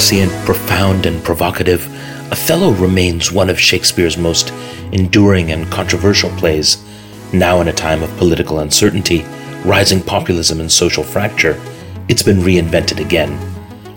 prescient, 0.00 0.32
profound, 0.46 1.04
and 1.04 1.22
provocative, 1.22 1.86
Othello 2.32 2.72
remains 2.72 3.30
one 3.30 3.50
of 3.50 3.60
Shakespeare's 3.60 4.16
most 4.16 4.50
enduring 4.92 5.52
and 5.52 5.70
controversial 5.70 6.30
plays. 6.38 6.82
Now, 7.34 7.60
in 7.60 7.68
a 7.68 7.72
time 7.74 8.02
of 8.02 8.16
political 8.16 8.60
uncertainty, 8.60 9.26
rising 9.62 10.02
populism, 10.02 10.58
and 10.58 10.72
social 10.72 11.04
fracture, 11.04 11.60
it's 12.08 12.22
been 12.22 12.38
reinvented 12.38 12.98
again. 12.98 13.38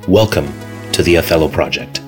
Welcome 0.06 0.52
to 0.92 1.04
the 1.04 1.18
Othello 1.18 1.48
Project. 1.48 2.02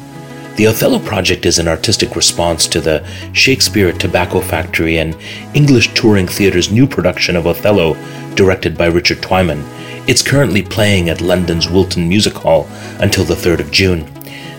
The 0.58 0.68
Othello 0.68 1.00
Project 1.00 1.46
is 1.46 1.58
an 1.58 1.70
artistic 1.70 2.18
response 2.18 2.68
to 2.68 2.82
the 2.82 3.08
Shakespeare 3.32 3.94
Tobacco 3.94 4.42
Factory 4.42 4.98
and 4.98 5.16
English 5.54 5.94
Touring 5.94 6.28
Theatre's 6.28 6.70
new 6.70 6.86
production 6.86 7.38
of 7.38 7.48
Othello, 7.48 7.94
directed 8.36 8.78
by 8.78 8.88
Richard 8.88 9.20
Twyman. 9.20 9.64
It's 10.08 10.22
currently 10.22 10.62
playing 10.62 11.10
at 11.10 11.20
London's 11.20 11.68
Wilton 11.68 12.08
Music 12.08 12.36
Hall 12.36 12.68
until 13.00 13.26
the 13.26 13.34
3rd 13.34 13.60
of 13.60 13.72
June. 13.72 14.08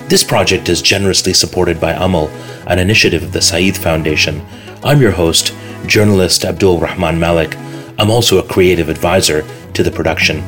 This 0.09 0.25
project 0.25 0.69
is 0.69 0.83
generously 0.83 1.33
supported 1.33 1.81
by 1.81 1.93
Amal, 1.93 2.27
an 2.67 2.81
initiative 2.81 3.23
of 3.23 3.33
the 3.33 3.41
Said 3.41 3.77
Foundation. 3.77 4.45
I'm 4.83 5.01
your 5.01 5.13
host, 5.13 5.55
journalist 5.87 6.45
Abdul-Rehman 6.45 7.19
Malik. 7.19 7.57
I'm 7.97 8.11
also 8.11 8.39
a 8.39 8.49
creative 8.49 8.89
advisor 8.89 9.47
to 9.75 9.85
the 9.85 9.91
production. 9.93 10.43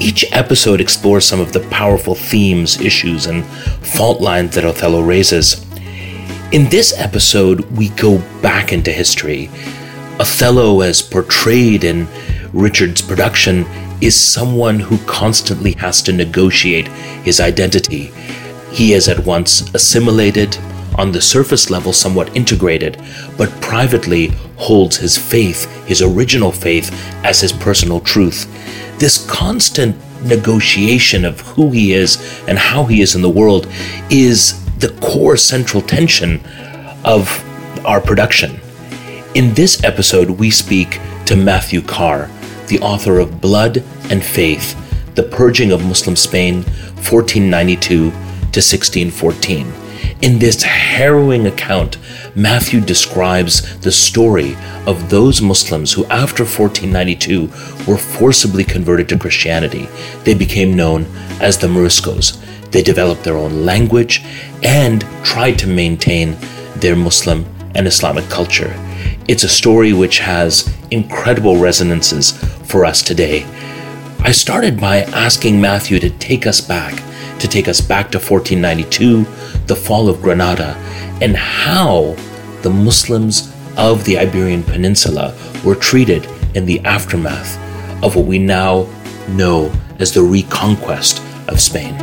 Each 0.00 0.24
episode 0.32 0.80
explores 0.80 1.26
some 1.26 1.40
of 1.40 1.52
the 1.52 1.68
powerful 1.68 2.14
themes, 2.14 2.80
issues, 2.80 3.26
and 3.26 3.44
fault 3.44 4.22
lines 4.22 4.54
that 4.54 4.64
Othello 4.64 5.02
raises. 5.02 5.66
In 6.50 6.70
this 6.70 6.98
episode, 6.98 7.60
we 7.76 7.90
go 7.90 8.18
back 8.40 8.72
into 8.72 8.90
history. 8.90 9.50
Othello, 10.18 10.80
as 10.80 11.02
portrayed 11.02 11.84
in 11.84 12.08
Richard's 12.54 13.02
production, 13.02 13.66
is 14.00 14.18
someone 14.18 14.80
who 14.80 14.98
constantly 15.06 15.72
has 15.72 16.02
to 16.02 16.12
negotiate 16.12 16.88
his 17.24 17.40
identity 17.40 18.12
he 18.74 18.92
is 18.92 19.08
at 19.08 19.24
once 19.24 19.72
assimilated, 19.72 20.58
on 20.98 21.12
the 21.12 21.22
surface 21.22 21.70
level 21.70 21.92
somewhat 21.92 22.36
integrated, 22.36 23.00
but 23.38 23.48
privately 23.60 24.32
holds 24.56 24.96
his 24.96 25.16
faith, 25.16 25.72
his 25.86 26.02
original 26.02 26.50
faith, 26.50 26.90
as 27.24 27.40
his 27.40 27.52
personal 27.52 28.00
truth. 28.00 28.48
This 28.98 29.24
constant 29.30 29.96
negotiation 30.24 31.24
of 31.24 31.40
who 31.40 31.70
he 31.70 31.92
is 31.92 32.18
and 32.48 32.58
how 32.58 32.84
he 32.84 33.00
is 33.00 33.14
in 33.14 33.22
the 33.22 33.30
world 33.30 33.68
is 34.10 34.60
the 34.78 34.92
core 35.00 35.36
central 35.36 35.80
tension 35.80 36.40
of 37.04 37.28
our 37.86 38.00
production. 38.00 38.58
In 39.36 39.54
this 39.54 39.84
episode, 39.84 40.30
we 40.30 40.50
speak 40.50 41.00
to 41.26 41.36
Matthew 41.36 41.80
Carr, 41.80 42.28
the 42.66 42.80
author 42.80 43.20
of 43.20 43.40
Blood 43.40 43.84
and 44.10 44.24
Faith 44.24 44.76
The 45.14 45.22
Purging 45.22 45.72
of 45.72 45.84
Muslim 45.84 46.16
Spain, 46.16 46.62
1492 47.02 48.10
to 48.10 48.60
1614. 48.60 49.72
In 50.22 50.38
this 50.38 50.62
harrowing 50.62 51.46
account, 51.46 51.98
Matthew 52.34 52.80
describes 52.80 53.78
the 53.80 53.92
story 53.92 54.56
of 54.86 55.10
those 55.10 55.42
Muslims 55.42 55.92
who, 55.92 56.06
after 56.06 56.44
1492, 56.44 57.46
were 57.86 57.98
forcibly 57.98 58.64
converted 58.64 59.08
to 59.10 59.18
Christianity. 59.18 59.88
They 60.24 60.34
became 60.34 60.74
known 60.76 61.06
as 61.40 61.58
the 61.58 61.66
Moriscos. 61.66 62.40
They 62.70 62.82
developed 62.82 63.24
their 63.24 63.36
own 63.36 63.64
language 63.64 64.24
and 64.62 65.04
tried 65.22 65.58
to 65.58 65.66
maintain 65.66 66.36
their 66.76 66.96
Muslim 66.96 67.44
and 67.74 67.86
Islamic 67.86 68.28
culture. 68.28 68.72
It's 69.28 69.44
a 69.44 69.48
story 69.48 69.92
which 69.92 70.18
has 70.20 70.72
incredible 70.90 71.56
resonances 71.56 72.32
for 72.64 72.84
us 72.84 73.02
today. 73.02 73.46
I 74.24 74.32
started 74.32 74.80
by 74.80 75.02
asking 75.02 75.60
Matthew 75.60 76.00
to 76.00 76.10
take 76.10 76.46
us 76.46 76.60
back 76.60 77.04
to 77.44 77.48
take 77.48 77.68
us 77.68 77.82
back 77.82 78.10
to 78.10 78.18
1492, 78.18 79.24
the 79.66 79.76
fall 79.76 80.08
of 80.08 80.22
Granada, 80.22 80.74
and 81.20 81.36
how 81.36 82.16
the 82.62 82.70
Muslims 82.70 83.52
of 83.76 84.02
the 84.04 84.18
Iberian 84.18 84.62
Peninsula 84.62 85.36
were 85.62 85.74
treated 85.74 86.26
in 86.54 86.64
the 86.64 86.80
aftermath 86.86 87.58
of 88.02 88.16
what 88.16 88.24
we 88.24 88.38
now 88.38 88.88
know 89.28 89.70
as 89.98 90.14
the 90.14 90.22
reconquest 90.22 91.20
of 91.48 91.60
Spain. 91.60 91.94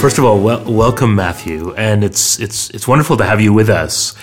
First 0.00 0.16
of 0.16 0.24
all, 0.24 0.40
wel- 0.40 0.64
welcome, 0.64 1.14
Matthew, 1.14 1.74
and 1.74 2.02
it's 2.02 2.40
it's 2.40 2.70
it's 2.70 2.88
wonderful 2.88 3.18
to 3.18 3.24
have 3.24 3.40
you 3.42 3.52
with 3.52 3.68
us. 3.68 4.14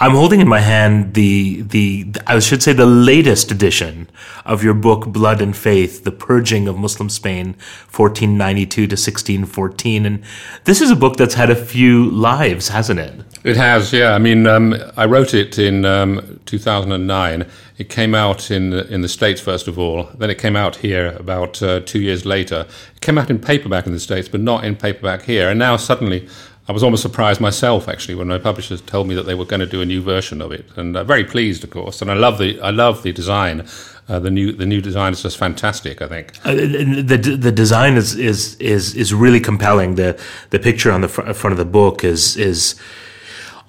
I'm 0.00 0.12
holding 0.12 0.40
in 0.40 0.48
my 0.48 0.60
hand 0.60 1.12
the 1.12 1.60
the 1.60 2.06
I 2.26 2.38
should 2.38 2.62
say 2.62 2.72
the 2.72 2.86
latest 2.86 3.50
edition 3.50 4.08
of 4.46 4.64
your 4.64 4.72
book 4.72 5.08
Blood 5.08 5.42
and 5.42 5.54
Faith: 5.54 6.04
The 6.04 6.10
Purging 6.10 6.66
of 6.68 6.78
Muslim 6.78 7.10
Spain, 7.10 7.48
1492 7.94 8.86
to 8.86 8.94
1614, 8.94 10.06
and 10.06 10.22
this 10.64 10.80
is 10.80 10.90
a 10.90 10.96
book 10.96 11.18
that's 11.18 11.34
had 11.34 11.50
a 11.50 11.54
few 11.54 12.08
lives, 12.10 12.68
hasn't 12.68 12.98
it? 12.98 13.12
It 13.44 13.58
has, 13.58 13.92
yeah. 13.92 14.14
I 14.14 14.18
mean, 14.18 14.46
um, 14.46 14.74
I 14.96 15.04
wrote 15.04 15.34
it 15.34 15.58
in 15.58 15.84
um, 15.84 16.40
2009. 16.46 17.46
It 17.76 17.88
came 17.90 18.14
out 18.14 18.50
in 18.50 18.70
the, 18.70 18.86
in 18.92 19.02
the 19.02 19.08
states 19.08 19.40
first 19.40 19.68
of 19.68 19.78
all. 19.78 20.04
Then 20.14 20.30
it 20.30 20.38
came 20.38 20.56
out 20.56 20.76
here 20.76 21.16
about 21.18 21.62
uh, 21.62 21.80
two 21.80 22.00
years 22.00 22.24
later. 22.24 22.66
It 22.94 23.00
came 23.02 23.18
out 23.18 23.28
in 23.28 23.38
paperback 23.38 23.86
in 23.86 23.92
the 23.92 24.00
states, 24.00 24.28
but 24.28 24.40
not 24.40 24.64
in 24.64 24.76
paperback 24.76 25.22
here. 25.22 25.50
And 25.50 25.58
now 25.58 25.76
suddenly 25.76 26.26
I 26.70 26.72
was 26.72 26.84
almost 26.84 27.02
surprised 27.02 27.40
myself 27.40 27.88
actually 27.88 28.14
when 28.14 28.28
my 28.28 28.38
publishers 28.38 28.80
told 28.80 29.08
me 29.08 29.16
that 29.16 29.24
they 29.24 29.34
were 29.34 29.44
going 29.44 29.58
to 29.58 29.66
do 29.66 29.82
a 29.82 29.84
new 29.84 30.00
version 30.00 30.40
of 30.40 30.52
it, 30.52 30.66
and 30.76 30.96
uh, 30.96 31.02
very 31.02 31.24
pleased, 31.24 31.64
of 31.64 31.70
course. 31.70 32.00
And 32.00 32.08
I 32.08 32.14
love 32.14 32.38
the 32.38 32.60
I 32.60 32.70
love 32.70 33.02
the 33.02 33.12
design. 33.12 33.66
Uh, 34.08 34.20
the 34.20 34.30
new 34.30 34.52
the 34.52 34.66
new 34.66 34.80
design 34.80 35.12
is 35.12 35.20
just 35.20 35.36
fantastic. 35.36 36.00
I 36.00 36.06
think 36.06 36.38
uh, 36.44 36.54
the 36.54 37.36
the 37.40 37.50
design 37.50 37.96
is 37.96 38.14
is 38.14 38.54
is 38.60 38.94
is 38.94 39.12
really 39.12 39.40
compelling. 39.40 39.96
The 39.96 40.16
the 40.50 40.60
picture 40.60 40.92
on 40.92 41.00
the 41.00 41.08
fr- 41.08 41.32
front 41.32 41.50
of 41.50 41.58
the 41.58 41.64
book 41.64 42.04
is 42.04 42.36
is 42.36 42.76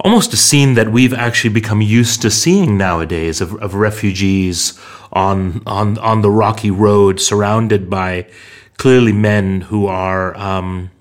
almost 0.02 0.32
a 0.32 0.38
scene 0.38 0.76
that 0.76 0.92
we've 0.92 1.16
actually 1.16 1.54
become 1.56 1.82
used 1.82 2.22
to 2.22 2.30
seeing 2.30 2.78
nowadays 2.78 3.42
of, 3.42 3.56
of 3.64 3.74
refugees 3.74 4.80
on 5.12 5.64
on 5.66 5.98
on 5.98 6.22
the 6.22 6.30
rocky 6.30 6.70
road, 6.70 7.20
surrounded 7.20 7.90
by 7.90 8.28
clearly 8.78 9.12
men 9.12 9.62
who 9.62 9.88
are. 9.88 10.38
Um, 10.38 10.92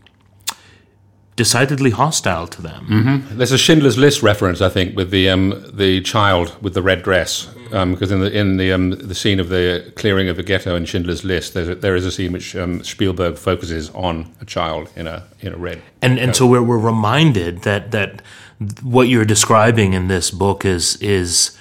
decidedly 1.40 1.90
hostile 1.90 2.46
to 2.46 2.60
them. 2.60 2.86
Mm-hmm. 2.86 3.38
There's 3.38 3.50
a 3.50 3.56
Schindler's 3.56 3.96
List 3.96 4.22
reference, 4.22 4.60
I 4.60 4.68
think, 4.68 4.94
with 4.94 5.10
the 5.10 5.30
um, 5.30 5.64
the 5.72 6.02
child 6.02 6.54
with 6.60 6.74
the 6.74 6.82
red 6.82 7.02
dress, 7.02 7.46
because 7.70 8.12
um, 8.12 8.16
in 8.16 8.20
the 8.20 8.38
in 8.40 8.56
the 8.58 8.72
um, 8.72 8.90
the 8.90 9.14
scene 9.14 9.40
of 9.40 9.48
the 9.48 9.90
clearing 9.96 10.28
of 10.28 10.36
the 10.36 10.42
ghetto 10.42 10.76
in 10.76 10.84
Schindler's 10.84 11.24
List, 11.24 11.56
a, 11.56 11.74
there 11.74 11.96
is 11.96 12.04
a 12.04 12.10
scene 12.10 12.32
which 12.32 12.54
um, 12.56 12.84
Spielberg 12.84 13.38
focuses 13.38 13.88
on 13.94 14.26
a 14.42 14.44
child 14.44 14.90
in 14.96 15.06
a 15.06 15.22
in 15.40 15.54
a 15.54 15.56
red. 15.56 15.80
And 16.02 16.18
and 16.18 16.36
so 16.36 16.46
we're 16.46 16.62
we're 16.62 16.86
reminded 16.94 17.62
that 17.62 17.90
that 17.90 18.22
what 18.82 19.08
you're 19.08 19.24
describing 19.24 19.94
in 19.94 20.08
this 20.08 20.30
book 20.30 20.66
is 20.66 20.96
is 21.00 21.56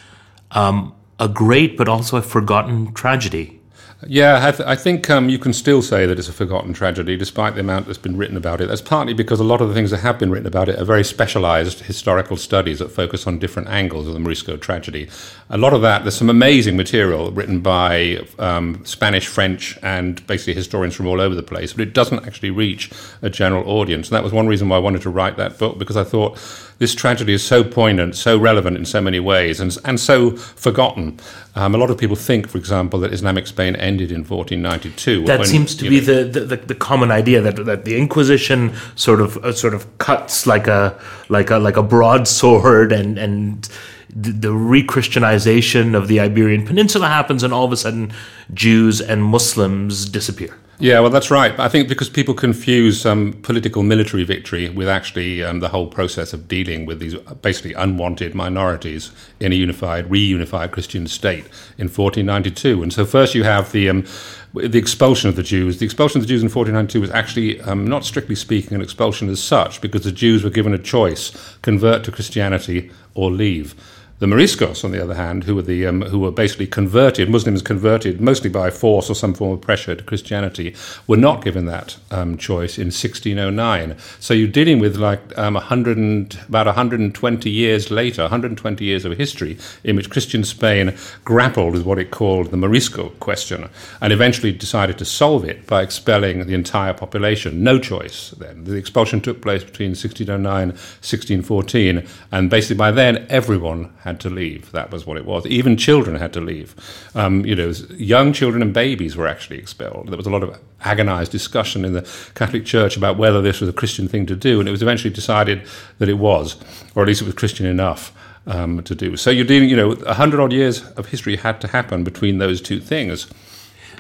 um, 0.51 0.94
a 1.19 1.29
great 1.29 1.78
but 1.78 1.88
also 1.88 2.18
a 2.18 2.22
forgotten 2.22 2.94
tragedy. 2.94 3.59
Yeah, 4.08 4.48
I, 4.48 4.52
th- 4.52 4.66
I 4.66 4.78
think 4.78 5.10
um, 5.10 5.28
you 5.28 5.38
can 5.38 5.52
still 5.52 5.82
say 5.82 6.06
that 6.06 6.18
it's 6.18 6.30
a 6.30 6.34
forgotten 6.34 6.72
tragedy, 6.72 7.18
despite 7.18 7.56
the 7.56 7.60
amount 7.60 7.86
that's 7.86 7.98
been 7.98 8.16
written 8.16 8.38
about 8.38 8.62
it. 8.62 8.70
That's 8.70 8.82
partly 8.82 9.14
because 9.14 9.42
a 9.42 9.44
lot 9.44 9.60
of 9.60 9.68
the 9.68 9.74
things 9.74 9.92
that 9.92 9.98
have 9.98 10.18
been 10.18 10.32
written 10.32 10.48
about 10.48 10.70
it 10.70 10.80
are 10.80 10.86
very 10.86 11.04
specialized 11.04 11.82
historical 11.82 12.38
studies 12.38 12.80
that 12.80 12.94
focus 12.94 13.28
on 13.28 13.40
different 13.40 13.68
angles 13.68 14.08
of 14.08 14.14
the 14.14 14.20
Morisco 14.20 14.56
tragedy. 14.56 15.10
A 15.50 15.58
lot 15.58 15.74
of 15.74 15.82
that, 15.82 16.04
there's 16.04 16.16
some 16.16 16.30
amazing 16.30 16.78
material 16.78 17.30
written 17.32 17.60
by 17.60 18.26
um, 18.38 18.82
Spanish, 18.86 19.28
French, 19.28 19.78
and 19.84 20.26
basically 20.28 20.54
historians 20.54 20.96
from 20.96 21.06
all 21.06 21.20
over 21.20 21.36
the 21.36 21.44
place, 21.44 21.74
but 21.74 21.81
it 21.81 21.94
doesn't 21.94 22.26
actually 22.26 22.52
reach 22.52 22.90
a 23.22 23.30
general 23.30 23.70
audience. 23.70 24.08
And 24.08 24.16
that 24.16 24.24
was 24.24 24.31
one 24.31 24.48
reason 24.48 24.70
why 24.70 24.78
I 24.78 24.80
wanted 24.80 25.02
to 25.02 25.10
write 25.10 25.36
that 25.36 25.58
book, 25.58 25.78
because 25.78 25.98
I 25.98 26.06
thought 26.06 26.40
this 26.78 26.96
tragedy 26.96 27.34
is 27.34 27.46
so 27.46 27.66
poignant, 27.66 28.16
so 28.16 28.38
relevant 28.40 28.78
in 28.78 28.86
so 28.86 29.02
many 29.02 29.19
ways, 29.19 29.60
and, 29.60 29.78
and 29.84 30.00
so 30.00 30.38
forgotten. 30.38 31.19
Um, 31.56 31.74
a 31.74 31.78
lot 31.78 31.90
of 31.90 31.98
people 31.98 32.16
think, 32.16 32.48
for 32.48 32.57
example, 32.57 33.00
that 33.00 33.12
Islamic 33.12 33.48
Spain 33.48 33.75
ended 33.75 34.12
in 34.12 34.19
1492. 34.19 35.25
That 35.25 35.40
when, 35.40 35.48
seems 35.48 35.75
to 35.75 35.90
be 35.90 36.00
the, 36.00 36.24
the, 36.24 36.57
the, 36.57 36.75
common 36.75 37.12
idea 37.12 37.42
that, 37.42 37.66
that 37.66 37.86
the 37.86 37.98
Inquisition 37.98 38.74
sort 38.96 39.19
of 39.19 39.38
uh, 39.38 39.51
sort 39.51 39.74
of 39.74 39.98
cuts 39.98 40.46
like 40.46 40.68
a 40.68 41.00
like 41.28 41.50
a 41.50 41.57
like 41.57 41.75
a 41.75 41.84
broadsword, 41.84 42.92
and 42.92 43.18
and 43.18 43.68
the, 44.16 44.31
the 44.31 44.54
re-Christianization 44.54 45.96
of 45.96 46.07
the 46.07 46.19
Iberian 46.19 46.66
Peninsula 46.66 47.07
happens, 47.07 47.42
and 47.42 47.52
all 47.52 47.66
of 47.66 47.72
a 47.72 47.78
sudden 47.78 48.13
Jews 48.54 49.02
and 49.02 49.24
Muslims 49.24 50.07
disappear. 50.07 50.56
Yeah, 50.81 51.02
well, 51.02 51.10
that's 51.10 51.30
right. 51.30 51.60
I 51.60 51.68
think 51.68 51.90
because 51.90 52.08
people 52.08 52.34
confuse 52.34 53.06
um, 53.06 53.34
political 53.42 53.84
military 53.84 54.24
victory 54.24 54.70
with 54.70 54.88
actually 54.88 55.44
um, 55.44 55.60
the 55.60 55.68
whole 55.68 55.88
process 55.88 56.31
of 56.31 56.48
dealing 56.48 56.86
with 56.86 57.00
these 57.00 57.16
basically 57.42 57.74
unwanted 57.74 58.34
minorities 58.34 59.12
in 59.42 59.52
a 59.52 59.56
unified, 59.56 60.10
reunified 60.10 60.72
Christian 60.72 61.06
state 61.08 61.44
in 61.78 61.90
1492. 61.90 62.81
And 62.81 62.94
so 62.94 63.06
first 63.06 63.36
you 63.36 63.44
have 63.44 63.74
the 63.74 63.90
um, 63.90 64.06
the 64.54 64.80
expulsion 64.80 65.28
of 65.28 65.36
the 65.36 65.44
Jews. 65.44 65.80
The 65.80 65.86
expulsion 65.86 66.20
of 66.20 66.24
the 66.24 66.30
Jews 66.30 66.42
in 66.42 66.48
1492 66.48 67.02
was 67.02 67.12
actually, 67.12 67.60
um, 67.62 67.86
not 67.86 68.06
strictly 68.06 68.36
speaking, 68.36 68.74
an 68.74 68.81
expulsion 68.81 69.28
as 69.28 69.44
such, 69.44 69.81
because 69.81 70.06
the 70.06 70.14
Jews 70.14 70.46
were 70.46 70.50
given 70.50 70.74
a 70.74 70.80
choice: 70.80 71.58
convert 71.62 72.06
to 72.06 72.12
Christianity 72.12 72.90
or 73.16 73.31
leave. 73.31 73.76
The 74.19 74.25
Moriscos, 74.25 74.83
on 74.83 74.92
the 74.92 75.01
other 75.01 75.13
hand, 75.13 75.45
who 75.45 75.56
were 75.56 75.62
the 75.62 75.86
um, 75.86 76.01
who 76.01 76.19
were 76.19 76.31
basically 76.31 76.68
converted 76.68 77.30
Muslims 77.30 77.62
converted 77.62 78.19
mostly 78.19 78.50
by 78.50 78.69
force 78.69 79.10
or 79.10 79.13
some 79.13 79.33
form 79.33 79.54
of 79.54 79.62
pressure 79.62 79.95
to 79.95 80.04
Christianity, 80.04 80.75
were 81.07 81.16
not 81.16 81.42
given 81.42 81.68
that 81.68 81.95
um, 82.12 82.38
choice 82.38 82.77
in 82.77 82.88
1609. 82.88 83.95
So 84.19 84.33
you're 84.33 84.50
dealing 84.50 84.80
with 84.80 84.98
like 84.98 85.21
um, 85.38 85.54
100 85.54 85.98
and, 85.98 86.38
about 86.50 86.66
120 86.66 87.50
years 87.50 87.92
later, 87.92 88.24
120 88.24 88.83
years 88.83 89.06
of 89.06 89.18
history 89.18 89.57
in 89.86 89.95
which 89.95 90.10
Christian 90.10 90.44
Spain 90.44 90.98
grappled 91.24 91.71
with 91.71 91.86
what 91.86 91.98
it 91.98 92.12
called 92.12 92.51
the 92.51 92.57
Morisco 92.57 93.13
question, 93.21 93.69
and 94.01 94.12
eventually 94.12 94.51
decided 94.51 94.98
to 94.98 95.06
solve 95.06 95.45
it 95.45 95.66
by 95.66 95.81
expelling 95.81 96.45
the 96.45 96.56
entire 96.56 96.94
population. 96.94 97.63
No 97.63 97.80
choice. 97.80 98.31
Then 98.31 98.66
the 98.66 98.75
expulsion 98.75 99.21
took 99.21 99.42
place 99.42 99.63
between 99.63 99.92
1609 99.92 100.68
1614, 100.71 102.06
and 102.33 102.50
basically 102.50 102.75
by 102.75 102.92
then 102.92 103.25
everyone 103.30 103.94
had 104.08 104.08
to 104.17 104.29
leave. 104.29 104.71
That 104.71 104.91
was 104.91 105.06
what 105.06 105.17
it 105.17 105.25
was. 105.25 105.45
Even 105.45 105.77
children 105.77 106.15
had 106.15 106.33
to 106.33 106.41
leave. 106.41 106.75
Um, 107.15 107.45
you 107.45 107.56
know, 107.56 107.73
young 107.91 108.33
children 108.33 108.61
and 108.61 108.73
babies 108.73 109.15
were 109.15 109.27
actually 109.27 109.57
expelled. 109.57 110.07
There 110.07 110.17
was 110.17 110.25
a 110.25 110.29
lot 110.29 110.44
of 110.44 110.57
agonized 110.81 111.31
discussion 111.31 111.85
in 111.85 111.94
the 111.94 112.01
Catholic 112.35 112.65
Church 112.65 112.97
about 112.97 113.17
whether 113.17 113.41
this 113.41 113.59
was 113.59 113.69
a 113.69 113.73
Christian 113.73 114.07
thing 114.07 114.25
to 114.27 114.35
do, 114.35 114.59
and 114.59 114.67
it 114.67 114.71
was 114.71 114.81
eventually 114.81 115.13
decided 115.13 115.61
that 115.97 116.09
it 116.09 116.17
was, 116.17 116.56
or 116.95 117.03
at 117.03 117.07
least 117.07 117.21
it 117.21 117.25
was 117.25 117.35
Christian 117.35 117.65
enough. 117.65 118.13
Um, 118.47 118.81
to 118.83 118.95
do 118.95 119.15
so, 119.15 119.29
you're 119.29 119.45
dealing, 119.45 119.69
you 119.69 119.75
know, 119.75 119.91
a 119.91 120.13
hundred 120.15 120.39
odd 120.39 120.51
years 120.51 120.83
of 120.91 121.07
history 121.07 121.35
had 121.35 121.61
to 121.61 121.67
happen 121.67 122.03
between 122.03 122.39
those 122.39 122.61
two 122.61 122.79
things. 122.79 123.27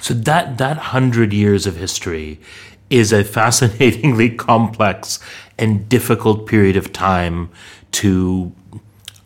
So 0.01 0.13
that 0.13 0.57
that 0.57 0.77
hundred 0.77 1.33
years 1.33 1.67
of 1.67 1.75
history 1.75 2.39
is 2.89 3.13
a 3.13 3.23
fascinatingly 3.23 4.29
complex 4.35 5.19
and 5.57 5.87
difficult 5.89 6.47
period 6.47 6.77
of 6.77 6.91
time 6.93 7.49
to 7.91 8.51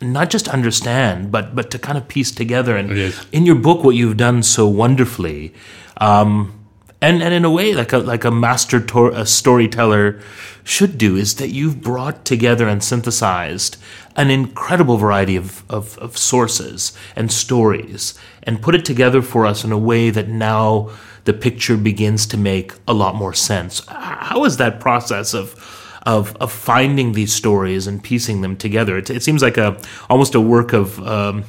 not 0.04 0.30
just 0.30 0.48
understand, 0.48 1.32
but 1.32 1.56
but 1.56 1.72
to 1.72 1.80
kind 1.80 1.98
of 1.98 2.08
piece 2.08 2.32
together. 2.32 2.76
And 2.76 2.92
in 3.32 3.46
your 3.46 3.56
book, 3.56 3.84
what 3.84 3.96
you've 3.96 4.18
done 4.18 4.44
so 4.44 4.68
wonderfully, 4.68 5.54
um, 5.98 6.66
and 7.02 7.24
and 7.24 7.34
in 7.34 7.46
a 7.46 7.52
way, 7.52 7.74
like 7.74 7.94
a 7.94 8.00
like 8.00 8.24
a 8.24 8.32
master 8.32 8.80
tor- 8.80 9.12
a 9.12 9.26
storyteller 9.26 10.20
should 10.64 10.98
do, 10.98 11.16
is 11.18 11.36
that 11.36 11.50
you've 11.50 11.82
brought 11.82 12.26
together 12.26 12.68
and 12.68 12.84
synthesized 12.84 13.78
an 14.16 14.30
incredible 14.30 14.98
variety 14.98 15.36
of, 15.36 15.64
of, 15.70 15.98
of 15.98 16.18
sources 16.18 16.94
and 17.16 17.32
stories, 17.32 18.14
and 18.44 18.62
put 18.62 18.76
it 18.76 18.86
together 18.86 19.22
for 19.22 19.46
us 19.46 19.64
in 19.64 19.72
a 19.72 19.78
way 19.78 20.10
that 20.10 20.30
now 20.30 20.90
the 21.26 21.34
picture 21.34 21.78
begins 21.78 22.26
to 22.28 22.38
make 22.38 22.74
a 22.88 22.94
lot 22.94 23.16
more 23.16 23.34
sense. 23.34 23.86
How 23.88 24.44
is 24.46 24.58
that 24.58 24.80
process 24.80 25.34
of 25.34 25.56
of, 26.04 26.36
of 26.38 26.52
finding 26.52 27.14
these 27.14 27.34
stories 27.34 27.88
and 27.88 28.04
piecing 28.04 28.42
them 28.42 28.56
together. 28.58 28.98
It, 28.98 29.10
it 29.10 29.24
seems 29.24 29.42
like 29.42 29.58
a 29.58 29.80
almost 30.10 30.36
a 30.36 30.42
work 30.42 30.74
of 30.74 31.00
um, 31.08 31.46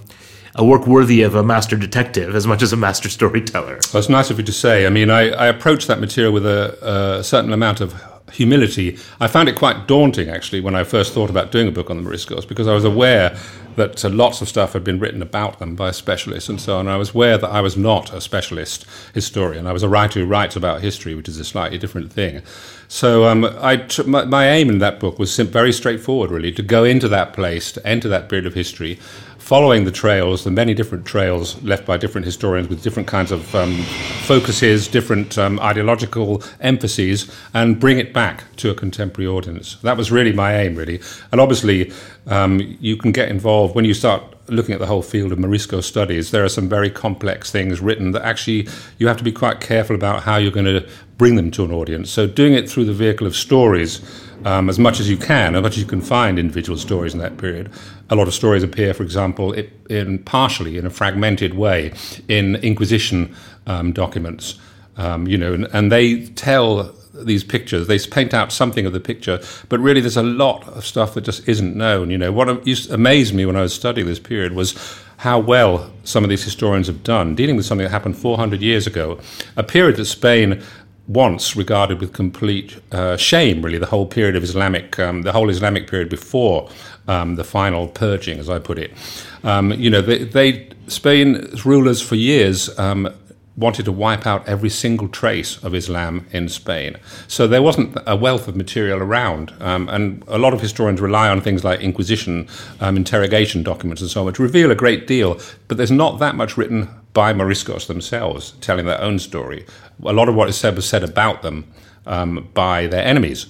a 0.55 0.65
work 0.65 0.87
worthy 0.87 1.23
of 1.23 1.35
a 1.35 1.43
master 1.43 1.77
detective 1.77 2.35
as 2.35 2.47
much 2.47 2.63
as 2.63 2.73
a 2.73 2.77
master 2.77 3.09
storyteller. 3.09 3.81
Well, 3.93 4.01
it's 4.01 4.09
nice 4.09 4.31
of 4.31 4.39
you 4.39 4.45
to 4.45 4.53
say. 4.53 4.87
I 4.87 4.91
mean, 4.91 5.11
I, 5.11 5.31
I 5.31 5.47
approached 5.49 5.89
that 5.89 6.01
material 6.01 6.33
with 6.33 6.47
a, 6.47 7.19
a 7.19 7.25
certain 7.25 7.53
amount 7.53 7.81
of 7.81 7.93
humility. 8.33 8.99
I 9.21 9.29
found 9.29 9.49
it 9.49 9.57
quite 9.57 9.87
daunting, 9.87 10.29
actually, 10.29 10.61
when 10.61 10.75
I 10.75 10.85
first 10.85 11.13
thought 11.13 11.31
about 11.31 11.53
doing 11.53 11.69
a 11.69 11.73
book 11.73 11.91
on 11.91 12.03
the 12.03 12.09
Moriscos, 12.09 12.47
because 12.49 12.67
I 12.67 12.75
was 12.75 12.85
aware 12.85 13.37
that 13.77 14.05
uh, 14.05 14.09
lots 14.09 14.41
of 14.41 14.49
stuff 14.49 14.73
had 14.73 14.85
been 14.85 14.99
written 14.99 15.21
about 15.21 15.59
them 15.59 15.75
by 15.75 15.91
specialists 15.91 16.49
and 16.49 16.61
so 16.61 16.79
on. 16.79 16.89
I 16.89 16.97
was 16.97 17.15
aware 17.15 17.39
that 17.39 17.51
I 17.51 17.61
was 17.61 17.77
not 17.77 18.13
a 18.13 18.21
specialist 18.21 18.87
historian. 19.13 19.67
I 19.67 19.73
was 19.73 19.83
a 19.83 19.89
writer 19.89 20.21
who 20.21 20.27
writes 20.27 20.57
about 20.57 20.81
history, 20.81 21.15
which 21.15 21.29
is 21.29 21.39
a 21.39 21.45
slightly 21.45 21.79
different 21.79 22.13
thing. 22.13 22.43
So 22.89 23.25
um, 23.25 23.41
my, 23.41 24.25
my, 24.25 24.49
aim 24.49 24.69
in 24.69 24.79
that 24.79 25.01
book 25.01 25.19
was 25.19 25.37
very 25.37 25.73
straightforward, 25.73 26.31
really, 26.31 26.53
to 26.53 26.63
go 26.63 26.85
into 26.85 27.09
that 27.09 27.33
place, 27.33 27.73
to 27.73 27.87
enter 27.87 28.09
that 28.09 28.29
period 28.29 28.47
of 28.47 28.55
history, 28.55 28.99
following 29.45 29.85
the 29.85 29.91
trails, 29.91 30.43
the 30.45 30.51
many 30.51 30.73
different 30.73 31.05
trails 31.05 31.63
left 31.63 31.85
by 31.85 31.99
different 31.99 32.25
historians 32.25 32.67
with 32.67 32.83
different 32.83 33.07
kinds 33.07 33.31
of 33.31 33.55
um, 33.55 33.77
focuses, 34.23 34.89
different 34.89 35.37
um, 35.37 35.61
ideological 35.61 36.43
emphases, 36.61 37.31
and 37.53 37.79
bring 37.79 37.99
it 37.99 38.15
back 38.15 38.45
to 38.57 38.71
a 38.71 38.75
contemporary 38.75 39.29
audience. 39.29 39.77
That 39.83 39.99
was 39.99 40.11
really 40.11 40.33
my 40.33 40.57
aim, 40.57 40.77
really. 40.77 40.99
And 41.31 41.43
obviously, 41.43 41.93
um, 42.27 42.59
you 42.81 42.97
can 42.97 43.13
get 43.13 43.29
involved 43.29 43.75
when 43.75 43.85
you 43.85 43.93
start 43.93 44.23
looking 44.49 44.73
at 44.73 44.81
the 44.81 44.87
whole 44.87 45.03
field 45.03 45.31
of 45.31 45.39
Morisco 45.39 45.83
studies. 45.83 46.31
There 46.31 46.45
are 46.45 46.49
some 46.49 46.67
very 46.67 46.89
complex 46.89 47.51
things 47.51 47.83
written 47.83 48.13
that 48.13 48.23
actually 48.23 48.67
you 48.97 49.09
have 49.09 49.19
to 49.19 49.25
be 49.25 49.33
quite 49.33 49.61
careful 49.61 49.95
about 49.95 50.23
how 50.23 50.39
you're 50.39 50.53
going 50.53 50.65
to 50.65 50.89
bring 51.19 51.37
them 51.37 51.51
to 51.51 51.65
an 51.65 51.71
audience. 51.71 52.11
So, 52.11 52.27
doing 52.27 52.55
it 52.55 52.69
through 52.69 52.87
the 52.87 52.95
vehicle 52.95 53.27
of 53.27 53.37
stories 53.37 54.01
um, 54.45 54.69
as 54.69 54.79
much 54.79 55.01
as 55.01 55.09
you 55.09 55.17
can, 55.17 55.55
as 55.57 55.63
much 55.63 55.73
as 55.73 55.79
you 55.79 55.87
can 55.87 56.01
find 56.01 56.39
individual 56.39 56.79
stories 56.79 57.15
in 57.15 57.21
that 57.21 57.37
period. 57.39 57.71
A 58.11 58.17
lot 58.17 58.29
of 58.29 58.35
stories 58.35 58.63
appear, 58.63 58.95
for 58.95 59.03
example, 59.03 59.53
in 59.89 60.19
partially 60.21 60.79
in 60.79 60.87
a 60.87 60.91
fragmented 60.91 61.55
way 61.55 61.93
in 62.29 62.57
Inquisition 62.57 63.35
um, 63.67 63.93
documents. 63.93 64.59
Um, 64.97 65.27
you 65.27 65.37
know, 65.37 65.55
and, 65.55 65.65
and 65.73 65.91
they 65.91 66.27
tell 66.27 66.95
these 67.15 67.45
pictures. 67.45 67.87
They 67.87 67.99
paint 67.99 68.35
out 68.35 68.53
something 68.53 68.87
of 68.87 68.93
the 68.93 69.01
picture, 69.01 69.41
but 69.69 69.81
really 69.81 70.01
there's 70.01 70.17
a 70.17 70.23
lot 70.23 70.67
of 70.69 70.85
stuff 70.85 71.15
that 71.15 71.23
just 71.23 71.49
isn't 71.49 71.77
known. 71.77 72.11
You 72.11 72.19
know, 72.19 72.33
what 72.33 72.67
used 72.67 72.91
amazed 72.91 73.35
me 73.35 73.47
when 73.47 73.57
I 73.57 73.63
was 73.63 73.75
studying 73.75 74.07
this 74.07 74.19
period 74.19 74.53
was 74.53 74.75
how 75.19 75.39
well 75.39 75.93
some 76.03 76.25
of 76.25 76.31
these 76.31 76.45
historians 76.45 76.87
have 76.87 77.03
done 77.03 77.35
dealing 77.35 77.57
with 77.57 77.65
something 77.65 77.85
that 77.85 77.91
happened 77.91 78.17
400 78.17 78.61
years 78.61 78.87
ago, 78.87 79.19
a 79.57 79.63
period 79.63 79.97
that 79.97 80.05
Spain 80.07 80.63
once 81.07 81.55
regarded 81.55 82.01
with 82.01 82.13
complete 82.13 82.81
uh, 82.93 83.17
shame, 83.17 83.63
really, 83.63 83.79
the 83.79 83.87
whole 83.87 84.07
period 84.07 84.37
of 84.37 84.43
Islamic, 84.43 84.99
um, 84.99 85.23
the 85.23 85.33
whole 85.33 85.51
Islamic 85.51 85.89
period 85.89 86.09
before 86.09 86.71
um, 87.09 87.37
the 87.37 87.45
final 87.45 87.89
purging, 87.89 88.39
as 88.39 88.49
I 88.49 88.59
put 88.59 88.79
it. 88.79 88.93
Um, 89.43 89.73
you 89.73 89.91
know, 89.91 90.01
they, 90.01 90.25
they, 90.25 90.71
Spain's 90.87 91.67
rulers 91.67 92.01
for 92.01 92.15
years 92.15 92.77
um, 92.79 93.09
wanted 93.57 93.85
to 93.85 93.93
wipe 93.93 94.27
out 94.27 94.47
every 94.49 94.69
single 94.69 95.09
trace 95.09 95.63
of 95.63 95.75
Islam 95.75 96.27
in 96.33 96.49
Spain. 96.49 96.97
So 97.29 97.47
there 97.47 97.63
wasn't 97.63 97.97
a 98.07 98.17
wealth 98.17 98.49
of 98.49 98.57
material 98.57 98.99
around. 98.99 99.53
Um, 99.61 99.89
and 99.89 100.25
a 100.27 100.39
lot 100.39 100.55
of 100.55 100.61
historians 100.61 101.01
rely 101.01 101.29
on 101.29 101.41
things 101.41 101.63
like 101.63 101.81
Inquisition, 101.81 102.49
um, 102.81 102.97
interrogation 102.97 103.63
documents, 103.63 104.03
and 104.03 104.11
so 104.11 104.21
on, 104.21 104.27
which 104.27 104.39
reveal 104.39 104.71
a 104.71 104.75
great 104.75 105.07
deal. 105.07 105.39
But 105.69 105.77
there's 105.77 105.91
not 105.91 106.19
that 106.19 106.35
much 106.35 106.57
written 106.57 106.89
by 107.13 107.33
Moriscos 107.33 107.87
themselves, 107.87 108.55
telling 108.61 108.87
their 108.87 109.01
own 109.01 109.21
story. 109.21 109.65
A 110.03 110.13
lot 110.13 110.29
of 110.29 110.35
what 110.35 110.49
is 110.49 110.57
said 110.57 110.77
was 110.77 110.89
said 110.89 111.05
about 111.05 111.43
them 111.43 111.65
um, 112.07 112.49
by 112.55 112.87
their 112.87 113.05
enemies. 113.05 113.47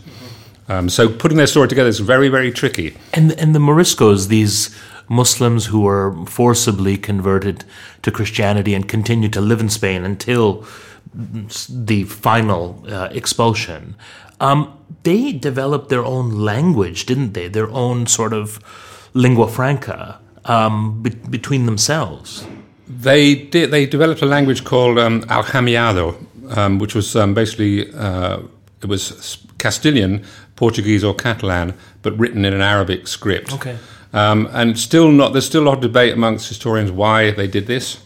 Um, 0.69 0.89
so 0.89 1.09
putting 1.09 1.37
their 1.37 1.47
story 1.47 1.69
together 1.69 1.89
is 1.89 2.01
very, 2.01 2.29
very 2.29 2.51
tricky. 2.53 2.97
And 3.13 3.33
and 3.33 3.55
the 3.55 3.59
Moriscos, 3.59 4.29
these 4.29 4.71
Muslims 5.09 5.67
who 5.67 5.81
were 5.81 6.15
forcibly 6.27 6.97
converted 6.97 7.65
to 8.03 8.11
Christianity 8.11 8.75
and 8.75 8.89
continued 8.89 9.33
to 9.35 9.41
live 9.41 9.61
in 9.61 9.69
Spain 9.69 10.05
until 10.05 10.65
the 11.69 12.05
final 12.05 12.85
uh, 12.89 13.09
expulsion. 13.13 13.95
Um, 14.41 14.77
they 15.03 15.33
developed 15.33 15.89
their 15.89 16.05
own 16.05 16.31
language, 16.31 17.07
didn't 17.07 17.35
they? 17.35 17.49
Their 17.49 17.71
own 17.71 18.07
sort 18.07 18.33
of 18.33 18.59
lingua 19.13 19.49
franca 19.49 20.19
um, 20.45 21.03
be- 21.03 21.11
between 21.11 21.67
themselves. 21.67 22.47
They 22.89 23.35
did. 23.35 23.71
They 23.71 23.87
developed 23.87 24.23
a 24.23 24.27
language 24.27 24.65
called 24.65 24.99
um, 24.99 25.23
Aljamiado, 25.23 26.17
um, 26.51 26.79
which 26.79 26.95
was 26.95 27.15
um, 27.17 27.35
basically 27.35 27.93
uh, 27.95 28.41
it 28.83 28.87
was 28.87 29.39
Castilian, 29.59 30.25
Portuguese, 30.57 31.03
or 31.03 31.15
Catalan, 31.15 31.75
but 32.03 32.17
written 32.19 32.45
in 32.45 32.53
an 32.53 32.61
Arabic 32.61 33.09
script. 33.09 33.53
Okay. 33.53 33.79
Um, 34.13 34.49
and 34.53 34.79
still 34.79 35.11
not, 35.11 35.33
there's 35.33 35.47
still 35.47 35.65
a 35.65 35.67
lot 35.67 35.77
of 35.77 35.81
debate 35.81 36.13
amongst 36.13 36.49
historians 36.49 36.93
why 36.93 37.33
they 37.33 37.49
did 37.49 37.67
this 37.67 38.04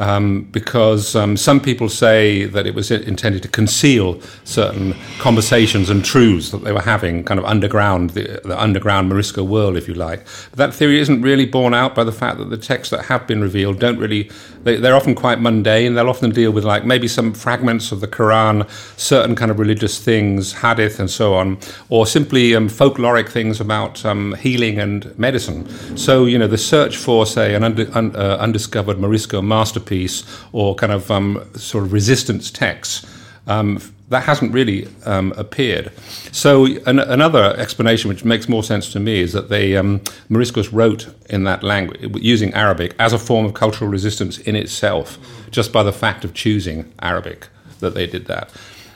um, 0.00 0.44
because 0.44 1.14
um, 1.14 1.36
some 1.36 1.60
people 1.60 1.88
say 1.90 2.46
that 2.46 2.66
it 2.66 2.74
was 2.74 2.90
intended 2.90 3.42
to 3.42 3.48
conceal 3.48 4.18
certain 4.44 4.94
conversations 5.18 5.90
and 5.90 6.02
truths 6.02 6.50
that 6.50 6.64
they 6.64 6.72
were 6.72 6.80
having, 6.80 7.22
kind 7.22 7.38
of 7.38 7.44
underground, 7.44 8.10
the, 8.10 8.40
the, 8.42 8.58
underground 8.58 9.10
Morisco 9.10 9.44
world, 9.44 9.76
if 9.76 9.86
you 9.86 9.92
like. 9.92 10.24
But 10.50 10.56
that 10.56 10.74
theory 10.74 10.98
isn't 11.00 11.20
really 11.20 11.44
borne 11.44 11.74
out 11.74 11.94
by 11.94 12.04
the 12.04 12.12
fact 12.12 12.38
that 12.38 12.48
the 12.48 12.56
texts 12.56 12.90
that 12.92 13.04
have 13.04 13.26
been 13.26 13.42
revealed 13.42 13.78
don't 13.78 13.98
really, 13.98 14.30
they, 14.62 14.76
are 14.78 14.96
often 14.96 15.14
quite 15.14 15.38
mundane. 15.38 15.94
They'll 15.94 16.08
often 16.08 16.30
deal 16.30 16.50
with 16.50 16.64
like 16.64 16.86
maybe 16.86 17.06
some 17.06 17.34
fragments 17.34 17.92
of 17.92 18.00
the 18.00 18.08
Quran, 18.08 18.68
certain 18.98 19.36
kind 19.36 19.50
of 19.50 19.58
religious 19.58 19.98
things, 19.98 20.54
hadith, 20.54 20.98
and 20.98 21.10
so 21.10 21.34
on, 21.34 21.58
or 21.90 22.06
simply 22.06 22.54
um, 22.54 22.70
folkloric 22.70 23.28
things 23.28 23.60
about 23.60 24.02
um, 24.06 24.34
healing 24.36 24.78
and 24.78 25.16
medicine. 25.18 25.68
So, 25.98 26.24
you 26.24 26.38
know, 26.38 26.46
the 26.46 26.56
search 26.56 26.96
for, 26.96 27.26
say, 27.26 27.54
an 27.54 27.64
under, 27.64 27.86
un, 27.94 28.16
uh, 28.16 28.38
undiscovered 28.40 28.98
Morisco 28.98 29.42
masterpiece 29.42 29.89
piece 29.90 30.24
or 30.52 30.74
kind 30.74 30.92
of 30.92 31.10
um, 31.10 31.28
sort 31.54 31.84
of 31.84 31.92
resistance 31.92 32.50
texts. 32.50 33.04
Um, 33.46 33.78
that 34.10 34.24
hasn't 34.24 34.52
really 34.52 34.88
um, 35.06 35.32
appeared. 35.36 35.92
So 36.32 36.66
an, 36.86 36.98
another 36.98 37.54
explanation, 37.56 38.08
which 38.08 38.24
makes 38.24 38.48
more 38.48 38.64
sense 38.64 38.92
to 38.92 39.00
me, 39.00 39.20
is 39.20 39.32
that 39.32 39.48
they 39.48 39.76
um, 39.76 40.00
Moriscos 40.28 40.68
wrote 40.72 41.14
in 41.28 41.44
that 41.44 41.62
language 41.62 42.00
using 42.20 42.52
Arabic 42.54 42.94
as 42.98 43.12
a 43.12 43.18
form 43.18 43.46
of 43.46 43.54
cultural 43.54 43.88
resistance 43.90 44.38
in 44.38 44.56
itself, 44.56 45.18
just 45.50 45.72
by 45.72 45.82
the 45.82 45.92
fact 45.92 46.24
of 46.24 46.34
choosing 46.34 46.92
Arabic 47.00 47.48
that 47.78 47.94
they 47.94 48.06
did 48.06 48.26
that. 48.26 48.50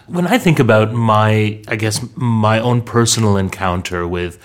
When 0.07 0.27
I 0.27 0.39
think 0.39 0.59
about 0.59 0.93
my, 0.93 1.63
I 1.69 1.77
guess 1.77 2.05
my 2.17 2.59
own 2.59 2.83
personal 2.83 3.37
encounter 3.37 4.07
with 4.07 4.39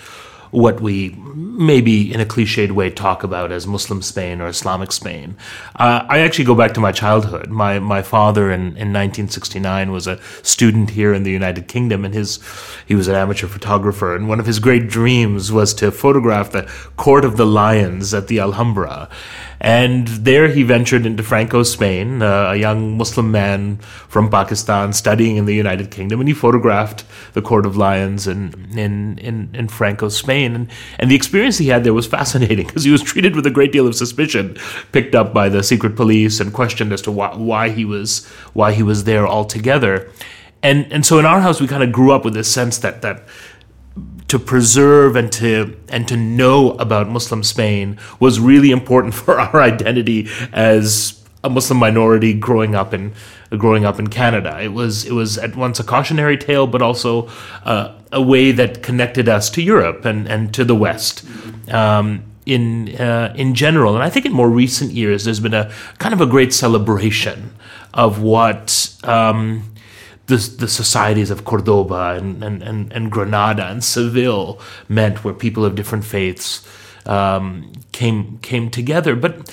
what 0.50 0.80
we 0.80 1.16
maybe 1.34 2.12
in 2.12 2.20
a 2.20 2.24
cliched 2.24 2.72
way 2.72 2.90
talk 2.90 3.22
about 3.22 3.52
as 3.52 3.66
Muslim 3.66 4.02
Spain 4.02 4.40
or 4.40 4.48
Islamic 4.48 4.90
Spain. 4.92 5.36
Uh, 5.76 6.04
I 6.08 6.18
actually 6.20 6.44
go 6.44 6.54
back 6.54 6.74
to 6.74 6.80
my 6.80 6.92
childhood. 6.92 7.50
My 7.50 7.78
my 7.78 8.02
father 8.02 8.50
in, 8.50 8.60
in 8.60 8.92
1969 8.92 9.92
was 9.92 10.06
a 10.06 10.20
student 10.42 10.90
here 10.90 11.14
in 11.14 11.22
the 11.22 11.30
United 11.30 11.68
Kingdom, 11.68 12.04
and 12.04 12.14
his 12.14 12.40
he 12.86 12.94
was 12.94 13.08
an 13.08 13.14
amateur 13.14 13.46
photographer. 13.46 14.14
And 14.14 14.28
one 14.28 14.40
of 14.40 14.46
his 14.46 14.58
great 14.58 14.88
dreams 14.88 15.52
was 15.52 15.72
to 15.74 15.90
photograph 15.90 16.50
the 16.50 16.70
Court 16.96 17.24
of 17.24 17.36
the 17.36 17.46
Lions 17.46 18.12
at 18.12 18.28
the 18.28 18.40
Alhambra. 18.40 19.08
And 19.60 20.08
there 20.08 20.48
he 20.48 20.62
ventured 20.62 21.04
into 21.04 21.22
Franco 21.22 21.62
Spain, 21.62 22.22
uh, 22.22 22.52
a 22.52 22.56
young 22.56 22.96
Muslim 22.96 23.30
man 23.30 23.76
from 24.08 24.30
Pakistan 24.30 24.94
studying 24.94 25.36
in 25.36 25.44
the 25.44 25.54
United 25.54 25.90
Kingdom, 25.90 26.18
and 26.18 26.28
he 26.28 26.34
photographed 26.34 27.04
the 27.34 27.42
Court 27.42 27.66
of 27.66 27.76
Lions 27.76 28.26
in 28.26 28.54
in 28.74 29.18
in, 29.18 29.50
in 29.52 29.68
Franco 29.68 30.08
Spain. 30.08 30.54
And, 30.54 30.70
and 30.98 31.10
the 31.10 31.14
experience 31.14 31.58
he 31.58 31.68
had 31.68 31.84
there 31.84 31.92
was 31.92 32.06
fascinating 32.06 32.66
because 32.66 32.84
he 32.84 32.90
was 32.90 33.02
treated 33.02 33.36
with 33.36 33.44
a 33.44 33.50
great 33.50 33.70
deal 33.70 33.86
of 33.86 33.94
suspicion, 33.94 34.56
picked 34.92 35.14
up 35.14 35.34
by 35.34 35.50
the 35.50 35.62
secret 35.62 35.94
police 35.94 36.40
and 36.40 36.54
questioned 36.54 36.92
as 36.92 37.02
to 37.02 37.12
why, 37.12 37.34
why 37.36 37.68
he 37.68 37.84
was 37.84 38.26
why 38.54 38.72
he 38.72 38.82
was 38.82 39.04
there 39.04 39.28
altogether. 39.28 40.10
And 40.62 40.90
and 40.90 41.04
so 41.04 41.18
in 41.18 41.26
our 41.26 41.40
house 41.40 41.60
we 41.60 41.66
kind 41.66 41.82
of 41.82 41.92
grew 41.92 42.12
up 42.12 42.24
with 42.24 42.32
this 42.32 42.50
sense 42.50 42.78
that 42.78 43.02
that 43.02 43.28
to 44.30 44.38
preserve 44.38 45.16
and 45.16 45.32
to 45.32 45.76
and 45.88 46.06
to 46.06 46.16
know 46.16 46.70
about 46.72 47.08
Muslim 47.08 47.42
Spain 47.42 47.98
was 48.20 48.38
really 48.38 48.70
important 48.70 49.12
for 49.22 49.40
our 49.40 49.60
identity 49.60 50.28
as 50.52 51.20
a 51.42 51.50
Muslim 51.50 51.78
minority 51.78 52.32
growing 52.32 52.74
up 52.74 52.94
in 52.94 53.12
growing 53.58 53.84
up 53.84 53.98
in 53.98 54.06
Canada. 54.06 54.60
It 54.62 54.72
was 54.72 55.04
it 55.04 55.12
was 55.12 55.36
at 55.36 55.56
once 55.56 55.80
a 55.80 55.84
cautionary 55.84 56.36
tale, 56.36 56.66
but 56.66 56.80
also 56.80 57.28
uh, 57.64 57.92
a 58.12 58.22
way 58.22 58.52
that 58.52 58.82
connected 58.82 59.28
us 59.28 59.50
to 59.50 59.62
Europe 59.62 60.04
and, 60.04 60.28
and 60.28 60.54
to 60.54 60.64
the 60.64 60.74
West. 60.74 61.24
Um, 61.68 62.24
in 62.46 62.96
uh, 62.96 63.32
in 63.36 63.54
general, 63.54 63.94
and 63.94 64.02
I 64.02 64.10
think 64.10 64.26
in 64.26 64.32
more 64.32 64.48
recent 64.48 64.92
years, 64.92 65.24
there's 65.24 65.40
been 65.40 65.54
a 65.54 65.70
kind 65.98 66.14
of 66.14 66.20
a 66.20 66.26
great 66.26 66.52
celebration 66.52 67.52
of 67.94 68.22
what 68.22 68.96
um, 69.04 69.70
the, 70.30 70.56
the 70.58 70.68
societies 70.68 71.30
of 71.30 71.44
Cordoba 71.44 72.16
and, 72.16 72.42
and, 72.42 72.62
and, 72.62 72.92
and, 72.92 73.10
Granada 73.10 73.66
and 73.66 73.84
Seville 73.84 74.58
meant, 74.88 75.24
where 75.24 75.34
people 75.34 75.64
of 75.64 75.74
different 75.74 76.04
faiths 76.04 76.66
um, 77.06 77.72
came 77.92 78.38
came 78.38 78.70
together. 78.70 79.14
But 79.14 79.52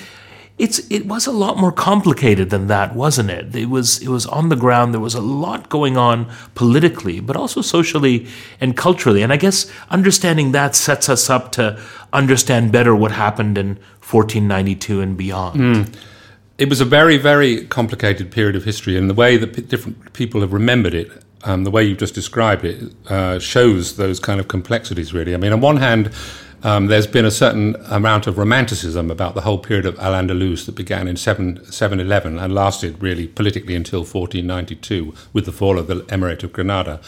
it's 0.56 0.78
it 0.90 1.06
was 1.06 1.26
a 1.26 1.32
lot 1.32 1.56
more 1.58 1.72
complicated 1.72 2.50
than 2.50 2.66
that, 2.68 2.94
wasn't 2.94 3.30
it? 3.30 3.54
It 3.54 3.66
was 3.66 4.00
it 4.00 4.08
was 4.08 4.26
on 4.26 4.48
the 4.48 4.56
ground. 4.56 4.94
There 4.94 5.00
was 5.00 5.14
a 5.14 5.20
lot 5.20 5.68
going 5.68 5.96
on 5.96 6.30
politically, 6.54 7.20
but 7.20 7.36
also 7.36 7.60
socially 7.60 8.26
and 8.60 8.76
culturally. 8.76 9.22
And 9.22 9.32
I 9.32 9.36
guess 9.36 9.70
understanding 9.90 10.52
that 10.52 10.74
sets 10.74 11.08
us 11.08 11.28
up 11.28 11.52
to 11.52 11.80
understand 12.12 12.72
better 12.72 12.94
what 12.94 13.12
happened 13.12 13.58
in 13.58 13.76
1492 14.00 15.00
and 15.00 15.16
beyond. 15.16 15.60
Mm 15.60 15.98
it 16.58 16.68
was 16.68 16.80
a 16.80 16.84
very, 16.84 17.16
very 17.16 17.64
complicated 17.66 18.32
period 18.32 18.56
of 18.56 18.64
history, 18.64 18.98
and 18.98 19.08
the 19.08 19.14
way 19.14 19.36
that 19.36 19.54
p- 19.54 19.62
different 19.62 20.12
people 20.12 20.40
have 20.40 20.52
remembered 20.52 20.92
it, 20.92 21.10
um, 21.44 21.62
the 21.62 21.70
way 21.70 21.84
you've 21.84 21.98
just 21.98 22.14
described 22.14 22.64
it, 22.64 22.92
uh, 23.08 23.38
shows 23.38 23.96
those 23.96 24.18
kind 24.18 24.40
of 24.40 24.48
complexities, 24.48 25.14
really. 25.14 25.34
I 25.34 25.36
mean, 25.38 25.52
on 25.52 25.60
one 25.60 25.76
hand, 25.76 26.10
um, 26.64 26.88
there's 26.88 27.06
been 27.06 27.24
a 27.24 27.30
certain 27.30 27.76
amount 27.88 28.26
of 28.26 28.36
romanticism 28.36 29.08
about 29.12 29.36
the 29.36 29.42
whole 29.42 29.58
period 29.58 29.86
of 29.86 29.96
Al 30.00 30.12
Andalus 30.12 30.66
that 30.66 30.74
began 30.74 31.06
in 31.06 31.16
7, 31.16 31.64
711 31.70 32.36
and 32.40 32.52
lasted 32.52 33.00
really 33.00 33.28
politically 33.28 33.76
until 33.76 34.00
1492 34.00 35.14
with 35.32 35.44
the 35.44 35.52
fall 35.52 35.78
of 35.78 35.86
the 35.86 36.02
Emirate 36.06 36.42
of 36.42 36.52
Granada. 36.52 37.00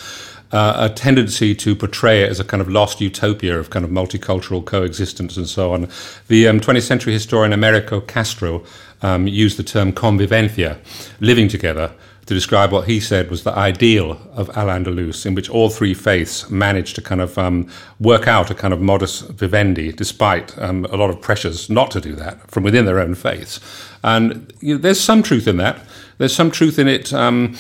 Uh, 0.53 0.89
a 0.91 0.95
tendency 0.95 1.55
to 1.55 1.77
portray 1.77 2.23
it 2.23 2.29
as 2.29 2.41
a 2.41 2.45
kind 2.45 2.61
of 2.61 2.69
lost 2.69 3.01
utopia 3.01 3.59
of 3.59 3.71
kind 3.71 3.85
of 3.85 3.91
multicultural 3.91 4.65
coexistence 4.65 5.37
and 5.37 5.49
so 5.49 5.73
on. 5.73 5.89
The 6.29 6.49
um, 6.49 6.61
20th 6.61 6.83
century 6.83 7.13
historian 7.13 7.53
Americo 7.53 8.01
Castro 8.01 8.65
um, 9.03 9.27
used 9.27 9.57
the 9.57 9.63
term 9.63 9.93
convivencia, 9.93 10.79
living 11.21 11.49
together, 11.49 11.93
to 12.31 12.35
describe 12.35 12.71
what 12.71 12.87
he 12.87 13.01
said 13.01 13.29
was 13.29 13.43
the 13.43 13.53
ideal 13.57 14.13
of 14.35 14.57
Al 14.57 14.69
Andalus, 14.69 15.27
in 15.27 15.35
which 15.35 15.51
all 15.51 15.69
three 15.69 15.95
faiths 15.95 16.49
managed 16.49 16.95
to 16.95 17.03
kind 17.03 17.21
of 17.21 17.37
um, 17.37 17.69
work 17.99 18.29
out 18.29 18.53
a 18.53 18.55
kind 18.55 18.73
of 18.73 18.81
modus 18.81 19.23
vivendi, 19.23 19.91
despite 19.91 20.57
um, 20.59 20.85
a 20.93 20.97
lot 20.97 21.11
of 21.11 21.21
pressures 21.21 21.69
not 21.69 21.91
to 21.91 22.01
do 22.01 22.15
that 22.15 22.49
from 22.49 22.63
within 22.63 22.85
their 22.85 23.01
own 23.01 23.17
faiths. 23.17 23.59
And 24.05 24.53
you 24.61 24.75
know, 24.75 24.81
there's 24.81 25.01
some 25.01 25.25
truth 25.25 25.49
in 25.49 25.57
that. 25.57 25.85
There's 26.19 26.33
some 26.33 26.53
truth 26.53 26.79
in 26.79 26.87
it 26.87 27.13
um, 27.13 27.57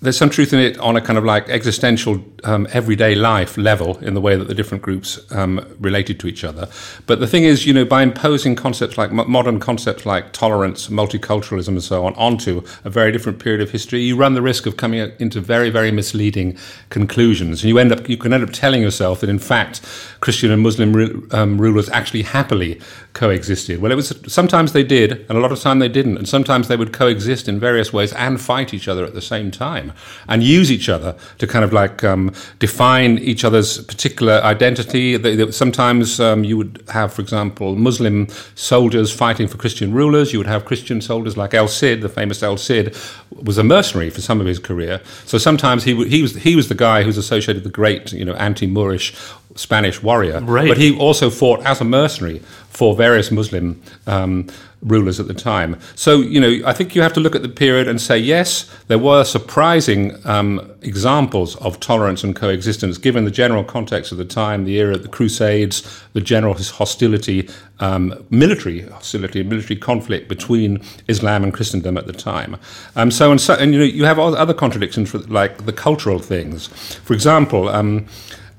there's 0.00 0.16
some 0.16 0.30
truth 0.30 0.52
in 0.52 0.60
it 0.60 0.78
on 0.78 0.96
a 0.96 1.00
kind 1.00 1.18
of 1.18 1.24
like 1.24 1.48
existential, 1.48 2.24
um, 2.44 2.68
everyday 2.72 3.16
life 3.16 3.58
level 3.58 3.98
in 3.98 4.14
the 4.14 4.20
way 4.20 4.36
that 4.36 4.46
the 4.46 4.54
different 4.54 4.82
groups 4.82 5.20
um, 5.32 5.64
related 5.80 6.20
to 6.20 6.28
each 6.28 6.44
other. 6.44 6.68
But 7.06 7.18
the 7.18 7.26
thing 7.26 7.42
is, 7.42 7.66
you 7.66 7.72
know, 7.72 7.84
by 7.84 8.02
imposing 8.02 8.54
concepts 8.54 8.96
like 8.96 9.10
modern 9.10 9.58
concepts 9.58 10.06
like 10.06 10.32
tolerance, 10.32 10.88
multiculturalism, 10.88 11.68
and 11.68 11.82
so 11.82 12.06
on 12.06 12.14
onto 12.14 12.62
a 12.84 12.90
very 12.90 13.10
different 13.10 13.40
period 13.40 13.60
of 13.60 13.70
history, 13.70 14.00
you 14.00 14.14
run 14.14 14.34
the 14.34 14.42
risk 14.42 14.66
of 14.66 14.76
coming 14.76 15.12
into 15.18 15.40
very, 15.40 15.68
very 15.68 15.90
misleading 15.90 16.56
conclusions. 16.90 17.62
And 17.62 17.68
you 17.68 17.78
end 17.78 17.90
up, 17.90 18.08
you 18.08 18.16
can 18.16 18.32
end 18.32 18.44
up 18.44 18.50
telling 18.52 18.82
yourself 18.82 19.20
that 19.20 19.30
in 19.30 19.40
fact, 19.40 19.80
Christian 20.20 20.52
and 20.52 20.62
Muslim 20.62 21.28
um, 21.32 21.60
rulers 21.60 21.88
actually 21.90 22.22
happily 22.22 22.80
coexisted. 23.14 23.80
Well, 23.80 23.90
it 23.90 23.96
was 23.96 24.12
sometimes 24.28 24.72
they 24.72 24.84
did, 24.84 25.26
and 25.28 25.36
a 25.38 25.40
lot 25.40 25.50
of 25.50 25.60
time 25.60 25.80
they 25.80 25.88
didn't, 25.88 26.18
and 26.18 26.28
sometimes 26.28 26.68
they 26.68 26.76
would 26.76 26.92
coexist 26.92 27.48
in 27.48 27.58
various 27.58 27.92
ways 27.92 28.12
and 28.12 28.40
fight 28.40 28.72
each 28.72 28.86
other 28.86 29.04
at 29.04 29.14
the 29.14 29.20
same 29.20 29.50
time, 29.50 29.87
and 30.28 30.42
use 30.42 30.70
each 30.70 30.88
other 30.88 31.16
to 31.38 31.46
kind 31.46 31.64
of 31.64 31.72
like 31.72 32.04
um, 32.04 32.32
define 32.58 33.18
each 33.18 33.44
other's 33.44 33.78
particular 33.84 34.40
identity. 34.42 35.16
They, 35.16 35.36
they, 35.36 35.50
sometimes 35.50 36.20
um, 36.20 36.44
you 36.44 36.56
would 36.56 36.82
have, 36.88 37.12
for 37.12 37.22
example, 37.22 37.76
Muslim 37.76 38.28
soldiers 38.54 39.12
fighting 39.12 39.48
for 39.48 39.58
Christian 39.58 39.92
rulers. 39.92 40.32
You 40.32 40.38
would 40.38 40.46
have 40.46 40.64
Christian 40.64 41.00
soldiers 41.00 41.36
like 41.36 41.54
El 41.54 41.68
Cid, 41.68 42.00
the 42.00 42.08
famous 42.08 42.42
El 42.42 42.56
Cid, 42.56 42.96
was 43.30 43.58
a 43.58 43.64
mercenary 43.64 44.10
for 44.10 44.20
some 44.20 44.40
of 44.40 44.46
his 44.46 44.58
career. 44.58 45.00
So 45.26 45.38
sometimes 45.38 45.84
he 45.84 45.94
he 46.08 46.22
was 46.22 46.34
he 46.36 46.56
was 46.56 46.68
the 46.68 46.74
guy 46.74 47.02
who 47.02 47.06
was 47.06 47.18
associated 47.18 47.62
with 47.62 47.72
the 47.72 47.76
great, 47.76 48.12
you 48.12 48.24
know, 48.24 48.34
anti-Moorish 48.34 49.14
Spanish 49.58 50.02
warrior, 50.02 50.40
right. 50.40 50.68
but 50.68 50.78
he 50.78 50.96
also 50.96 51.30
fought 51.30 51.60
as 51.66 51.80
a 51.80 51.84
mercenary 51.84 52.40
for 52.68 52.94
various 52.94 53.32
Muslim 53.32 53.82
um, 54.06 54.46
rulers 54.82 55.18
at 55.18 55.26
the 55.26 55.34
time. 55.34 55.76
So, 55.96 56.20
you 56.20 56.40
know, 56.40 56.60
I 56.64 56.72
think 56.72 56.94
you 56.94 57.02
have 57.02 57.12
to 57.14 57.20
look 57.20 57.34
at 57.34 57.42
the 57.42 57.48
period 57.48 57.88
and 57.88 58.00
say, 58.00 58.16
yes, 58.16 58.70
there 58.86 58.98
were 58.98 59.24
surprising 59.24 60.14
um, 60.24 60.72
examples 60.82 61.56
of 61.56 61.80
tolerance 61.80 62.22
and 62.22 62.36
coexistence 62.36 62.96
given 62.98 63.24
the 63.24 63.32
general 63.32 63.64
context 63.64 64.12
of 64.12 64.18
the 64.18 64.24
time, 64.24 64.64
the 64.64 64.76
era 64.76 64.94
of 64.94 65.02
the 65.02 65.08
Crusades, 65.08 66.02
the 66.12 66.20
general 66.20 66.54
hostility, 66.54 67.48
um, 67.80 68.14
military 68.30 68.82
hostility, 68.82 69.42
military 69.42 69.76
conflict 69.76 70.28
between 70.28 70.80
Islam 71.08 71.42
and 71.42 71.52
Christendom 71.52 71.98
at 71.98 72.06
the 72.06 72.12
time. 72.12 72.56
Um, 72.94 73.10
so, 73.10 73.32
and, 73.32 73.40
so, 73.40 73.54
and 73.54 73.72
you 73.72 73.80
know, 73.80 73.84
you 73.84 74.04
have 74.04 74.20
other 74.20 74.54
contradictions, 74.54 75.10
for, 75.10 75.18
like 75.18 75.66
the 75.66 75.72
cultural 75.72 76.20
things. 76.20 76.68
For 77.02 77.14
example, 77.14 77.68
um, 77.68 78.06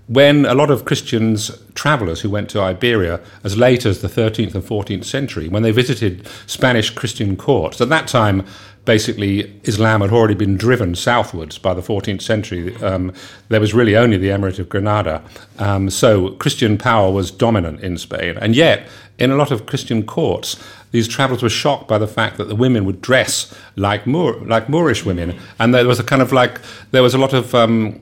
when 0.09 0.47
a 0.47 0.55
lot 0.55 0.71
of 0.71 0.85
Christians, 0.85 1.51
travelers 1.75 2.21
who 2.21 2.31
went 2.31 2.49
to 2.49 2.59
Iberia 2.59 3.21
as 3.43 3.55
late 3.57 3.85
as 3.85 4.01
the 4.01 4.07
13th 4.07 4.55
and 4.55 4.63
14th 4.63 5.05
century, 5.05 5.47
when 5.47 5.61
they 5.61 5.69
visited 5.69 6.27
Spanish 6.47 6.89
Christian 6.89 7.37
courts, 7.37 7.79
at 7.79 7.89
that 7.89 8.07
time, 8.07 8.43
basically, 8.85 9.61
Islam 9.65 10.01
had 10.01 10.11
already 10.11 10.33
been 10.33 10.57
driven 10.57 10.95
southwards 10.95 11.59
by 11.59 11.75
the 11.75 11.81
14th 11.81 12.23
century. 12.23 12.75
Um, 12.77 13.13
there 13.49 13.59
was 13.59 13.75
really 13.75 13.95
only 13.95 14.17
the 14.17 14.29
Emirate 14.29 14.57
of 14.57 14.67
Granada. 14.67 15.23
Um, 15.59 15.91
so 15.91 16.31
Christian 16.31 16.79
power 16.79 17.11
was 17.11 17.29
dominant 17.29 17.81
in 17.81 17.99
Spain. 17.99 18.35
And 18.41 18.55
yet, 18.55 18.87
in 19.19 19.29
a 19.29 19.35
lot 19.35 19.51
of 19.51 19.67
Christian 19.67 20.01
courts, 20.07 20.57
these 20.89 21.07
travelers 21.07 21.43
were 21.43 21.49
shocked 21.49 21.87
by 21.87 21.99
the 21.99 22.07
fact 22.07 22.37
that 22.37 22.45
the 22.45 22.55
women 22.55 22.83
would 22.85 22.99
dress 22.99 23.53
like 23.75 24.07
Moor, 24.07 24.33
like 24.45 24.69
Moorish 24.69 25.05
women, 25.05 25.37
and 25.59 25.71
there 25.71 25.85
was 25.85 25.99
a 25.99 26.03
kind 26.03 26.23
of 26.23 26.31
like 26.31 26.59
there 26.89 27.03
was 27.03 27.13
a 27.13 27.19
lot 27.19 27.33
of 27.33 27.53
um, 27.53 27.99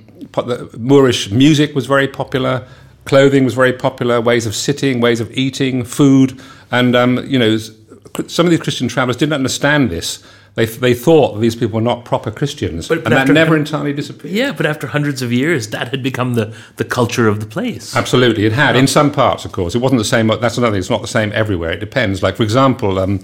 Moorish 0.77 1.31
music 1.31 1.75
was 1.75 1.85
very 1.85 2.07
popular, 2.07 2.67
clothing 3.05 3.45
was 3.45 3.53
very 3.53 3.73
popular, 3.73 4.21
ways 4.21 4.45
of 4.45 4.55
sitting, 4.55 5.01
ways 5.01 5.19
of 5.19 5.31
eating, 5.31 5.83
food, 5.83 6.39
and 6.71 6.95
um, 6.95 7.25
you 7.25 7.39
know 7.39 7.57
some 8.27 8.45
of 8.45 8.49
these 8.49 8.61
Christian 8.61 8.87
travelers 8.87 9.17
didn't 9.17 9.33
understand 9.33 9.89
this. 9.89 10.23
They, 10.55 10.65
they 10.65 10.95
thought 10.95 11.39
these 11.39 11.55
people 11.55 11.75
were 11.75 11.83
not 11.83 12.03
proper 12.03 12.31
Christians, 12.31 12.87
but, 12.87 13.03
but 13.03 13.13
and 13.13 13.27
that 13.27 13.31
never 13.31 13.55
entirely 13.55 13.93
disappeared. 13.93 14.33
Yeah, 14.33 14.53
but 14.53 14.65
after 14.65 14.87
hundreds 14.87 15.21
of 15.21 15.31
years, 15.31 15.69
that 15.69 15.89
had 15.89 16.01
become 16.01 16.33
the, 16.33 16.51
the 16.77 16.83
culture 16.83 17.27
of 17.27 17.39
the 17.39 17.45
place. 17.45 17.95
Absolutely, 17.95 18.45
it 18.45 18.53
had. 18.53 18.75
In 18.75 18.87
some 18.87 19.11
parts, 19.11 19.45
of 19.45 19.51
course. 19.51 19.75
It 19.75 19.79
wasn't 19.79 19.99
the 19.99 20.05
same. 20.05 20.27
That's 20.27 20.57
another 20.57 20.73
thing. 20.73 20.79
It's 20.79 20.89
not 20.89 21.01
the 21.01 21.07
same 21.07 21.31
everywhere. 21.33 21.73
It 21.73 21.79
depends. 21.79 22.23
Like, 22.23 22.37
for 22.37 22.41
example, 22.41 22.97
um, 22.97 23.21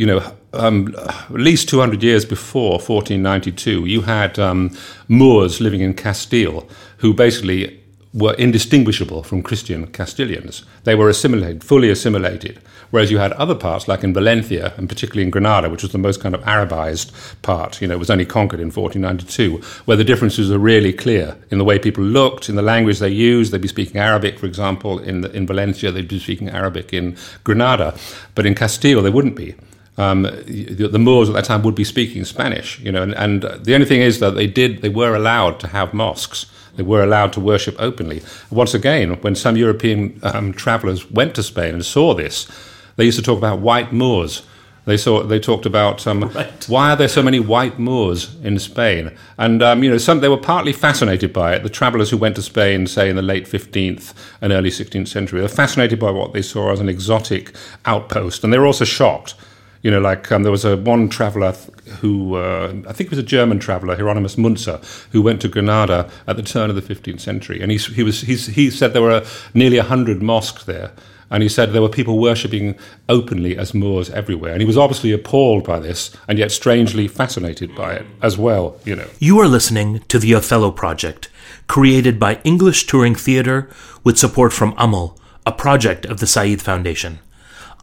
you 0.00 0.06
know, 0.06 0.32
um, 0.54 0.94
at 0.96 1.30
least 1.32 1.68
200 1.68 2.02
years 2.02 2.24
before 2.24 2.78
1492, 2.78 3.84
you 3.84 4.00
had 4.00 4.38
um, 4.38 4.74
Moors 5.08 5.60
living 5.60 5.82
in 5.82 5.92
Castile 5.92 6.66
who 6.96 7.12
basically 7.12 7.78
were 8.14 8.32
indistinguishable 8.38 9.22
from 9.22 9.42
Christian 9.42 9.86
Castilians. 9.88 10.64
They 10.84 10.94
were 10.94 11.10
assimilated, 11.10 11.62
fully 11.62 11.90
assimilated. 11.90 12.62
Whereas 12.90 13.10
you 13.10 13.18
had 13.18 13.32
other 13.32 13.54
parts, 13.54 13.88
like 13.88 14.02
in 14.02 14.14
Valencia, 14.14 14.72
and 14.78 14.88
particularly 14.88 15.24
in 15.24 15.30
Granada, 15.30 15.68
which 15.68 15.82
was 15.82 15.92
the 15.92 15.98
most 15.98 16.18
kind 16.18 16.34
of 16.34 16.40
Arabized 16.44 17.12
part, 17.42 17.82
you 17.82 17.86
know, 17.86 17.94
it 17.94 17.98
was 17.98 18.10
only 18.10 18.24
conquered 18.24 18.58
in 18.58 18.72
1492, 18.72 19.58
where 19.84 19.98
the 19.98 20.02
differences 20.02 20.50
are 20.50 20.58
really 20.58 20.94
clear 20.94 21.36
in 21.50 21.58
the 21.58 21.64
way 21.64 21.78
people 21.78 22.02
looked, 22.02 22.48
in 22.48 22.56
the 22.56 22.62
language 22.62 23.00
they 23.00 23.10
used. 23.10 23.52
They'd 23.52 23.60
be 23.60 23.68
speaking 23.68 24.00
Arabic, 24.00 24.38
for 24.38 24.46
example, 24.46 24.98
in, 24.98 25.20
the, 25.20 25.30
in 25.32 25.46
Valencia, 25.46 25.92
they'd 25.92 26.08
be 26.08 26.18
speaking 26.18 26.48
Arabic 26.48 26.94
in 26.94 27.18
Granada. 27.44 27.94
But 28.34 28.46
in 28.46 28.54
Castile, 28.54 29.02
they 29.02 29.10
wouldn't 29.10 29.36
be. 29.36 29.54
Um, 29.98 30.22
the, 30.22 30.88
the, 30.90 30.98
Moors 30.98 31.28
at 31.28 31.34
that 31.34 31.44
time 31.44 31.62
would 31.62 31.74
be 31.74 31.84
speaking 31.84 32.24
Spanish, 32.24 32.78
you 32.80 32.90
know, 32.90 33.02
and, 33.02 33.14
and 33.16 33.42
the 33.42 33.74
only 33.74 33.84
thing 33.84 34.00
is 34.00 34.18
that 34.20 34.30
they 34.30 34.46
did, 34.46 34.80
they 34.80 34.88
were 34.88 35.14
allowed 35.14 35.60
to 35.60 35.66
have 35.66 35.92
mosques 35.92 36.46
they 36.76 36.82
were 36.82 37.02
allowed 37.02 37.32
to 37.34 37.40
worship 37.40 37.76
openly. 37.78 38.22
Once 38.50 38.74
again, 38.74 39.20
when 39.20 39.34
some 39.34 39.56
European 39.56 40.18
um, 40.22 40.52
travellers 40.52 41.10
went 41.10 41.34
to 41.34 41.42
Spain 41.42 41.74
and 41.74 41.84
saw 41.84 42.14
this, 42.14 42.50
they 42.96 43.04
used 43.04 43.18
to 43.18 43.24
talk 43.24 43.38
about 43.38 43.60
white 43.60 43.92
Moors. 43.92 44.42
They 44.86 44.96
saw. 44.96 45.22
They 45.22 45.38
talked 45.38 45.66
about 45.66 46.06
um, 46.06 46.20
right. 46.34 46.68
why 46.68 46.92
are 46.92 46.96
there 46.96 47.06
so 47.06 47.22
many 47.22 47.38
white 47.38 47.78
Moors 47.78 48.34
in 48.42 48.58
Spain, 48.58 49.14
and 49.36 49.62
um, 49.62 49.84
you 49.84 49.90
know, 49.90 49.98
some 49.98 50.20
they 50.20 50.28
were 50.28 50.38
partly 50.38 50.72
fascinated 50.72 51.34
by 51.34 51.54
it. 51.54 51.62
The 51.62 51.68
travellers 51.68 52.08
who 52.08 52.16
went 52.16 52.36
to 52.36 52.42
Spain, 52.42 52.86
say 52.86 53.10
in 53.10 53.16
the 53.16 53.22
late 53.22 53.46
fifteenth 53.46 54.14
and 54.40 54.52
early 54.54 54.70
sixteenth 54.70 55.08
century, 55.08 55.42
were 55.42 55.48
fascinated 55.48 56.00
by 56.00 56.10
what 56.10 56.32
they 56.32 56.40
saw 56.40 56.72
as 56.72 56.80
an 56.80 56.88
exotic 56.88 57.54
outpost, 57.84 58.42
and 58.42 58.52
they 58.52 58.58
were 58.58 58.66
also 58.66 58.86
shocked 58.86 59.34
you 59.82 59.90
know, 59.90 60.00
like 60.00 60.30
um, 60.30 60.42
there 60.42 60.52
was 60.52 60.64
a 60.64 60.76
one 60.76 61.08
traveller 61.08 61.52
who 62.00 62.34
uh, 62.36 62.74
I 62.86 62.92
think 62.92 63.06
it 63.06 63.10
was 63.10 63.18
a 63.18 63.22
German 63.22 63.58
traveller, 63.58 63.96
Hieronymus 63.96 64.36
Munzer, 64.36 64.80
who 65.12 65.22
went 65.22 65.40
to 65.42 65.48
Granada 65.48 66.10
at 66.26 66.36
the 66.36 66.42
turn 66.42 66.70
of 66.70 66.76
the 66.76 66.82
15th 66.82 67.20
century, 67.20 67.60
and 67.60 67.72
he 67.72 67.78
he 67.78 68.02
was 68.02 68.20
he 68.22 68.70
said 68.70 68.92
there 68.92 69.02
were 69.02 69.24
nearly 69.54 69.78
hundred 69.78 70.22
mosques 70.22 70.64
there. 70.64 70.92
And 71.32 71.44
he 71.44 71.48
said 71.48 71.72
there 71.72 71.80
were 71.80 71.88
people 71.88 72.18
worshipping 72.18 72.76
openly 73.08 73.56
as 73.56 73.72
Moors 73.72 74.10
everywhere. 74.10 74.50
And 74.50 74.60
he 74.60 74.66
was 74.66 74.76
obviously 74.76 75.12
appalled 75.12 75.62
by 75.62 75.78
this 75.78 76.10
and 76.26 76.40
yet 76.40 76.50
strangely 76.50 77.06
fascinated 77.06 77.72
by 77.76 77.94
it 77.94 78.06
as 78.20 78.36
well, 78.36 78.76
you 78.84 78.96
know. 78.96 79.06
You 79.20 79.38
are 79.38 79.46
listening 79.46 80.00
to 80.08 80.18
the 80.18 80.34
Othello 80.34 80.72
Project, 80.72 81.28
created 81.68 82.18
by 82.18 82.40
English 82.42 82.86
Touring 82.86 83.14
Theatre 83.14 83.70
with 84.02 84.18
support 84.18 84.52
from 84.52 84.74
Amal, 84.76 85.16
a 85.46 85.52
project 85.52 86.04
of 86.04 86.18
the 86.18 86.26
Said 86.26 86.60
Foundation. 86.60 87.20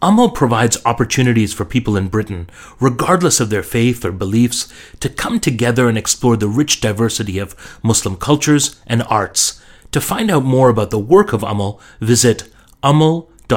Amal 0.02 0.30
provides 0.30 0.78
opportunities 0.86 1.54
for 1.54 1.66
people 1.66 1.98
in 1.98 2.08
Britain, 2.08 2.50
regardless 2.80 3.40
of 3.40 3.50
their 3.50 3.64
faith 3.64 4.06
or 4.06 4.12
beliefs, 4.12 4.72
to 5.00 5.10
come 5.10 5.40
together 5.40 5.90
and 5.90 5.98
explore 5.98 6.38
the 6.38 6.48
rich 6.48 6.82
diversity 6.82 7.40
of 7.40 7.56
Muslim 7.84 8.16
cultures 8.16 8.80
and 8.86 9.02
arts. 9.04 9.62
To 9.92 10.02
find 10.02 10.30
out 10.30 10.44
more 10.44 10.70
about 10.70 10.92
the 10.92 11.00
work 11.00 11.34
of 11.34 11.44
Amal, 11.44 11.82
visit 12.00 12.44
amal.org.uk. 12.84 13.48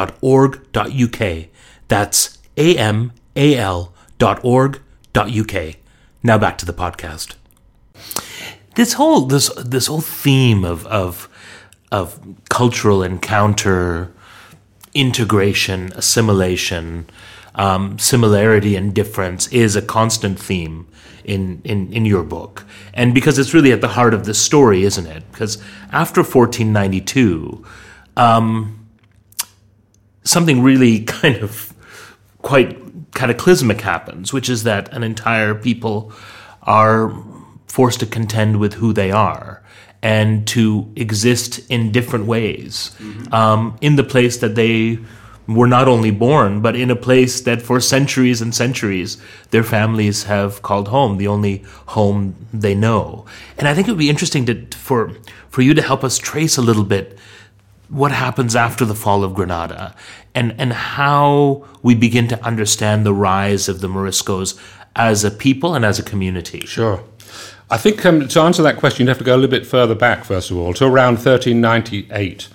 That's 1.89 2.39
A 2.57 2.79
M 2.79 3.13
A 3.37 3.57
L 3.57 3.93
dot 4.19 4.41
org 4.43 4.81
dot 5.13 5.31
UK. 5.31 5.77
Now 6.23 6.39
back 6.39 6.57
to 6.59 6.67
the 6.67 6.73
podcast. 6.73 7.35
This 8.77 8.95
whole 8.95 9.27
this 9.27 9.51
this 9.57 9.89
whole 9.89 10.01
theme 10.01 10.65
of 10.65 10.87
of 10.87 11.29
of 11.91 12.19
cultural 12.49 13.03
encounter 13.03 14.15
integration, 14.95 15.93
assimilation, 15.95 17.07
um, 17.55 17.99
similarity, 17.99 18.77
and 18.77 18.95
difference 18.95 19.49
is 19.49 19.77
a 19.77 19.83
constant 19.83 20.39
theme 20.39 20.87
in, 21.25 21.61
in, 21.65 21.93
in 21.93 22.05
your 22.05 22.23
book. 22.23 22.65
And 22.95 23.15
because 23.15 23.39
it's 23.39 23.55
really 23.55 23.73
at 23.73 23.81
the 23.81 23.89
heart 23.89 24.15
of 24.15 24.25
the 24.25 24.35
story, 24.35 24.85
isn't 24.85 25.07
it? 25.07 25.23
Because 25.31 25.59
after 25.93 26.21
1492, 26.21 27.65
um, 28.17 28.89
something 30.25 30.63
really 30.63 31.01
kind 31.05 31.37
of 31.37 31.73
quite 32.43 33.13
cataclysmic 33.13 33.81
happens, 33.81 34.33
which 34.33 34.49
is 34.49 34.65
that 34.65 34.93
an 34.93 35.03
entire 35.03 35.55
people 35.55 36.13
are 36.63 37.15
forced 37.67 38.01
to 38.01 38.07
contend 38.07 38.59
with 38.59 38.75
who 38.75 38.93
they 38.93 39.11
are 39.11 39.60
and 40.03 40.47
to 40.49 40.91
exist 40.97 41.61
in 41.69 41.93
different 41.93 42.27
ways 42.27 42.93
mm-hmm. 42.99 43.35
um, 43.35 43.77
in 43.81 43.97
the 43.97 44.05
place 44.05 44.39
that 44.39 44.55
they 44.55 44.99
were 45.47 45.67
not 45.67 45.89
only 45.89 46.11
born, 46.11 46.61
but 46.61 46.77
in 46.77 46.91
a 46.91 46.97
place 46.97 47.41
that 47.41 47.61
for 47.61 47.81
centuries 47.81 48.41
and 48.41 48.55
centuries 48.55 49.19
their 49.51 49.65
families 49.65 50.25
have 50.25 50.63
called 50.63 50.89
home, 50.89 51.19
the 51.19 51.27
only 51.27 51.65
home 51.87 52.35
they 52.53 52.75
know. 52.75 53.27
And 53.59 53.67
I 53.67 53.75
think 53.75 53.89
it 53.89 53.91
would 53.91 53.99
be 53.99 54.11
interesting 54.11 54.47
to, 54.47 54.67
for, 54.77 55.13
for 55.49 55.63
you 55.63 55.75
to 55.75 55.83
help 55.83 56.05
us 56.05 56.19
trace 56.19 56.57
a 56.57 56.63
little 56.63 56.85
bit 56.85 57.19
what 57.89 58.13
happens 58.13 58.55
after 58.55 58.85
the 58.85 58.95
fall 58.95 59.25
of 59.25 59.35
Granada 59.35 59.97
and, 60.35 60.55
and 60.59 60.73
how 60.73 61.67
we 61.83 61.97
begin 61.97 62.29
to 62.29 62.45
understand 62.45 63.05
the 63.05 63.13
rise 63.13 63.69
of 63.69 63.81
the 63.81 63.89
Moriscos 63.89 64.59
as 64.95 65.25
a 65.25 65.31
people 65.31 65.75
and 65.75 65.85
as 65.85 65.99
a 65.99 66.03
community. 66.03 66.61
Sure. 66.61 67.03
I 67.73 67.79
think 67.79 68.05
um, 68.05 68.27
to 68.27 68.41
answer 68.41 68.65
that 68.65 68.79
question, 68.79 69.07
you'd 69.07 69.11
have 69.11 69.19
to 69.19 69.25
go 69.25 69.35
a 69.35 69.39
little 69.39 69.51
bit 69.51 69.65
further 69.65 69.95
back, 69.95 70.25
first 70.25 70.51
of 70.51 70.57
all, 70.57 70.75
to 70.75 70.85
around 70.85 71.15
1398. 71.15 72.49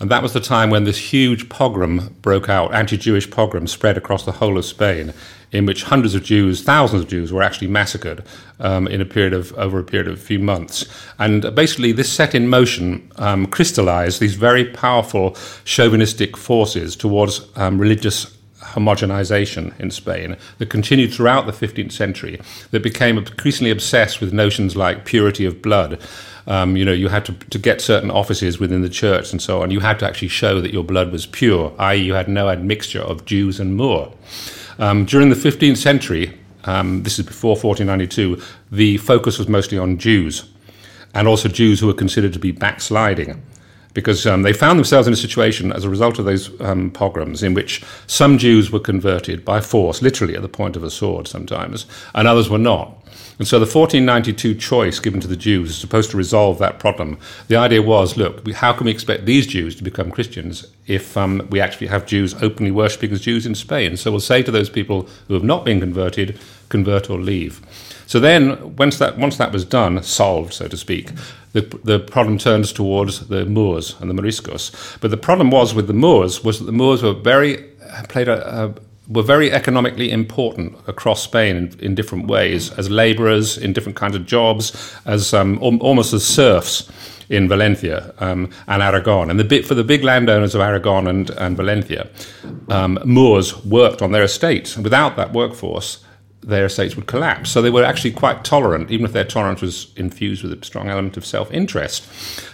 And 0.00 0.10
that 0.10 0.24
was 0.24 0.32
the 0.32 0.40
time 0.40 0.70
when 0.70 0.82
this 0.82 0.98
huge 0.98 1.48
pogrom 1.48 2.16
broke 2.20 2.48
out, 2.48 2.74
anti 2.74 2.96
Jewish 2.96 3.30
pogrom 3.30 3.68
spread 3.68 3.96
across 3.96 4.24
the 4.24 4.32
whole 4.32 4.58
of 4.58 4.64
Spain, 4.64 5.14
in 5.52 5.66
which 5.66 5.84
hundreds 5.84 6.16
of 6.16 6.24
Jews, 6.24 6.62
thousands 6.64 7.02
of 7.02 7.08
Jews, 7.08 7.32
were 7.32 7.44
actually 7.44 7.68
massacred 7.68 8.24
um, 8.58 8.88
in 8.88 9.00
a 9.00 9.06
period 9.06 9.32
of, 9.32 9.52
over 9.54 9.78
a 9.78 9.84
period 9.84 10.08
of 10.08 10.14
a 10.14 10.20
few 10.20 10.40
months. 10.40 10.84
And 11.20 11.54
basically, 11.54 11.92
this 11.92 12.12
set 12.12 12.34
in 12.34 12.48
motion 12.48 13.10
um, 13.16 13.46
crystallized 13.46 14.20
these 14.20 14.34
very 14.34 14.64
powerful 14.64 15.36
chauvinistic 15.64 16.36
forces 16.36 16.96
towards 16.96 17.46
um, 17.56 17.78
religious 17.78 18.35
homogenization 18.76 19.78
in 19.80 19.90
Spain 19.90 20.36
that 20.58 20.70
continued 20.70 21.12
throughout 21.12 21.46
the 21.46 21.52
15th 21.52 21.92
century, 21.92 22.40
that 22.70 22.82
became 22.82 23.18
increasingly 23.18 23.70
obsessed 23.70 24.20
with 24.20 24.32
notions 24.32 24.76
like 24.76 25.04
purity 25.04 25.44
of 25.44 25.62
blood. 25.62 25.98
Um, 26.46 26.76
you 26.76 26.84
know, 26.84 26.92
you 26.92 27.08
had 27.08 27.24
to, 27.24 27.32
to 27.32 27.58
get 27.58 27.80
certain 27.80 28.10
offices 28.10 28.60
within 28.60 28.82
the 28.82 28.88
church 28.88 29.32
and 29.32 29.42
so 29.42 29.62
on. 29.62 29.70
You 29.70 29.80
had 29.80 29.98
to 30.00 30.06
actually 30.06 30.28
show 30.28 30.60
that 30.60 30.72
your 30.72 30.84
blood 30.84 31.10
was 31.10 31.26
pure, 31.26 31.74
i.e., 31.78 32.00
you 32.00 32.14
had 32.14 32.28
no 32.28 32.48
admixture 32.48 33.02
of 33.02 33.24
Jews 33.24 33.58
and 33.58 33.74
Moor. 33.74 34.12
Um, 34.78 35.06
during 35.06 35.30
the 35.30 35.34
15th 35.34 35.78
century, 35.78 36.38
um, 36.64 37.02
this 37.02 37.18
is 37.18 37.24
before 37.24 37.56
1492, 37.56 38.40
the 38.70 38.98
focus 38.98 39.38
was 39.38 39.48
mostly 39.48 39.78
on 39.78 39.98
Jews, 39.98 40.44
and 41.14 41.26
also 41.26 41.48
Jews 41.48 41.80
who 41.80 41.86
were 41.86 41.94
considered 41.94 42.34
to 42.34 42.38
be 42.38 42.52
backsliding 42.52 43.42
because 43.96 44.26
um, 44.26 44.42
they 44.42 44.52
found 44.52 44.78
themselves 44.78 45.08
in 45.08 45.14
a 45.14 45.16
situation 45.16 45.72
as 45.72 45.82
a 45.82 45.88
result 45.88 46.18
of 46.18 46.26
those 46.26 46.60
um, 46.60 46.90
pogroms 46.90 47.42
in 47.42 47.54
which 47.54 47.82
some 48.06 48.36
Jews 48.36 48.70
were 48.70 48.78
converted 48.78 49.42
by 49.42 49.62
force, 49.62 50.02
literally 50.02 50.36
at 50.36 50.42
the 50.42 50.50
point 50.50 50.76
of 50.76 50.84
a 50.84 50.90
sword 50.90 51.26
sometimes, 51.26 51.86
and 52.14 52.28
others 52.28 52.50
were 52.50 52.58
not. 52.58 53.02
And 53.38 53.48
so 53.48 53.58
the 53.58 53.62
1492 53.62 54.54
choice 54.56 55.00
given 55.00 55.20
to 55.20 55.26
the 55.26 55.34
Jews 55.34 55.70
is 55.70 55.78
supposed 55.78 56.10
to 56.10 56.18
resolve 56.18 56.58
that 56.58 56.78
problem. 56.78 57.18
The 57.48 57.56
idea 57.56 57.80
was 57.80 58.18
look, 58.18 58.46
how 58.52 58.74
can 58.74 58.84
we 58.84 58.90
expect 58.90 59.24
these 59.24 59.46
Jews 59.46 59.74
to 59.76 59.82
become 59.82 60.10
Christians 60.10 60.66
if 60.86 61.16
um, 61.16 61.46
we 61.48 61.58
actually 61.58 61.86
have 61.86 62.04
Jews 62.04 62.34
openly 62.42 62.72
worshipping 62.72 63.12
as 63.12 63.22
Jews 63.22 63.46
in 63.46 63.54
Spain? 63.54 63.96
So 63.96 64.10
we'll 64.10 64.20
say 64.20 64.42
to 64.42 64.50
those 64.50 64.68
people 64.68 65.08
who 65.26 65.32
have 65.32 65.42
not 65.42 65.64
been 65.64 65.80
converted, 65.80 66.38
convert 66.68 67.08
or 67.08 67.18
leave. 67.18 67.62
So 68.06 68.20
then, 68.20 68.76
once 68.76 68.98
that, 68.98 69.18
once 69.18 69.36
that 69.36 69.52
was 69.52 69.64
done, 69.64 70.02
solved, 70.02 70.52
so 70.52 70.68
to 70.68 70.76
speak, 70.76 71.10
the, 71.52 71.62
the 71.84 71.98
problem 71.98 72.38
turns 72.38 72.72
towards 72.72 73.28
the 73.28 73.44
Moors 73.46 73.96
and 74.00 74.10
the 74.10 74.14
Moriscos. 74.14 74.98
But 75.00 75.10
the 75.10 75.16
problem 75.16 75.50
was 75.50 75.74
with 75.74 75.86
the 75.86 75.94
Moors 75.94 76.44
was 76.44 76.58
that 76.58 76.66
the 76.66 76.72
Moors 76.72 77.02
were 77.02 77.14
very 77.14 77.64
played 78.08 78.28
a, 78.28 78.64
a 78.64 78.74
were 79.08 79.22
very 79.22 79.52
economically 79.52 80.10
important 80.10 80.76
across 80.88 81.22
Spain 81.22 81.56
in, 81.56 81.80
in 81.80 81.94
different 81.94 82.26
ways, 82.26 82.72
as 82.72 82.90
labourers 82.90 83.56
in 83.56 83.72
different 83.72 83.96
kinds 83.96 84.16
of 84.16 84.26
jobs, 84.26 84.94
as 85.04 85.32
um, 85.32 85.58
almost 85.60 86.12
as 86.12 86.26
serfs 86.26 86.90
in 87.28 87.48
Valencia 87.48 88.14
um, 88.18 88.50
and 88.66 88.82
Aragon. 88.82 89.30
And 89.30 89.38
the 89.38 89.44
bit, 89.44 89.64
for 89.64 89.74
the 89.74 89.84
big 89.84 90.02
landowners 90.02 90.54
of 90.54 90.60
Aragon 90.60 91.06
and, 91.06 91.30
and 91.30 91.56
Valencia, 91.56 92.08
um, 92.68 92.98
Moors 93.04 93.64
worked 93.64 94.02
on 94.02 94.12
their 94.12 94.24
estates. 94.24 94.76
Without 94.76 95.16
that 95.16 95.32
workforce, 95.32 96.04
their 96.46 96.66
estates 96.66 96.94
would 96.94 97.06
collapse. 97.06 97.50
So 97.50 97.60
they 97.60 97.70
were 97.70 97.82
actually 97.82 98.12
quite 98.12 98.44
tolerant, 98.44 98.90
even 98.92 99.04
if 99.04 99.12
their 99.12 99.24
tolerance 99.24 99.60
was 99.60 99.92
infused 99.96 100.44
with 100.44 100.52
a 100.52 100.64
strong 100.64 100.88
element 100.88 101.16
of 101.16 101.26
self-interest. 101.26 102.04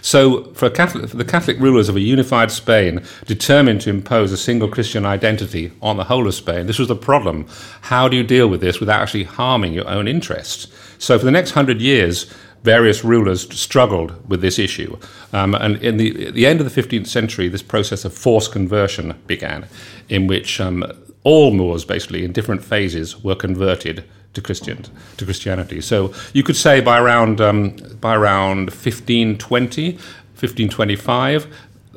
So 0.03 0.45
for, 0.55 0.69
Catholic, 0.71 1.09
for, 1.09 1.17
the 1.17 1.23
Catholic 1.23 1.59
rulers 1.59 1.89
of 1.89 1.95
a 1.95 2.01
unified 2.01 2.51
Spain, 2.51 3.03
determined 3.27 3.81
to 3.81 3.91
impose 3.91 4.31
a 4.31 4.37
single 4.37 4.67
Christian 4.67 5.05
identity 5.05 5.71
on 5.81 5.97
the 5.97 6.05
whole 6.05 6.27
of 6.27 6.33
Spain, 6.33 6.65
this 6.65 6.79
was 6.79 6.87
the 6.87 6.95
problem. 6.95 7.47
How 7.81 8.07
do 8.07 8.17
you 8.17 8.23
deal 8.23 8.47
with 8.47 8.61
this 8.61 8.79
without 8.79 8.99
actually 8.99 9.25
harming 9.25 9.73
your 9.73 9.87
own 9.87 10.07
interests? 10.07 10.67
So 10.97 11.19
for 11.19 11.25
the 11.25 11.31
next 11.31 11.51
hundred 11.51 11.79
years, 11.79 12.33
various 12.63 13.03
rulers 13.03 13.53
struggled 13.53 14.27
with 14.27 14.41
this 14.41 14.57
issue. 14.57 14.97
Um, 15.33 15.53
and 15.53 15.75
in 15.83 15.97
the, 15.97 16.31
the 16.31 16.47
end 16.47 16.61
of 16.61 16.73
the 16.73 16.81
15th 16.81 17.07
century, 17.07 17.49
this 17.49 17.61
process 17.61 18.05
of 18.05 18.13
forced 18.13 18.51
conversion 18.51 19.13
began, 19.27 19.67
in 20.09 20.27
which 20.27 20.59
um, 20.59 20.83
all 21.23 21.51
Moors, 21.51 21.85
basically, 21.85 22.23
in 22.23 22.31
different 22.31 22.63
phases, 22.63 23.23
were 23.23 23.35
converted 23.35 24.03
to 24.33 24.41
Christian 24.41 24.83
to 25.17 25.25
Christianity. 25.25 25.79
So 25.81 26.13
you 26.33 26.43
could 26.43 26.55
say 26.55 26.81
by 26.81 26.99
around 26.99 27.39
um, 27.39 27.77
by 28.01 28.15
around 28.15 28.71
1520, 28.71 29.93
1525, 29.93 31.47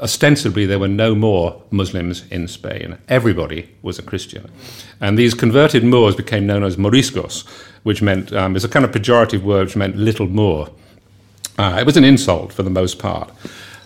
ostensibly 0.01 0.67
there 0.67 0.79
were 0.79 0.89
no 0.89 1.15
more 1.15 1.63
Muslims 1.71 2.25
in 2.31 2.49
Spain. 2.49 2.99
Everybody 3.09 3.71
was 3.83 3.99
a 3.99 4.03
Christian. 4.03 4.51
And 5.01 5.19
these 5.19 5.35
converted 5.35 5.85
Moors 5.85 6.15
became 6.15 6.47
known 6.47 6.63
as 6.63 6.77
Moriscos, 6.77 7.47
which 7.83 8.03
meant, 8.03 8.33
um, 8.33 8.57
it's 8.57 8.65
a 8.65 8.69
kind 8.69 8.85
of 8.85 8.91
pejorative 8.91 9.43
word 9.43 9.67
which 9.67 9.77
meant 9.77 9.97
little 9.97 10.27
Moor. 10.27 10.71
Uh, 11.59 11.77
it 11.81 11.87
was 11.87 11.97
an 11.97 12.05
insult 12.05 12.53
for 12.53 12.63
the 12.63 12.71
most 12.71 12.99
part. 12.99 13.33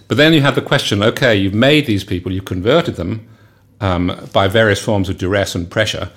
But 0.09 0.17
then 0.17 0.33
you 0.33 0.41
had 0.41 0.57
the 0.57 0.63
question 0.63 1.03
okay, 1.03 1.37
you've 1.37 1.55
made 1.55 1.87
these 1.87 2.05
people, 2.05 2.33
you've 2.33 2.45
converted 2.45 2.97
them 2.97 3.29
um, 3.81 4.29
by 4.33 4.49
various 4.49 4.81
forms 4.81 5.09
of 5.09 5.19
duress 5.19 5.55
and 5.55 5.71
pressure, 5.71 6.11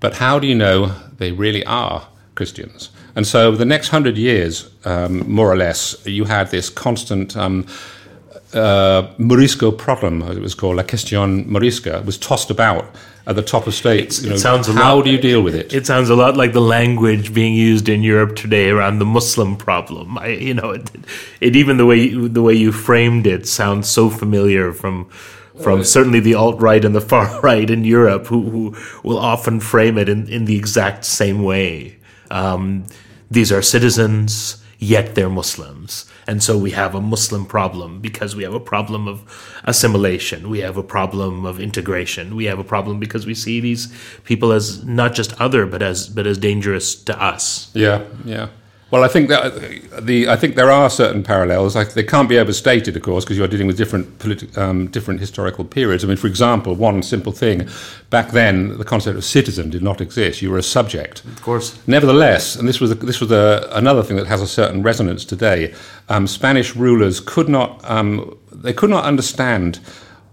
but 0.00 0.14
how 0.14 0.38
do 0.38 0.46
you 0.46 0.54
know 0.54 0.94
they 1.18 1.32
really 1.32 1.64
are 1.64 2.08
Christians? 2.34 2.90
And 3.14 3.26
so, 3.26 3.52
the 3.52 3.64
next 3.64 3.88
hundred 3.88 4.16
years, 4.16 4.70
um, 4.84 5.28
more 5.30 5.50
or 5.50 5.56
less, 5.56 6.06
you 6.06 6.24
had 6.24 6.50
this 6.50 6.70
constant. 6.70 7.36
Um, 7.36 7.66
uh, 8.54 9.12
Morisco 9.18 9.70
problem, 9.70 10.22
as 10.22 10.36
it 10.36 10.40
was 10.40 10.54
called, 10.54 10.76
La 10.76 10.82
Question 10.82 11.44
Morisca, 11.44 12.02
was 12.04 12.16
tossed 12.16 12.50
about 12.50 12.86
at 13.26 13.36
the 13.36 13.42
top 13.42 13.66
of 13.66 13.74
states. 13.74 14.22
You 14.22 14.30
know, 14.30 14.36
sounds 14.36 14.68
how 14.68 14.96
lot, 14.96 15.04
do 15.04 15.10
you 15.10 15.18
deal 15.18 15.42
with 15.42 15.54
it? 15.54 15.74
It 15.74 15.86
sounds 15.86 16.08
a 16.08 16.16
lot 16.16 16.36
like 16.36 16.54
the 16.54 16.62
language 16.62 17.34
being 17.34 17.54
used 17.54 17.88
in 17.88 18.02
Europe 18.02 18.36
today 18.36 18.70
around 18.70 19.00
the 19.00 19.04
Muslim 19.04 19.56
problem. 19.56 20.16
I, 20.16 20.28
you 20.28 20.54
know, 20.54 20.70
it, 20.70 20.90
it 21.40 21.54
even 21.54 21.76
the 21.76 21.84
way 21.84 22.00
you, 22.00 22.28
the 22.28 22.42
way 22.42 22.54
you 22.54 22.72
framed 22.72 23.26
it 23.26 23.46
sounds 23.46 23.88
so 23.88 24.08
familiar 24.08 24.72
from 24.72 25.10
from 25.62 25.84
certainly 25.84 26.20
the 26.20 26.34
alt 26.34 26.60
right 26.60 26.84
and 26.84 26.94
the 26.94 27.00
far 27.00 27.40
right 27.42 27.68
in 27.68 27.84
Europe, 27.84 28.26
who, 28.26 28.50
who 28.50 28.76
will 29.02 29.18
often 29.18 29.60
frame 29.60 29.98
it 29.98 30.08
in, 30.08 30.28
in 30.28 30.44
the 30.44 30.56
exact 30.56 31.04
same 31.04 31.42
way. 31.42 31.96
Um, 32.30 32.84
these 33.30 33.52
are 33.52 33.62
citizens, 33.62 34.62
yet 34.78 35.14
they're 35.14 35.28
Muslims. 35.28 36.06
And 36.26 36.42
so 36.42 36.58
we 36.58 36.72
have 36.72 36.94
a 36.94 37.00
Muslim 37.00 37.46
problem 37.46 38.00
because 38.00 38.36
we 38.36 38.42
have 38.42 38.54
a 38.54 38.60
problem 38.60 39.08
of 39.08 39.24
assimilation. 39.64 40.50
We 40.50 40.60
have 40.60 40.76
a 40.76 40.82
problem 40.82 41.46
of 41.46 41.58
integration. 41.58 42.36
We 42.36 42.44
have 42.44 42.58
a 42.58 42.64
problem 42.64 43.00
because 43.00 43.26
we 43.26 43.34
see 43.34 43.60
these 43.60 43.92
people 44.24 44.52
as 44.52 44.84
not 44.84 45.14
just 45.14 45.38
other, 45.40 45.66
but 45.66 45.82
as 45.82 46.08
but 46.08 46.26
as 46.26 46.38
dangerous 46.38 46.94
to 47.04 47.22
us. 47.22 47.70
Yeah, 47.74 48.04
yeah. 48.24 48.48
Well, 48.90 49.04
I 49.04 49.08
think 49.08 49.28
that 49.28 50.00
the 50.00 50.30
I 50.30 50.36
think 50.36 50.56
there 50.56 50.70
are 50.70 50.88
certain 50.88 51.22
parallels. 51.22 51.76
Like 51.76 51.92
they 51.92 52.02
can't 52.02 52.28
be 52.28 52.38
overstated, 52.38 52.96
of 52.96 53.02
course, 53.02 53.24
because 53.24 53.36
you're 53.36 53.46
dealing 53.46 53.66
with 53.66 53.76
different 53.76 54.18
politi- 54.18 54.56
um, 54.56 54.86
different 54.86 55.20
historical 55.20 55.64
periods. 55.64 56.04
I 56.04 56.06
mean, 56.06 56.16
for 56.16 56.26
example, 56.26 56.74
one 56.74 57.02
simple 57.02 57.32
thing: 57.32 57.68
back 58.08 58.30
then, 58.30 58.78
the 58.78 58.84
concept 58.84 59.18
of 59.18 59.24
citizen 59.24 59.68
did 59.68 59.82
not 59.82 60.00
exist. 60.00 60.40
You 60.40 60.50
were 60.50 60.58
a 60.58 60.62
subject. 60.62 61.22
Of 61.24 61.42
course. 61.42 61.78
Nevertheless, 61.86 62.56
and 62.56 62.66
this 62.66 62.80
was 62.80 62.90
a, 62.92 62.94
this 62.94 63.20
was 63.20 63.30
a, 63.30 63.68
another 63.72 64.02
thing 64.02 64.16
that 64.16 64.26
has 64.26 64.40
a 64.40 64.46
certain 64.46 64.82
resonance 64.82 65.26
today. 65.26 65.74
Um, 66.08 66.26
Spanish 66.26 66.74
rulers 66.74 67.20
could 67.20 67.50
not 67.50 67.84
um, 67.84 68.38
they 68.50 68.72
could 68.72 68.90
not 68.90 69.04
understand 69.04 69.80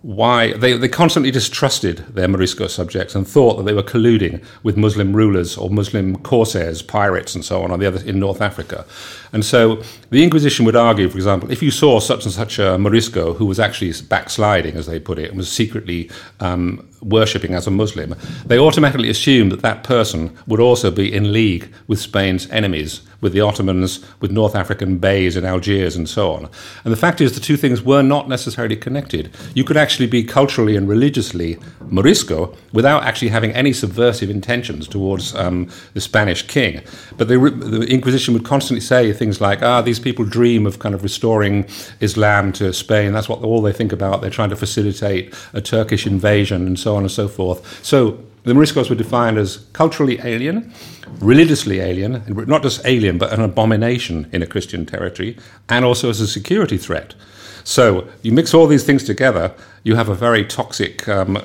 why 0.05 0.53
they, 0.53 0.77
they 0.77 0.87
constantly 0.87 1.31
distrusted 1.31 1.97
their 2.13 2.27
Morisco 2.27 2.67
subjects 2.67 3.15
and 3.15 3.27
thought 3.27 3.55
that 3.55 3.63
they 3.63 3.73
were 3.73 3.81
colluding 3.81 4.39
with 4.61 4.77
Muslim 4.77 5.15
rulers 5.15 5.57
or 5.57 5.71
Muslim 5.71 6.15
corsairs, 6.17 6.83
pirates, 6.83 7.33
and 7.33 7.43
so 7.43 7.63
on, 7.63 7.71
on 7.71 7.79
the 7.79 7.87
other 7.87 7.99
in 8.05 8.19
North 8.19 8.39
Africa. 8.39 8.85
And 9.33 9.43
so 9.43 9.81
the 10.11 10.23
Inquisition 10.23 10.63
would 10.65 10.75
argue, 10.75 11.09
for 11.09 11.17
example, 11.17 11.51
if 11.51 11.63
you 11.63 11.71
saw 11.71 11.99
such 11.99 12.23
and 12.23 12.31
such 12.31 12.59
a 12.59 12.77
Morisco 12.77 13.33
who 13.33 13.47
was 13.47 13.59
actually 13.59 13.93
backsliding, 14.07 14.75
as 14.75 14.85
they 14.85 14.99
put 14.99 15.17
it, 15.17 15.29
and 15.29 15.37
was 15.37 15.51
secretly 15.51 16.11
um, 16.39 16.87
worshipping 17.05 17.53
as 17.53 17.67
a 17.67 17.71
Muslim, 17.71 18.15
they 18.45 18.57
automatically 18.57 19.09
assumed 19.09 19.51
that 19.51 19.61
that 19.61 19.83
person 19.83 20.35
would 20.47 20.59
also 20.59 20.91
be 20.91 21.13
in 21.13 21.31
league 21.31 21.71
with 21.87 21.99
Spain's 21.99 22.49
enemies, 22.49 23.01
with 23.21 23.31
the 23.33 23.41
Ottomans, 23.41 24.03
with 24.19 24.31
North 24.31 24.55
African 24.55 24.97
beys 24.97 25.37
in 25.37 25.45
Algiers, 25.45 25.95
and 25.95 26.09
so 26.09 26.33
on. 26.33 26.49
And 26.83 26.91
the 26.91 26.97
fact 26.97 27.21
is, 27.21 27.33
the 27.33 27.39
two 27.39 27.57
things 27.57 27.81
were 27.81 28.01
not 28.01 28.27
necessarily 28.27 28.75
connected. 28.75 29.31
You 29.53 29.63
could 29.63 29.77
actually 29.77 30.07
be 30.07 30.23
culturally 30.23 30.75
and 30.75 30.89
religiously 30.89 31.57
Morisco 31.81 32.55
without 32.73 33.03
actually 33.03 33.29
having 33.29 33.51
any 33.51 33.73
subversive 33.73 34.29
intentions 34.29 34.87
towards 34.87 35.35
um, 35.35 35.69
the 35.93 36.01
Spanish 36.01 36.41
king. 36.43 36.81
But 37.17 37.27
the, 37.27 37.37
the 37.37 37.85
Inquisition 37.87 38.33
would 38.33 38.45
constantly 38.45 38.81
say 38.81 39.13
things 39.13 39.39
like, 39.39 39.61
ah, 39.61 39.81
these 39.81 39.99
people 39.99 40.25
dream 40.25 40.65
of 40.65 40.79
kind 40.79 40.95
of 40.95 41.03
restoring 41.03 41.67
Islam 42.01 42.51
to 42.53 42.73
Spain. 42.73 43.13
That's 43.13 43.29
what 43.29 43.43
all 43.43 43.61
they 43.61 43.73
think 43.73 43.91
about. 43.91 44.21
They're 44.21 44.29
trying 44.29 44.49
to 44.49 44.55
facilitate 44.55 45.33
a 45.53 45.61
Turkish 45.61 46.07
invasion 46.07 46.67
and 46.67 46.79
so 46.79 46.94
on 46.94 46.94
and 47.01 47.11
so 47.11 47.27
forth. 47.27 47.83
So 47.83 48.19
the 48.43 48.53
Moriscos 48.53 48.89
were 48.89 48.95
defined 48.95 49.37
as 49.37 49.65
culturally 49.73 50.19
alien, 50.23 50.71
religiously 51.19 51.79
alien, 51.79 52.23
not 52.27 52.61
just 52.61 52.85
alien, 52.85 53.17
but 53.17 53.33
an 53.33 53.41
abomination 53.41 54.29
in 54.31 54.43
a 54.43 54.47
Christian 54.47 54.85
territory, 54.85 55.37
and 55.67 55.83
also 55.83 56.09
as 56.09 56.21
a 56.21 56.27
security 56.27 56.77
threat. 56.77 57.15
So 57.63 58.07
you 58.21 58.31
mix 58.31 58.53
all 58.53 58.67
these 58.67 58.83
things 58.83 59.03
together, 59.03 59.53
you 59.83 59.95
have 59.95 60.09
a 60.09 60.13
very 60.13 60.45
toxic 60.45 61.09
um, 61.09 61.41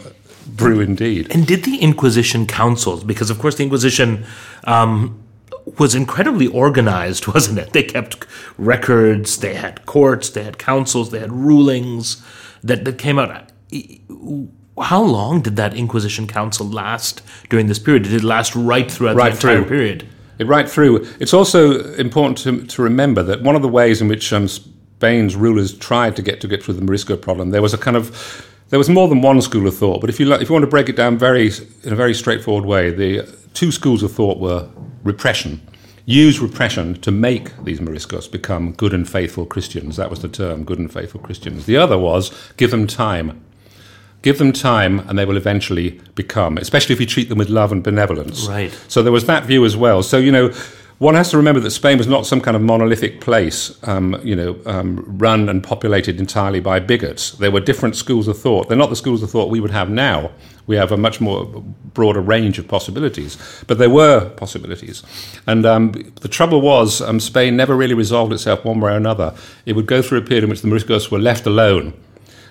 brew 0.46 0.80
indeed. 0.80 1.34
And 1.34 1.46
did 1.46 1.64
the 1.64 1.78
Inquisition 1.78 2.46
councils, 2.46 3.02
because 3.02 3.30
of 3.30 3.38
course 3.38 3.54
the 3.54 3.62
Inquisition 3.62 4.26
um, 4.64 5.22
was 5.78 5.94
incredibly 5.94 6.46
organized, 6.48 7.26
wasn't 7.34 7.58
it? 7.58 7.72
They 7.72 7.82
kept 7.82 8.26
records, 8.58 9.38
they 9.38 9.54
had 9.54 9.86
courts, 9.86 10.28
they 10.28 10.44
had 10.44 10.58
councils, 10.58 11.10
they 11.10 11.20
had 11.20 11.32
rulings 11.32 12.22
that, 12.62 12.84
that 12.84 12.98
came 12.98 13.18
out 13.18 13.50
how 14.80 15.02
long 15.02 15.42
did 15.42 15.56
that 15.56 15.74
Inquisition 15.74 16.26
Council 16.26 16.66
last 16.66 17.22
during 17.48 17.66
this 17.66 17.78
period? 17.78 18.04
Did 18.04 18.14
it 18.14 18.24
last 18.24 18.54
right 18.54 18.90
throughout 18.90 19.16
right 19.16 19.30
the 19.30 19.36
entire 19.36 19.56
through. 19.58 19.68
period? 19.68 20.08
It 20.38 20.46
right 20.46 20.68
through. 20.68 21.06
It's 21.20 21.34
also 21.34 21.92
important 21.94 22.38
to, 22.38 22.66
to 22.66 22.82
remember 22.82 23.22
that 23.22 23.42
one 23.42 23.56
of 23.56 23.62
the 23.62 23.68
ways 23.68 24.00
in 24.00 24.08
which 24.08 24.32
um, 24.32 24.48
Spain's 24.48 25.36
rulers 25.36 25.76
tried 25.76 26.16
to 26.16 26.22
get 26.22 26.40
to 26.40 26.48
get 26.48 26.62
through 26.62 26.74
the 26.74 26.82
Morisco 26.82 27.16
problem, 27.16 27.50
there 27.50 27.62
was 27.62 27.74
a 27.74 27.78
kind 27.78 27.96
of 27.96 28.46
there 28.70 28.78
was 28.78 28.88
more 28.88 29.08
than 29.08 29.20
one 29.20 29.42
school 29.42 29.66
of 29.66 29.76
thought. 29.76 30.00
But 30.00 30.10
if 30.10 30.18
you 30.18 30.32
if 30.32 30.48
you 30.48 30.52
want 30.52 30.62
to 30.62 30.70
break 30.70 30.88
it 30.88 30.96
down 30.96 31.18
very 31.18 31.50
in 31.82 31.92
a 31.92 31.96
very 31.96 32.14
straightforward 32.14 32.64
way, 32.64 32.90
the 32.90 33.28
two 33.52 33.70
schools 33.72 34.02
of 34.02 34.12
thought 34.12 34.38
were 34.38 34.68
repression. 35.04 35.60
Use 36.06 36.40
repression 36.40 36.94
to 37.02 37.10
make 37.10 37.56
these 37.64 37.78
Moriscos 37.78 38.30
become 38.30 38.72
good 38.72 38.94
and 38.94 39.08
faithful 39.08 39.46
Christians. 39.46 39.96
That 39.96 40.10
was 40.10 40.22
the 40.22 40.28
term, 40.28 40.64
good 40.64 40.78
and 40.78 40.92
faithful 40.92 41.20
Christians. 41.20 41.66
The 41.66 41.76
other 41.76 41.98
was 41.98 42.32
give 42.56 42.70
them 42.70 42.86
time 42.86 43.44
Give 44.22 44.38
them 44.38 44.52
time 44.52 45.00
and 45.00 45.18
they 45.18 45.24
will 45.24 45.37
eventually 45.37 46.00
become, 46.14 46.59
especially 46.59 46.92
if 46.92 47.00
you 47.00 47.06
treat 47.06 47.28
them 47.28 47.38
with 47.38 47.48
love 47.48 47.72
and 47.72 47.83
benevolence. 47.83 48.46
Right. 48.46 48.70
So 48.88 49.02
there 49.02 49.12
was 49.12 49.26
that 49.26 49.44
view 49.44 49.64
as 49.64 49.76
well. 49.76 50.02
So, 50.02 50.18
you 50.18 50.30
know, 50.30 50.52
one 51.00 51.14
has 51.14 51.30
to 51.30 51.38
remember 51.38 51.61
that 51.61 51.70
Spain 51.70 51.96
was 51.96 52.06
not 52.06 52.26
some 52.26 52.42
kind 52.42 52.54
of 52.54 52.62
monolithic 52.62 53.22
place, 53.22 53.74
um, 53.88 54.20
you 54.22 54.37
know, 54.37 54.61
um, 54.66 55.02
run 55.16 55.48
and 55.48 55.64
populated 55.64 56.20
entirely 56.20 56.61
by 56.61 56.78
bigots. 56.78 57.30
There 57.30 57.50
were 57.50 57.61
different 57.61 57.96
schools 57.96 58.28
of 58.28 58.38
thought. 58.38 58.68
They're 58.68 58.76
not 58.76 58.90
the 58.90 58.96
schools 58.96 59.22
of 59.22 59.30
thought 59.30 59.48
we 59.48 59.61
would 59.61 59.70
have 59.70 59.88
now. 59.88 60.30
We 60.66 60.76
have 60.76 60.92
a 60.92 60.98
much 60.98 61.18
more 61.18 61.46
broader 61.94 62.20
range 62.20 62.59
of 62.59 62.68
possibilities, 62.68 63.38
but 63.66 63.78
there 63.78 63.88
were 63.88 64.28
possibilities. 64.28 65.02
And 65.46 65.64
um, 65.64 65.92
the 66.20 66.28
trouble 66.28 66.61
was, 66.61 67.00
um, 67.00 67.18
Spain 67.18 67.56
never 67.56 67.74
really 67.74 67.94
resolved 67.94 68.35
itself 68.35 68.66
one 68.66 68.78
way 68.78 68.92
or 68.92 68.96
another. 68.96 69.35
It 69.64 69.76
would 69.76 69.87
go 69.87 70.02
through 70.02 70.18
a 70.18 70.22
period 70.22 70.44
in 70.44 70.50
which 70.50 70.61
the 70.61 70.68
Moriscos 70.68 71.11
were 71.11 71.18
left 71.18 71.46
alone 71.46 71.94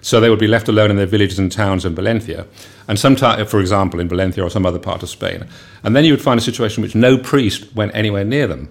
so 0.02 0.20
they 0.20 0.30
would 0.30 0.40
be 0.40 0.48
left 0.48 0.68
alone 0.68 0.90
in 0.90 0.98
their 0.98 1.06
villages 1.06 1.40
and 1.40 1.52
towns 1.52 1.86
in 1.86 1.96
Valencia, 1.96 2.46
and 2.88 2.98
sometimes, 2.98 3.50
for 3.50 3.60
example, 3.60 4.00
in 4.00 4.08
Valencia 4.08 4.44
or 4.44 4.50
some 4.50 4.66
other 4.66 4.80
part 4.80 5.04
of 5.04 5.10
Spain. 5.10 5.48
And 5.84 5.96
then 5.96 6.06
you 6.06 6.14
would 6.14 6.22
find 6.22 6.40
a 6.40 6.44
situation 6.44 6.82
in 6.82 6.88
which 6.88 6.96
no 6.96 7.18
priest 7.18 7.76
went 7.76 7.94
anywhere 7.96 8.24
near 8.24 8.48
them. 8.48 8.70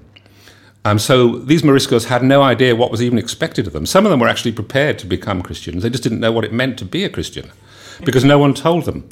Um, 0.85 0.99
so 0.99 1.39
these 1.39 1.63
Moriscos 1.63 2.07
had 2.07 2.23
no 2.23 2.43
idea 2.43 2.75
what 2.75 2.91
was 2.91 3.03
even 3.03 3.19
expected 3.19 3.67
of 3.67 3.73
them. 3.73 3.85
Some 3.85 4.07
of 4.07 4.11
them 4.11 4.21
were 4.21 4.29
actually 4.29 4.53
prepared 4.53 4.99
to 5.01 5.07
become 5.07 5.43
Christians. 5.43 5.83
They 5.83 5.91
just 5.91 6.03
didn't 6.03 6.21
know 6.21 6.33
what 6.33 6.45
it 6.45 6.53
meant 6.53 6.79
to 6.79 6.85
be 6.85 7.05
a 7.05 7.11
Christian 7.11 7.51
because 8.05 8.25
no 8.25 8.39
one 8.39 8.55
told 8.55 8.85
them. 8.85 9.09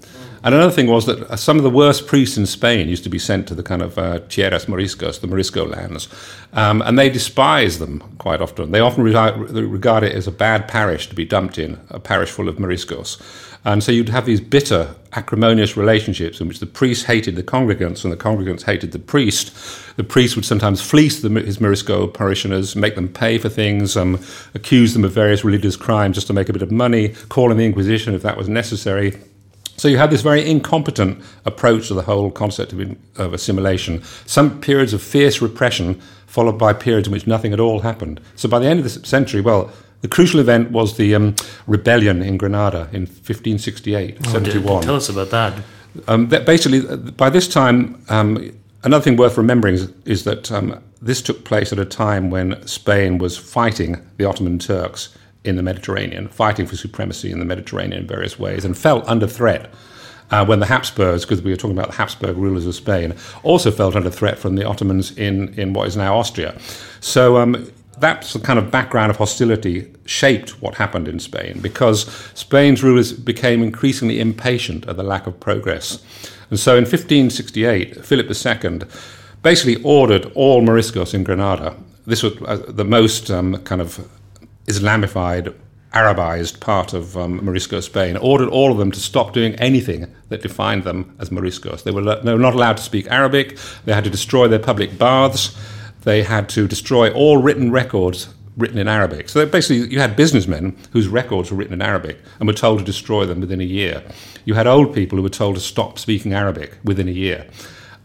And 0.46 0.54
another 0.54 0.70
thing 0.70 0.86
was 0.86 1.06
that 1.06 1.22
uh, 1.22 1.34
some 1.34 1.56
of 1.56 1.64
the 1.64 1.70
worst 1.70 2.06
priests 2.06 2.36
in 2.36 2.46
Spain 2.46 2.88
used 2.88 3.02
to 3.02 3.10
be 3.10 3.18
sent 3.18 3.48
to 3.48 3.54
the 3.56 3.64
kind 3.64 3.82
of 3.82 3.98
uh, 3.98 4.20
tierras 4.28 4.66
moriscos, 4.66 5.20
the 5.20 5.26
Morisco 5.26 5.66
lands, 5.66 6.08
um, 6.52 6.82
and 6.82 6.96
they 6.96 7.10
despise 7.10 7.80
them 7.80 7.98
quite 8.18 8.40
often. 8.40 8.70
They 8.70 8.78
often 8.78 9.02
regard 9.02 10.04
it 10.04 10.14
as 10.14 10.28
a 10.28 10.30
bad 10.30 10.68
parish 10.68 11.08
to 11.08 11.16
be 11.16 11.24
dumped 11.24 11.58
in, 11.58 11.80
a 11.90 11.98
parish 11.98 12.30
full 12.30 12.48
of 12.48 12.58
Moriscos. 12.58 13.20
And 13.64 13.82
so 13.82 13.90
you'd 13.90 14.10
have 14.10 14.24
these 14.24 14.40
bitter, 14.40 14.94
acrimonious 15.14 15.76
relationships 15.76 16.40
in 16.40 16.46
which 16.46 16.60
the 16.60 16.66
priest 16.66 17.06
hated 17.06 17.34
the 17.34 17.42
congregants 17.42 18.04
and 18.04 18.12
the 18.12 18.16
congregants 18.16 18.62
hated 18.62 18.92
the 18.92 19.00
priest. 19.00 19.52
The 19.96 20.04
priest 20.04 20.36
would 20.36 20.44
sometimes 20.44 20.80
fleece 20.80 21.22
the, 21.22 21.28
his 21.28 21.60
Morisco 21.60 22.06
parishioners, 22.06 22.76
make 22.76 22.94
them 22.94 23.08
pay 23.08 23.38
for 23.38 23.48
things, 23.48 23.96
um, 23.96 24.20
accuse 24.54 24.92
them 24.92 25.04
of 25.04 25.10
various 25.10 25.44
religious 25.44 25.74
crimes 25.74 26.14
just 26.14 26.28
to 26.28 26.32
make 26.32 26.48
a 26.48 26.52
bit 26.52 26.62
of 26.62 26.70
money, 26.70 27.14
call 27.30 27.50
in 27.50 27.56
the 27.56 27.64
Inquisition 27.64 28.14
if 28.14 28.22
that 28.22 28.36
was 28.36 28.48
necessary. 28.48 29.20
So 29.76 29.88
you 29.88 29.98
have 29.98 30.10
this 30.10 30.22
very 30.22 30.48
incompetent 30.48 31.22
approach 31.44 31.88
to 31.88 31.94
the 31.94 32.02
whole 32.02 32.30
concept 32.30 32.72
of, 32.72 32.96
of, 33.16 33.34
assimilation. 33.34 34.02
Some 34.24 34.60
periods 34.60 34.92
of 34.92 35.02
fierce 35.02 35.42
repression, 35.42 36.00
followed 36.26 36.58
by 36.58 36.72
periods 36.72 37.08
in 37.08 37.12
which 37.12 37.26
nothing 37.26 37.52
at 37.52 37.60
all 37.60 37.80
happened. 37.80 38.20
So 38.36 38.48
by 38.48 38.58
the 38.58 38.66
end 38.66 38.78
of 38.80 38.84
the 38.84 39.06
century, 39.06 39.40
well, 39.40 39.70
the 40.02 40.08
crucial 40.08 40.40
event 40.40 40.70
was 40.70 40.96
the 40.96 41.14
um, 41.14 41.34
rebellion 41.66 42.22
in 42.22 42.36
Granada 42.36 42.88
in 42.92 43.02
1568, 43.02 44.18
oh, 44.18 44.30
71. 44.30 44.82
Tell 44.82 44.96
us 44.96 45.08
about 45.08 45.30
that. 45.30 45.54
Um, 46.08 46.28
that 46.28 46.44
basically, 46.44 46.86
uh, 46.86 46.96
by 46.96 47.30
this 47.30 47.48
time, 47.48 48.02
um, 48.08 48.52
another 48.82 49.02
thing 49.02 49.16
worth 49.16 49.36
remembering 49.36 49.74
is, 49.74 49.92
is 50.04 50.24
that 50.24 50.52
um, 50.52 50.82
this 51.00 51.22
took 51.22 51.44
place 51.44 51.72
at 51.72 51.78
a 51.78 51.84
time 51.84 52.30
when 52.30 52.66
Spain 52.66 53.18
was 53.18 53.36
fighting 53.36 54.00
the 54.16 54.24
Ottoman 54.24 54.58
Turks 54.58 55.16
in 55.46 55.56
the 55.56 55.62
Mediterranean, 55.62 56.28
fighting 56.28 56.66
for 56.66 56.76
supremacy 56.76 57.30
in 57.30 57.38
the 57.38 57.44
Mediterranean 57.44 58.02
in 58.02 58.06
various 58.06 58.38
ways, 58.38 58.64
and 58.64 58.76
felt 58.76 59.06
under 59.06 59.26
threat. 59.26 59.72
Uh, 60.28 60.44
when 60.44 60.58
the 60.58 60.66
Habsburgs, 60.66 61.24
because 61.24 61.40
we 61.40 61.52
were 61.52 61.56
talking 61.56 61.78
about 61.78 61.90
the 61.90 61.96
Habsburg 61.96 62.36
rulers 62.36 62.66
of 62.66 62.74
Spain, 62.74 63.14
also 63.44 63.70
felt 63.70 63.94
under 63.94 64.10
threat 64.10 64.38
from 64.40 64.56
the 64.56 64.64
Ottomans 64.64 65.16
in, 65.16 65.54
in 65.54 65.72
what 65.72 65.86
is 65.86 65.96
now 65.96 66.18
Austria. 66.18 66.58
So 67.00 67.36
um, 67.36 67.70
the 67.98 68.40
kind 68.42 68.58
of 68.58 68.70
background 68.70 69.10
of 69.10 69.16
hostility 69.16 69.92
shaped 70.04 70.60
what 70.60 70.74
happened 70.74 71.08
in 71.08 71.18
Spain 71.18 71.60
because 71.60 72.06
Spain's 72.34 72.82
rulers 72.82 73.12
became 73.12 73.62
increasingly 73.62 74.20
impatient 74.20 74.86
at 74.88 74.96
the 74.96 75.02
lack 75.02 75.26
of 75.26 75.38
progress. 75.40 76.02
And 76.50 76.58
so 76.58 76.72
in 76.72 76.82
1568, 76.82 78.04
Philip 78.04 78.26
II 78.26 78.80
basically 79.42 79.82
ordered 79.82 80.30
all 80.34 80.62
Moriscos 80.62 81.14
in 81.14 81.24
Granada. 81.24 81.76
This 82.06 82.22
was 82.22 82.40
uh, 82.42 82.62
the 82.68 82.84
most 82.84 83.30
um, 83.30 83.58
kind 83.64 83.80
of 83.80 84.08
Islamified, 84.66 85.54
Arabized 85.92 86.60
part 86.60 86.92
of 86.92 87.16
um, 87.16 87.42
Morisco 87.42 87.80
Spain, 87.80 88.16
ordered 88.18 88.50
all 88.50 88.70
of 88.70 88.76
them 88.76 88.90
to 88.92 89.00
stop 89.00 89.32
doing 89.32 89.54
anything 89.54 90.14
that 90.28 90.42
defined 90.42 90.84
them 90.84 91.16
as 91.18 91.30
Moriscos. 91.30 91.84
They 91.84 91.90
were, 91.90 92.02
they 92.20 92.32
were 92.32 92.38
not 92.38 92.54
allowed 92.54 92.76
to 92.76 92.82
speak 92.82 93.06
Arabic, 93.06 93.56
they 93.86 93.94
had 93.94 94.04
to 94.04 94.10
destroy 94.10 94.46
their 94.46 94.58
public 94.58 94.98
baths, 94.98 95.56
they 96.02 96.22
had 96.22 96.48
to 96.50 96.68
destroy 96.68 97.10
all 97.12 97.38
written 97.38 97.70
records 97.70 98.28
written 98.56 98.78
in 98.78 98.88
Arabic. 98.88 99.28
So 99.28 99.44
basically, 99.46 99.88
you 99.88 100.00
had 100.00 100.16
businessmen 100.16 100.76
whose 100.90 101.08
records 101.08 101.50
were 101.50 101.56
written 101.56 101.74
in 101.74 101.82
Arabic 101.82 102.18
and 102.38 102.46
were 102.46 102.54
told 102.54 102.78
to 102.78 102.84
destroy 102.84 103.26
them 103.26 103.40
within 103.40 103.60
a 103.60 103.64
year. 103.64 104.02
You 104.44 104.54
had 104.54 104.66
old 104.66 104.94
people 104.94 105.16
who 105.16 105.22
were 105.22 105.28
told 105.28 105.54
to 105.56 105.60
stop 105.60 105.98
speaking 105.98 106.32
Arabic 106.32 106.78
within 106.84 107.08
a 107.08 107.12
year. 107.12 107.46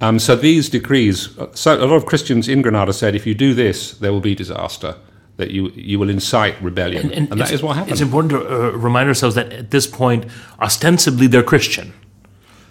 Um, 0.01 0.17
so 0.17 0.35
these 0.35 0.69
decrees, 0.69 1.29
so 1.53 1.75
a 1.75 1.85
lot 1.85 1.95
of 1.95 2.05
Christians 2.05 2.47
in 2.47 2.61
Granada 2.61 2.91
said, 2.91 3.15
if 3.15 3.27
you 3.27 3.35
do 3.35 3.53
this, 3.53 3.93
there 3.93 4.11
will 4.11 4.19
be 4.19 4.35
disaster. 4.35 4.95
That 5.37 5.51
you 5.51 5.69
you 5.69 5.97
will 5.97 6.09
incite 6.09 6.61
rebellion, 6.61 7.03
and, 7.03 7.11
and, 7.13 7.31
and 7.31 7.41
that 7.41 7.51
is 7.51 7.63
what 7.63 7.75
happened. 7.75 7.93
It's 7.93 8.01
important 8.01 8.31
to 8.31 8.39
uh, 8.39 8.71
remind 8.71 9.07
ourselves 9.07 9.35
that 9.35 9.51
at 9.51 9.71
this 9.71 9.87
point, 9.87 10.25
ostensibly, 10.59 11.27
they're 11.27 11.41
Christian. 11.41 11.93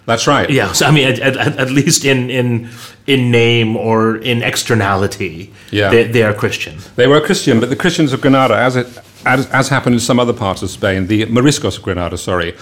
That's 0.05 0.25
right. 0.25 0.49
Yeah. 0.49 0.71
So 0.71 0.85
I 0.85 0.91
mean, 0.91 1.07
at, 1.07 1.19
at, 1.19 1.37
at, 1.37 1.69
least 1.69 2.05
in 2.05 2.29
in 2.29 2.69
in 3.07 3.31
name 3.31 3.75
or 3.75 4.17
in 4.17 4.41
externality, 4.41 5.53
yeah. 5.71 5.89
they, 5.89 6.03
they, 6.03 6.23
are 6.23 6.33
Christian. 6.33 6.77
They 6.95 7.07
were 7.07 7.21
Christian, 7.21 7.59
but 7.59 7.69
the 7.69 7.75
Christians 7.75 8.13
of 8.13 8.21
Granada, 8.21 8.55
as 8.55 8.75
it 8.75 8.87
as, 9.25 9.47
as 9.51 9.69
happened 9.69 9.95
in 9.95 9.99
some 9.99 10.19
other 10.19 10.33
parts 10.33 10.63
of 10.63 10.69
Spain, 10.69 11.07
the 11.07 11.25
Moriscos 11.27 11.77
of 11.77 11.83
Granada, 11.83 12.17
sorry, 12.17 12.55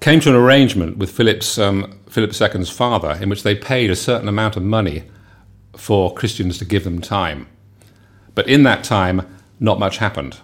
came 0.00 0.20
to 0.20 0.30
an 0.30 0.36
arrangement 0.36 0.96
with 0.96 1.10
Philip's 1.10 1.58
um, 1.58 1.98
Philip 2.08 2.30
II's 2.30 2.70
father, 2.70 3.18
in 3.20 3.28
which 3.28 3.42
they 3.42 3.54
paid 3.54 3.90
a 3.90 3.96
certain 3.96 4.28
amount 4.28 4.56
of 4.56 4.62
money 4.62 5.04
for 5.76 6.14
Christians 6.14 6.58
to 6.58 6.64
give 6.64 6.84
them 6.84 7.00
time. 7.00 7.48
But 8.34 8.48
in 8.48 8.62
that 8.64 8.84
time, 8.84 9.33
not 9.60 9.78
much 9.78 9.98
happened. 9.98 10.38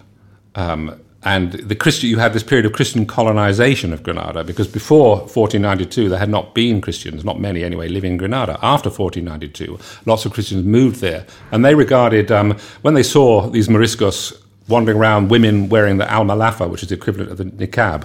Um, 0.55 0.99
and 1.23 1.51
the 1.53 1.75
Christian, 1.75 2.09
you 2.09 2.17
had 2.17 2.33
this 2.33 2.41
period 2.41 2.65
of 2.65 2.73
Christian 2.73 3.05
colonization 3.05 3.93
of 3.93 4.01
Granada 4.01 4.43
because 4.43 4.67
before 4.67 5.17
1492 5.17 6.09
there 6.09 6.17
had 6.17 6.29
not 6.29 6.55
been 6.55 6.81
Christians, 6.81 7.23
not 7.23 7.39
many 7.39 7.63
anyway, 7.63 7.87
living 7.89 8.13
in 8.13 8.17
Granada. 8.17 8.53
After 8.63 8.89
1492, 8.89 9.77
lots 10.07 10.25
of 10.25 10.33
Christians 10.33 10.65
moved 10.65 10.99
there, 10.99 11.25
and 11.51 11.63
they 11.63 11.75
regarded 11.75 12.31
um, 12.31 12.57
when 12.81 12.95
they 12.95 13.03
saw 13.03 13.47
these 13.47 13.67
Moriscos 13.67 14.33
wandering 14.67 14.97
around, 14.97 15.29
women 15.29 15.69
wearing 15.69 15.97
the 15.97 16.11
almalafa, 16.11 16.67
which 16.67 16.81
is 16.81 16.89
the 16.89 16.95
equivalent 16.95 17.29
of 17.31 17.37
the 17.37 17.45
niqab, 17.45 18.03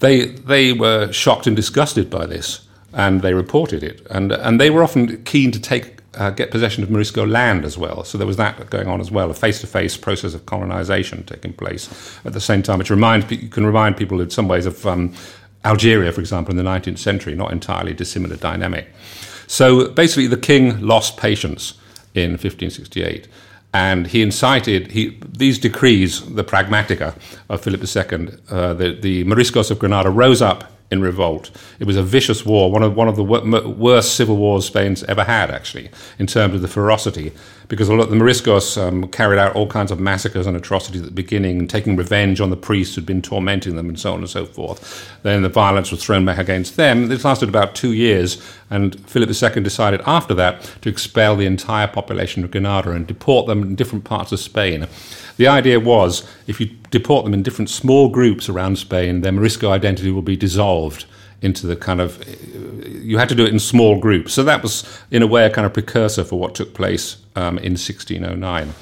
they 0.00 0.26
they 0.26 0.74
were 0.74 1.10
shocked 1.12 1.46
and 1.46 1.56
disgusted 1.56 2.10
by 2.10 2.26
this, 2.26 2.66
and 2.92 3.22
they 3.22 3.32
reported 3.32 3.82
it, 3.82 4.06
and 4.10 4.32
and 4.32 4.60
they 4.60 4.68
were 4.68 4.82
often 4.82 5.22
keen 5.24 5.50
to 5.50 5.60
take 5.60 5.96
uh, 6.16 6.30
get 6.30 6.50
possession 6.50 6.82
of 6.82 6.90
Morisco 6.90 7.26
land 7.26 7.64
as 7.64 7.76
well. 7.76 8.04
So 8.04 8.18
there 8.18 8.26
was 8.26 8.36
that 8.36 8.70
going 8.70 8.88
on 8.88 9.00
as 9.00 9.10
well, 9.10 9.30
a 9.30 9.34
face-to-face 9.34 9.96
process 9.98 10.34
of 10.34 10.46
colonization 10.46 11.24
taking 11.24 11.52
place 11.52 12.18
at 12.24 12.32
the 12.32 12.40
same 12.40 12.62
time, 12.62 12.78
which 12.78 12.90
reminds 12.90 13.26
can 13.26 13.66
remind 13.66 13.96
people 13.96 14.20
in 14.20 14.30
some 14.30 14.48
ways 14.48 14.66
of 14.66 14.86
um, 14.86 15.14
Algeria, 15.64 16.12
for 16.12 16.20
example, 16.20 16.52
in 16.52 16.62
the 16.62 16.70
19th 16.70 16.98
century, 16.98 17.34
not 17.34 17.52
entirely 17.52 17.94
dissimilar 17.94 18.36
dynamic. 18.36 18.88
So 19.46 19.88
basically, 19.88 20.26
the 20.26 20.36
king 20.36 20.80
lost 20.80 21.16
patience 21.16 21.74
in 22.14 22.32
1568. 22.32 23.28
And 23.72 24.06
he 24.06 24.22
incited 24.22 24.92
he, 24.92 25.20
these 25.26 25.58
decrees, 25.58 26.22
the 26.34 26.44
Pragmatica 26.44 27.16
of 27.48 27.60
Philip 27.60 27.80
II, 27.82 28.38
uh, 28.48 28.72
the, 28.72 28.92
the 28.94 29.24
Moriscos 29.24 29.70
of 29.70 29.80
Granada 29.80 30.10
rose 30.10 30.40
up 30.40 30.72
in 30.94 31.02
revolt. 31.02 31.50
It 31.78 31.86
was 31.86 31.98
a 31.98 32.02
vicious 32.02 32.46
war, 32.46 32.72
one 32.72 32.82
of, 32.82 32.96
one 32.96 33.08
of 33.08 33.16
the 33.16 33.22
worst 33.22 34.14
civil 34.14 34.36
wars 34.36 34.64
Spain's 34.64 35.04
ever 35.04 35.24
had, 35.24 35.50
actually, 35.50 35.90
in 36.18 36.26
terms 36.26 36.54
of 36.54 36.62
the 36.62 36.68
ferocity, 36.68 37.32
because 37.68 37.88
the 37.88 37.94
Moriscos 37.94 38.80
um, 38.80 39.08
carried 39.08 39.38
out 39.38 39.54
all 39.54 39.66
kinds 39.66 39.90
of 39.90 39.98
massacres 39.98 40.46
and 40.46 40.56
atrocities 40.56 41.00
at 41.00 41.06
the 41.06 41.12
beginning, 41.12 41.66
taking 41.66 41.96
revenge 41.96 42.40
on 42.40 42.50
the 42.50 42.56
priests 42.56 42.94
who'd 42.94 43.06
been 43.06 43.22
tormenting 43.22 43.76
them, 43.76 43.88
and 43.88 43.98
so 43.98 44.12
on 44.12 44.18
and 44.18 44.28
so 44.28 44.44
forth. 44.44 45.10
Then 45.22 45.42
the 45.42 45.48
violence 45.48 45.90
was 45.90 46.04
thrown 46.04 46.24
back 46.24 46.38
against 46.38 46.76
them. 46.76 47.08
This 47.08 47.24
lasted 47.24 47.48
about 47.48 47.74
two 47.74 47.92
years, 47.92 48.42
and 48.70 48.98
Philip 49.08 49.30
II 49.30 49.62
decided 49.62 50.02
after 50.06 50.34
that 50.34 50.62
to 50.82 50.88
expel 50.88 51.36
the 51.36 51.46
entire 51.46 51.88
population 51.88 52.44
of 52.44 52.50
Granada 52.50 52.90
and 52.90 53.06
deport 53.06 53.46
them 53.46 53.62
in 53.62 53.74
different 53.74 54.04
parts 54.04 54.32
of 54.32 54.40
Spain. 54.40 54.86
The 55.36 55.48
idea 55.48 55.80
was 55.80 56.28
if 56.46 56.60
you 56.60 56.66
deport 56.90 57.24
them 57.24 57.34
in 57.34 57.42
different 57.42 57.70
small 57.70 58.08
groups 58.08 58.48
around 58.48 58.78
Spain, 58.78 59.22
their 59.22 59.32
Morisco 59.32 59.70
identity 59.70 60.10
will 60.10 60.22
be 60.22 60.36
dissolved 60.36 61.06
into 61.42 61.66
the 61.66 61.76
kind 61.76 62.00
of. 62.00 62.22
You 62.84 63.18
had 63.18 63.28
to 63.28 63.34
do 63.34 63.44
it 63.44 63.52
in 63.52 63.58
small 63.58 63.98
groups. 63.98 64.32
So 64.32 64.42
that 64.44 64.62
was, 64.62 65.02
in 65.10 65.22
a 65.22 65.26
way, 65.26 65.44
a 65.44 65.50
kind 65.50 65.66
of 65.66 65.74
precursor 65.74 66.24
for 66.24 66.38
what 66.38 66.54
took 66.54 66.72
place 66.72 67.23
um, 67.36 67.58
in 67.58 67.72
1609. 67.72 68.72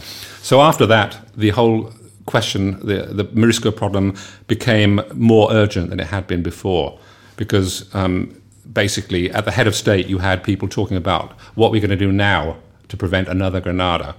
So 0.42 0.60
after 0.60 0.86
that, 0.86 1.18
the 1.36 1.50
whole 1.50 1.92
question, 2.26 2.78
the, 2.86 3.06
the 3.12 3.28
Morisco 3.32 3.70
problem, 3.70 4.16
became 4.46 5.00
more 5.14 5.52
urgent 5.52 5.90
than 5.90 6.00
it 6.00 6.06
had 6.06 6.26
been 6.26 6.42
before 6.42 6.98
because. 7.36 7.92
Um, 7.94 8.36
basically, 8.72 9.30
at 9.30 9.44
the 9.44 9.50
head 9.50 9.66
of 9.66 9.74
state, 9.74 10.06
you 10.06 10.18
had 10.18 10.42
people 10.42 10.68
talking 10.68 10.96
about 10.96 11.32
what 11.54 11.70
we're 11.70 11.80
going 11.80 11.90
to 11.90 11.96
do 11.96 12.12
now 12.12 12.56
to 12.88 12.96
prevent 12.96 13.28
another 13.28 13.60
Granada. 13.60 14.14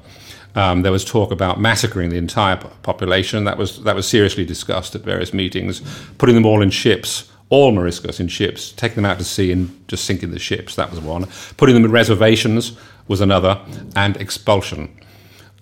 Um, 0.55 0.83
there 0.83 0.91
was 0.91 1.03
talk 1.03 1.31
about 1.31 1.59
massacring 1.59 2.09
the 2.09 2.17
entire 2.17 2.57
population. 2.57 3.43
That 3.45 3.57
was 3.57 3.83
that 3.83 3.95
was 3.95 4.07
seriously 4.07 4.45
discussed 4.45 4.95
at 4.95 5.01
various 5.01 5.33
meetings. 5.33 5.81
Putting 6.17 6.35
them 6.35 6.45
all 6.45 6.61
in 6.61 6.69
ships, 6.69 7.31
all 7.49 7.71
Moriscos 7.71 8.19
in 8.19 8.27
ships, 8.27 8.71
taking 8.71 8.97
them 8.97 9.05
out 9.05 9.17
to 9.17 9.23
sea 9.23 9.51
and 9.51 9.87
just 9.87 10.05
sinking 10.05 10.31
the 10.31 10.39
ships. 10.39 10.75
That 10.75 10.91
was 10.91 10.99
one. 10.99 11.27
Putting 11.57 11.73
them 11.73 11.85
in 11.85 11.91
reservations 11.91 12.77
was 13.07 13.21
another, 13.21 13.59
and 13.95 14.17
expulsion. 14.17 14.89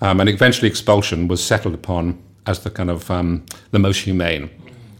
Um, 0.02 0.20
and 0.20 0.30
eventually, 0.30 0.68
expulsion 0.68 1.28
was 1.28 1.44
settled 1.44 1.74
upon 1.74 2.22
as 2.46 2.60
the 2.60 2.70
kind 2.70 2.90
of 2.90 3.10
um, 3.12 3.46
the 3.72 3.80
most 3.80 4.02
humane, 4.02 4.50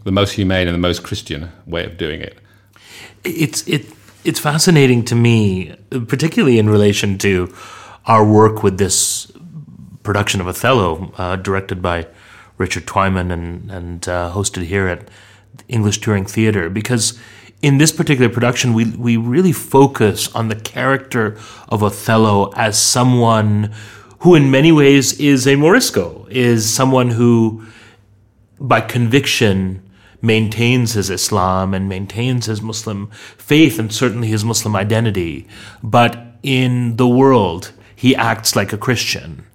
the 0.04 0.12
most 0.12 0.32
humane 0.32 0.68
and 0.68 0.74
the 0.74 0.88
most 0.88 1.02
Christian 1.02 1.50
way 1.66 1.84
of 1.84 1.96
doing 1.96 2.20
it. 2.20 2.38
It's 3.24 3.66
it 3.66 3.86
it's 4.24 4.40
fascinating 4.40 5.04
to 5.06 5.14
me, 5.14 5.74
particularly 6.08 6.58
in 6.58 6.68
relation 6.68 7.18
to 7.18 7.52
our 8.06 8.24
work 8.24 8.62
with 8.62 8.78
this 8.78 9.30
production 10.02 10.40
of 10.40 10.46
Othello, 10.46 11.12
uh, 11.16 11.36
directed 11.36 11.80
by 11.82 12.06
Richard 12.58 12.86
Twyman 12.86 13.32
and, 13.32 13.70
and 13.70 14.08
uh, 14.08 14.32
hosted 14.32 14.64
here 14.64 14.88
at 14.88 15.08
English 15.68 16.00
Touring 16.00 16.26
Theatre, 16.26 16.70
because 16.70 17.18
in 17.62 17.78
this 17.78 17.92
particular 17.92 18.28
production, 18.28 18.74
we, 18.74 18.86
we 18.90 19.16
really 19.16 19.52
focus 19.52 20.32
on 20.34 20.48
the 20.48 20.56
character 20.56 21.38
of 21.68 21.82
Othello 21.82 22.52
as 22.56 22.80
someone 22.80 23.72
who, 24.20 24.34
in 24.34 24.50
many 24.50 24.72
ways, 24.72 25.18
is 25.20 25.46
a 25.46 25.54
Morisco, 25.54 26.26
is 26.28 26.68
someone 26.68 27.10
who, 27.10 27.64
by 28.58 28.80
conviction, 28.80 29.80
maintains 30.20 30.92
his 30.92 31.08
Islam 31.08 31.72
and 31.72 31.88
maintains 31.88 32.46
his 32.46 32.60
Muslim 32.62 33.10
faith 33.36 33.78
and 33.78 33.92
certainly 33.92 34.28
his 34.28 34.44
Muslim 34.44 34.74
identity, 34.76 35.46
but 35.82 36.36
in 36.42 36.96
the 36.96 37.08
world, 37.08 37.72
he 37.94 38.14
acts 38.16 38.56
like 38.56 38.72
a 38.72 38.78
Christian. 38.78 39.46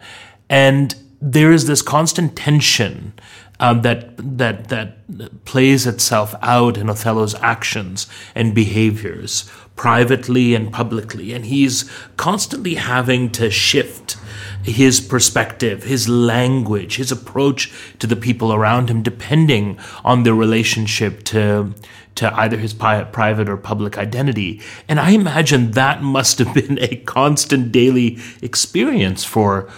And 0.49 0.95
there 1.21 1.51
is 1.51 1.67
this 1.67 1.81
constant 1.81 2.35
tension 2.35 3.13
um, 3.59 3.81
that 3.81 4.15
that 4.17 4.69
that 4.69 5.45
plays 5.45 5.87
itself 5.87 6.35
out 6.41 6.77
in 6.77 6.89
Othello's 6.89 7.35
actions 7.35 8.07
and 8.35 8.53
behaviors, 8.53 9.49
privately 9.75 10.53
and 10.53 10.71
publicly, 10.71 11.33
and 11.33 11.45
he's 11.45 11.89
constantly 12.17 12.75
having 12.75 13.31
to 13.31 13.49
shift 13.49 14.17
his 14.63 14.99
perspective, 14.99 15.83
his 15.83 16.09
language, 16.09 16.97
his 16.97 17.11
approach 17.11 17.71
to 17.99 18.07
the 18.07 18.15
people 18.15 18.53
around 18.53 18.89
him, 18.89 19.01
depending 19.01 19.79
on 20.03 20.23
their 20.23 20.35
relationship 20.35 21.23
to 21.23 21.73
to 22.15 22.33
either 22.35 22.57
his 22.57 22.73
private 22.73 23.47
or 23.47 23.57
public 23.57 23.95
identity. 23.95 24.59
And 24.87 24.99
I 24.99 25.11
imagine 25.11 25.71
that 25.71 26.01
must 26.01 26.39
have 26.39 26.51
been 26.53 26.79
a 26.81 26.95
constant 27.05 27.71
daily 27.71 28.17
experience 28.41 29.23
for 29.23 29.69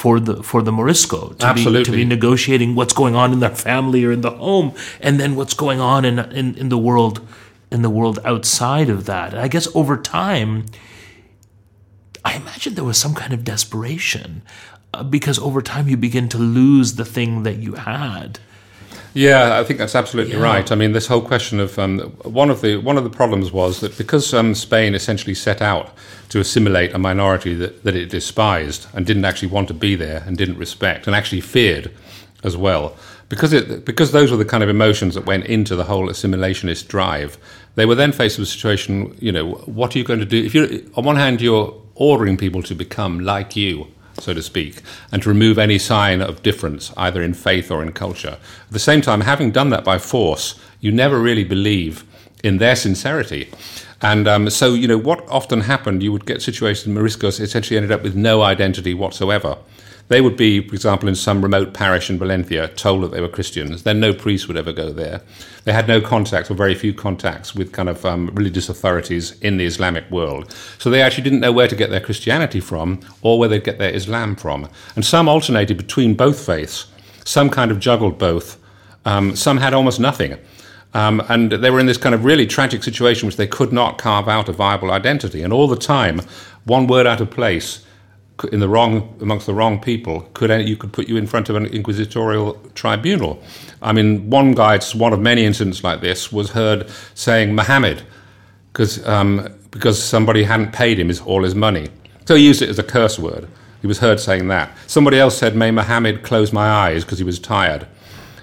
for 0.00 0.18
the 0.18 0.42
for 0.42 0.62
the 0.62 0.72
Morisco 0.72 1.20
to 1.40 1.46
Absolutely. 1.46 1.80
be 1.80 1.84
to 1.84 1.92
be 1.92 2.04
negotiating 2.04 2.74
what's 2.74 2.94
going 2.94 3.14
on 3.14 3.34
in 3.34 3.40
their 3.40 3.54
family 3.54 4.02
or 4.06 4.12
in 4.12 4.22
the 4.22 4.30
home, 4.30 4.72
and 4.98 5.20
then 5.20 5.36
what's 5.36 5.52
going 5.52 5.78
on 5.78 6.06
in 6.06 6.18
in, 6.40 6.54
in 6.54 6.70
the 6.70 6.78
world 6.78 7.20
in 7.70 7.82
the 7.82 7.90
world 7.90 8.18
outside 8.24 8.88
of 8.88 9.04
that. 9.04 9.34
And 9.34 9.42
I 9.42 9.48
guess 9.48 9.68
over 9.74 9.98
time, 9.98 10.64
I 12.24 12.36
imagine 12.36 12.74
there 12.74 12.84
was 12.92 12.96
some 12.96 13.14
kind 13.14 13.34
of 13.34 13.44
desperation 13.44 14.40
uh, 14.94 15.02
because 15.02 15.38
over 15.38 15.60
time 15.60 15.86
you 15.86 15.98
begin 15.98 16.30
to 16.30 16.38
lose 16.38 16.94
the 16.94 17.04
thing 17.04 17.42
that 17.42 17.58
you 17.58 17.74
had. 17.74 18.40
Yeah, 19.12 19.58
I 19.58 19.64
think 19.64 19.78
that's 19.78 19.96
absolutely 19.96 20.34
yeah. 20.34 20.42
right. 20.42 20.70
I 20.70 20.76
mean, 20.76 20.92
this 20.92 21.08
whole 21.08 21.20
question 21.20 21.58
of 21.58 21.78
um, 21.78 21.98
one 22.22 22.48
of 22.48 22.60
the 22.60 22.76
one 22.76 22.96
of 22.96 23.04
the 23.04 23.10
problems 23.10 23.50
was 23.50 23.80
that 23.80 23.98
because 23.98 24.32
um, 24.32 24.54
Spain 24.54 24.94
essentially 24.94 25.34
set 25.34 25.60
out 25.60 25.92
to 26.28 26.38
assimilate 26.38 26.94
a 26.94 26.98
minority 26.98 27.54
that, 27.54 27.82
that 27.82 27.96
it 27.96 28.08
despised 28.08 28.86
and 28.94 29.04
didn't 29.04 29.24
actually 29.24 29.48
want 29.48 29.66
to 29.68 29.74
be 29.74 29.96
there 29.96 30.22
and 30.26 30.38
didn't 30.38 30.58
respect 30.58 31.08
and 31.08 31.16
actually 31.16 31.40
feared 31.40 31.92
as 32.44 32.56
well, 32.56 32.96
because 33.28 33.52
it 33.52 33.84
because 33.84 34.12
those 34.12 34.30
were 34.30 34.36
the 34.36 34.44
kind 34.44 34.62
of 34.62 34.68
emotions 34.68 35.16
that 35.16 35.26
went 35.26 35.44
into 35.46 35.74
the 35.74 35.84
whole 35.84 36.08
assimilationist 36.08 36.86
drive. 36.86 37.36
They 37.74 37.86
were 37.86 37.96
then 37.96 38.12
faced 38.12 38.38
with 38.38 38.48
a 38.48 38.50
situation. 38.50 39.16
You 39.18 39.32
know, 39.32 39.52
what 39.66 39.94
are 39.94 39.98
you 39.98 40.04
going 40.04 40.20
to 40.20 40.26
do 40.26 40.44
if 40.44 40.54
you 40.54 40.88
on 40.94 41.04
one 41.04 41.16
hand 41.16 41.40
you're 41.40 41.74
ordering 41.96 42.36
people 42.36 42.62
to 42.62 42.74
become 42.76 43.18
like 43.18 43.56
you 43.56 43.88
so 44.20 44.34
to 44.34 44.42
speak, 44.42 44.82
and 45.10 45.22
to 45.22 45.28
remove 45.28 45.58
any 45.58 45.78
sign 45.78 46.20
of 46.20 46.42
difference, 46.42 46.92
either 46.96 47.22
in 47.22 47.34
faith 47.34 47.70
or 47.70 47.82
in 47.82 47.92
culture. 47.92 48.38
At 48.66 48.72
the 48.72 48.78
same 48.78 49.00
time, 49.00 49.22
having 49.22 49.50
done 49.50 49.70
that 49.70 49.84
by 49.84 49.98
force, 49.98 50.60
you 50.80 50.92
never 50.92 51.18
really 51.18 51.44
believe 51.44 52.04
in 52.42 52.58
their 52.58 52.76
sincerity. 52.76 53.50
And 54.02 54.26
um, 54.26 54.48
so, 54.50 54.74
you 54.74 54.88
know, 54.88 54.98
what 54.98 55.28
often 55.28 55.62
happened, 55.62 56.02
you 56.02 56.12
would 56.12 56.24
get 56.24 56.40
situations 56.40 56.96
Moriscos 56.96 57.40
essentially 57.40 57.76
ended 57.76 57.92
up 57.92 58.02
with 58.02 58.14
no 58.14 58.42
identity 58.42 58.94
whatsoever. 58.94 59.58
They 60.10 60.20
would 60.20 60.36
be, 60.36 60.66
for 60.66 60.74
example, 60.74 61.08
in 61.08 61.14
some 61.14 61.40
remote 61.40 61.72
parish 61.72 62.10
in 62.10 62.18
Valencia, 62.18 62.66
told 62.66 63.04
that 63.04 63.12
they 63.12 63.20
were 63.20 63.28
Christians. 63.28 63.84
Then 63.84 64.00
no 64.00 64.12
priest 64.12 64.48
would 64.48 64.56
ever 64.56 64.72
go 64.72 64.92
there. 64.92 65.20
They 65.62 65.72
had 65.72 65.86
no 65.86 66.00
contacts 66.00 66.50
or 66.50 66.54
very 66.54 66.74
few 66.74 66.92
contacts 66.92 67.54
with 67.54 67.70
kind 67.70 67.88
of 67.88 68.04
um, 68.04 68.28
religious 68.34 68.68
authorities 68.68 69.38
in 69.40 69.56
the 69.56 69.64
Islamic 69.64 70.10
world. 70.10 70.52
So 70.78 70.90
they 70.90 71.00
actually 71.00 71.22
didn't 71.22 71.38
know 71.38 71.52
where 71.52 71.68
to 71.68 71.76
get 71.76 71.90
their 71.90 72.00
Christianity 72.00 72.58
from 72.58 72.98
or 73.22 73.38
where 73.38 73.48
they'd 73.48 73.62
get 73.62 73.78
their 73.78 73.94
Islam 73.94 74.34
from. 74.34 74.68
And 74.96 75.04
some 75.04 75.28
alternated 75.28 75.76
between 75.76 76.14
both 76.14 76.44
faiths. 76.44 76.88
Some 77.24 77.48
kind 77.48 77.70
of 77.70 77.78
juggled 77.78 78.18
both. 78.18 78.58
Um, 79.04 79.36
some 79.36 79.58
had 79.58 79.74
almost 79.74 80.00
nothing. 80.00 80.36
Um, 80.92 81.22
and 81.28 81.52
they 81.52 81.70
were 81.70 81.78
in 81.78 81.86
this 81.86 81.98
kind 81.98 82.16
of 82.16 82.24
really 82.24 82.48
tragic 82.48 82.82
situation 82.82 83.28
which 83.28 83.36
they 83.36 83.46
could 83.46 83.72
not 83.72 83.98
carve 83.98 84.26
out 84.26 84.48
a 84.48 84.52
viable 84.52 84.90
identity. 84.90 85.44
And 85.44 85.52
all 85.52 85.68
the 85.68 85.76
time, 85.76 86.20
one 86.64 86.88
word 86.88 87.06
out 87.06 87.20
of 87.20 87.30
place 87.30 87.84
in 88.44 88.60
the 88.60 88.68
wrong 88.68 89.16
amongst 89.20 89.46
the 89.46 89.54
wrong 89.54 89.80
people 89.80 90.22
could 90.34 90.50
you 90.66 90.76
could 90.76 90.92
put 90.92 91.08
you 91.08 91.16
in 91.16 91.26
front 91.26 91.48
of 91.48 91.56
an 91.56 91.66
inquisitorial 91.66 92.54
tribunal. 92.74 93.42
I 93.82 93.92
mean, 93.92 94.30
one 94.30 94.52
guy, 94.52 94.76
it's 94.76 94.94
one 94.94 95.12
of 95.12 95.20
many 95.20 95.44
incidents 95.44 95.84
like 95.84 96.00
this, 96.00 96.32
was 96.32 96.50
heard 96.50 96.88
saying 97.14 97.54
Muhammad 97.54 98.02
because 98.72 99.06
um, 99.06 99.48
because 99.70 100.02
somebody 100.02 100.42
hadn't 100.42 100.72
paid 100.72 100.98
him 100.98 101.08
his, 101.08 101.20
all 101.20 101.44
his 101.44 101.54
money, 101.54 101.88
so 102.26 102.34
he 102.34 102.46
used 102.46 102.62
it 102.62 102.68
as 102.68 102.78
a 102.78 102.82
curse 102.82 103.18
word. 103.18 103.48
He 103.80 103.86
was 103.86 103.98
heard 103.98 104.20
saying 104.20 104.48
that. 104.48 104.76
Somebody 104.86 105.18
else 105.18 105.36
said, 105.36 105.56
"May 105.56 105.70
Muhammad 105.70 106.22
close 106.22 106.52
my 106.52 106.68
eyes" 106.68 107.04
because 107.04 107.18
he 107.18 107.24
was 107.24 107.38
tired. 107.38 107.86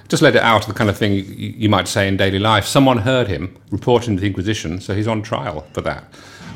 Just 0.07 0.23
let 0.23 0.35
it 0.37 0.41
out, 0.41 0.65
the 0.65 0.73
kind 0.73 0.89
of 0.89 0.97
thing 0.97 1.13
you, 1.13 1.21
you 1.21 1.69
might 1.69 1.87
say 1.87 2.07
in 2.07 2.15
daily 2.15 2.39
life. 2.39 2.65
Someone 2.65 2.99
heard 2.99 3.27
him 3.27 3.57
reporting 3.71 4.15
to 4.15 4.21
the 4.21 4.27
Inquisition, 4.27 4.79
so 4.79 4.95
he's 4.95 5.07
on 5.07 5.21
trial 5.21 5.67
for 5.73 5.81
that 5.81 6.05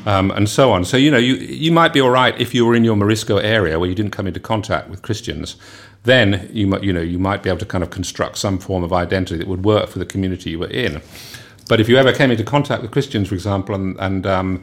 um, 0.06 0.30
and 0.32 0.48
so 0.48 0.72
on. 0.72 0.84
So 0.84 0.96
you 0.96 1.10
know, 1.10 1.18
you 1.18 1.34
you 1.34 1.72
might 1.72 1.92
be 1.92 2.00
all 2.00 2.10
right 2.10 2.38
if 2.40 2.54
you 2.54 2.66
were 2.66 2.74
in 2.74 2.84
your 2.84 2.96
Morisco 2.96 3.36
area 3.38 3.78
where 3.78 3.88
you 3.88 3.94
didn't 3.94 4.12
come 4.12 4.26
into 4.26 4.40
contact 4.40 4.88
with 4.88 5.02
Christians. 5.02 5.56
Then 6.04 6.50
you 6.52 6.66
might 6.66 6.82
you 6.82 6.92
know 6.92 7.00
you 7.00 7.18
might 7.18 7.42
be 7.42 7.48
able 7.48 7.60
to 7.60 7.66
kind 7.66 7.84
of 7.84 7.90
construct 7.90 8.38
some 8.38 8.58
form 8.58 8.82
of 8.82 8.92
identity 8.92 9.38
that 9.38 9.48
would 9.48 9.64
work 9.64 9.88
for 9.88 9.98
the 9.98 10.06
community 10.06 10.50
you 10.50 10.58
were 10.58 10.70
in. 10.70 11.00
But 11.68 11.80
if 11.80 11.88
you 11.88 11.96
ever 11.96 12.12
came 12.12 12.30
into 12.30 12.44
contact 12.44 12.82
with 12.82 12.90
Christians, 12.90 13.28
for 13.28 13.34
example, 13.34 13.74
and, 13.74 13.96
and 13.98 14.26
um, 14.26 14.62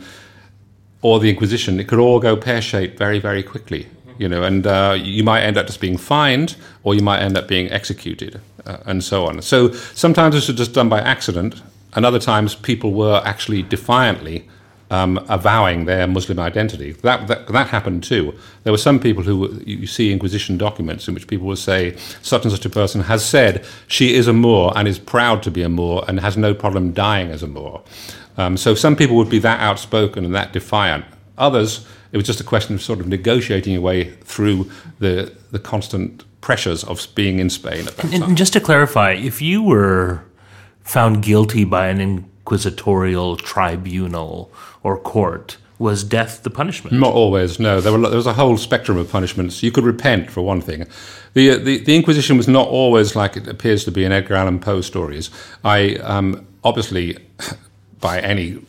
or 1.01 1.19
the 1.19 1.29
Inquisition, 1.29 1.79
it 1.79 1.87
could 1.87 1.99
all 1.99 2.19
go 2.19 2.35
pear 2.35 2.61
shaped 2.61 2.97
very 2.97 3.19
very 3.19 3.43
quickly. 3.43 3.87
You 4.17 4.27
know, 4.27 4.43
and 4.43 4.67
uh, 4.67 4.97
you 5.01 5.23
might 5.23 5.43
end 5.43 5.57
up 5.57 5.65
just 5.65 5.79
being 5.79 5.97
fined, 5.97 6.57
or 6.83 6.93
you 6.93 7.01
might 7.01 7.21
end 7.21 7.37
up 7.37 7.47
being 7.47 7.71
executed, 7.71 8.41
uh, 8.65 8.79
and 8.85 9.01
so 9.01 9.25
on. 9.25 9.41
So 9.41 9.71
sometimes 9.71 10.35
this 10.35 10.49
was 10.49 10.57
just 10.57 10.73
done 10.73 10.89
by 10.89 10.99
accident, 10.99 11.61
and 11.93 12.05
other 12.05 12.19
times 12.19 12.53
people 12.53 12.91
were 12.91 13.21
actually 13.23 13.63
defiantly 13.63 14.45
um, 14.89 15.23
avowing 15.29 15.85
their 15.85 16.07
Muslim 16.07 16.39
identity. 16.39 16.93
That, 16.93 17.27
that, 17.27 17.47
that 17.47 17.67
happened 17.67 18.03
too. 18.03 18.33
There 18.63 18.73
were 18.73 18.77
some 18.77 18.99
people 18.99 19.23
who 19.23 19.61
you 19.65 19.87
see 19.87 20.11
Inquisition 20.11 20.57
documents 20.57 21.07
in 21.07 21.13
which 21.13 21.27
people 21.27 21.47
will 21.47 21.55
say 21.55 21.95
such 22.21 22.43
and 22.43 22.51
such 22.51 22.65
a 22.65 22.69
person 22.69 23.01
has 23.01 23.23
said 23.23 23.65
she 23.87 24.15
is 24.15 24.27
a 24.27 24.33
Moor 24.33 24.73
and 24.75 24.87
is 24.87 24.99
proud 24.99 25.43
to 25.43 25.51
be 25.51 25.61
a 25.61 25.69
Moor 25.69 26.03
and 26.07 26.19
has 26.19 26.37
no 26.37 26.53
problem 26.53 26.91
dying 26.91 27.29
as 27.29 27.43
a 27.43 27.47
Moor. 27.47 27.83
Um, 28.37 28.57
so 28.57 28.73
some 28.73 28.95
people 28.95 29.15
would 29.17 29.29
be 29.29 29.39
that 29.39 29.59
outspoken 29.59 30.25
and 30.25 30.33
that 30.33 30.53
defiant. 30.53 31.05
Others, 31.37 31.85
it 32.11 32.17
was 32.17 32.25
just 32.25 32.39
a 32.39 32.43
question 32.43 32.75
of 32.75 32.81
sort 32.81 32.99
of 32.99 33.07
negotiating 33.07 33.73
your 33.73 33.81
way 33.81 34.11
through 34.23 34.69
the 34.99 35.31
the 35.51 35.59
constant 35.59 36.23
pressures 36.41 36.83
of 36.83 37.05
being 37.15 37.39
in 37.39 37.49
Spain 37.49 37.87
at 37.87 37.97
that 37.97 38.03
and, 38.05 38.13
time. 38.13 38.23
And 38.23 38.37
just 38.37 38.53
to 38.53 38.61
clarify, 38.61 39.11
if 39.11 39.41
you 39.41 39.61
were 39.61 40.23
found 40.81 41.21
guilty 41.21 41.65
by 41.65 41.87
an 41.87 42.29
inquisitorial 42.49 43.37
tribunal 43.37 44.51
or 44.81 44.97
court 44.97 45.57
was 45.77 46.03
death 46.03 46.41
the 46.41 46.49
punishment? 46.49 46.97
Not 46.99 47.13
always. 47.13 47.59
No, 47.59 47.79
there, 47.79 47.93
were, 47.93 47.99
there 47.99 48.17
was 48.17 48.25
a 48.25 48.33
whole 48.33 48.57
spectrum 48.57 48.97
of 48.97 49.11
punishments. 49.11 49.61
You 49.61 49.71
could 49.71 49.83
repent 49.83 50.31
for 50.31 50.41
one 50.41 50.59
thing. 50.59 50.87
The, 51.35 51.57
the, 51.57 51.77
the 51.77 51.95
Inquisition 51.95 52.37
was 52.37 52.47
not 52.47 52.67
always 52.67 53.15
like 53.15 53.37
it 53.37 53.47
appears 53.47 53.85
to 53.85 53.91
be 53.91 54.03
in 54.03 54.11
Edgar 54.11 54.33
Allan 54.33 54.59
Poe 54.59 54.81
stories. 54.81 55.29
I 55.63 55.95
um, 55.97 56.47
obviously, 56.63 57.17
by 58.01 58.19
any 58.19 58.65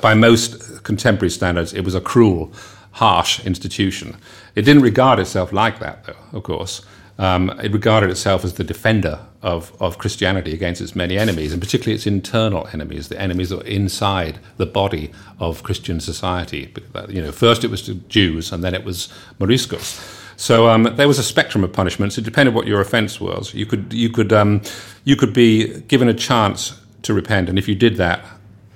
by 0.00 0.14
most 0.14 0.82
contemporary 0.82 1.30
standards, 1.30 1.74
it 1.74 1.82
was 1.82 1.94
a 1.94 2.00
cruel, 2.00 2.50
harsh 2.92 3.44
institution. 3.44 4.16
It 4.54 4.62
didn't 4.62 4.82
regard 4.82 5.18
itself 5.18 5.52
like 5.52 5.80
that, 5.80 6.04
though. 6.04 6.16
Of 6.32 6.44
course, 6.44 6.80
um, 7.18 7.50
it 7.62 7.72
regarded 7.72 8.10
itself 8.10 8.44
as 8.44 8.54
the 8.54 8.64
defender 8.64 9.18
of, 9.42 9.72
of 9.80 9.98
Christianity 9.98 10.54
against 10.54 10.80
its 10.80 10.94
many 10.94 11.18
enemies, 11.18 11.52
and 11.52 11.60
particularly 11.60 11.94
its 11.94 12.06
internal 12.06 12.68
enemies, 12.72 13.08
the 13.08 13.20
enemies 13.20 13.50
that 13.50 13.56
were 13.56 13.64
inside 13.64 14.38
the 14.56 14.66
body 14.66 15.10
of 15.40 15.64
Christian 15.64 16.00
society. 16.00 16.72
You 17.08 17.22
know, 17.22 17.32
first 17.32 17.64
it 17.64 17.70
was 17.70 17.86
the 17.86 17.94
Jews, 17.94 18.52
and 18.52 18.62
then 18.62 18.74
it 18.74 18.84
was 18.84 19.12
Moriscos. 19.40 20.14
So 20.36 20.68
um, 20.68 20.84
there 20.94 21.08
was 21.08 21.18
a 21.18 21.24
spectrum 21.24 21.64
of 21.64 21.72
punishments. 21.72 22.16
It 22.16 22.22
depended 22.24 22.54
what 22.54 22.68
your 22.68 22.80
offence 22.80 23.20
was. 23.20 23.52
You 23.52 23.66
could 23.66 23.92
you 23.92 24.08
could 24.08 24.32
um, 24.32 24.62
you 25.04 25.16
could 25.16 25.32
be 25.32 25.80
given 25.82 26.08
a 26.08 26.14
chance 26.14 26.80
to 27.02 27.12
repent, 27.12 27.48
and 27.48 27.58
if 27.58 27.66
you 27.66 27.74
did 27.74 27.96
that, 27.96 28.24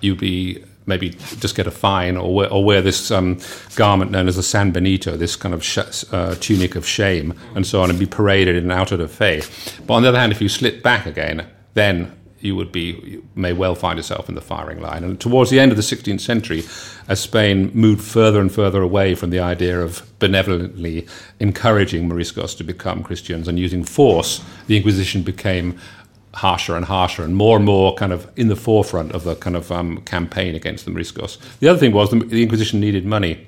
you'd 0.00 0.18
be 0.18 0.64
maybe 0.86 1.10
just 1.10 1.54
get 1.54 1.66
a 1.66 1.70
fine 1.70 2.16
or 2.16 2.34
wear, 2.34 2.52
or 2.52 2.64
wear 2.64 2.82
this 2.82 3.10
um, 3.10 3.38
garment 3.76 4.10
known 4.10 4.28
as 4.28 4.36
the 4.36 4.42
San 4.42 4.70
Benito, 4.70 5.16
this 5.16 5.36
kind 5.36 5.54
of 5.54 5.64
sh- 5.64 6.04
uh, 6.12 6.34
tunic 6.40 6.74
of 6.74 6.86
shame, 6.86 7.34
and 7.54 7.66
so 7.66 7.82
on, 7.82 7.90
and 7.90 7.98
be 7.98 8.06
paraded 8.06 8.56
in 8.56 8.70
an 8.70 8.78
auto 8.78 8.96
de 8.96 9.08
fe. 9.08 9.42
But 9.86 9.94
on 9.94 10.02
the 10.02 10.08
other 10.08 10.18
hand, 10.18 10.32
if 10.32 10.40
you 10.40 10.48
slip 10.48 10.82
back 10.82 11.06
again, 11.06 11.46
then 11.74 12.16
you 12.42 12.56
would 12.56 12.72
be 12.72 13.00
you 13.04 13.26
may 13.34 13.52
well 13.52 13.74
find 13.74 13.96
yourself 13.96 14.28
in 14.28 14.34
the 14.34 14.40
firing 14.40 14.80
line. 14.80 15.04
And 15.04 15.18
towards 15.20 15.50
the 15.50 15.60
end 15.60 15.70
of 15.70 15.76
the 15.76 15.82
16th 15.82 16.20
century, 16.20 16.64
as 17.08 17.20
Spain 17.20 17.70
moved 17.72 18.02
further 18.02 18.40
and 18.40 18.52
further 18.52 18.82
away 18.82 19.14
from 19.14 19.30
the 19.30 19.38
idea 19.38 19.80
of 19.80 20.02
benevolently 20.18 21.06
encouraging 21.40 22.08
Moriscos 22.08 22.56
to 22.58 22.64
become 22.64 23.02
Christians 23.02 23.48
and 23.48 23.58
using 23.58 23.84
force, 23.84 24.44
the 24.66 24.76
Inquisition 24.76 25.22
became 25.22 25.78
harsher 26.34 26.76
and 26.76 26.86
harsher 26.86 27.22
and 27.22 27.36
more 27.36 27.56
and 27.56 27.64
more 27.64 27.94
kind 27.94 28.12
of 28.12 28.30
in 28.36 28.48
the 28.48 28.56
forefront 28.56 29.12
of 29.12 29.24
the 29.24 29.34
kind 29.36 29.56
of 29.56 29.70
um, 29.70 30.00
campaign 30.02 30.54
against 30.54 30.84
the 30.84 30.90
Moriscos. 30.90 31.38
The 31.58 31.68
other 31.68 31.78
thing 31.78 31.92
was 31.92 32.10
the, 32.10 32.20
the 32.20 32.42
Inquisition 32.42 32.80
needed 32.80 33.04
money, 33.04 33.46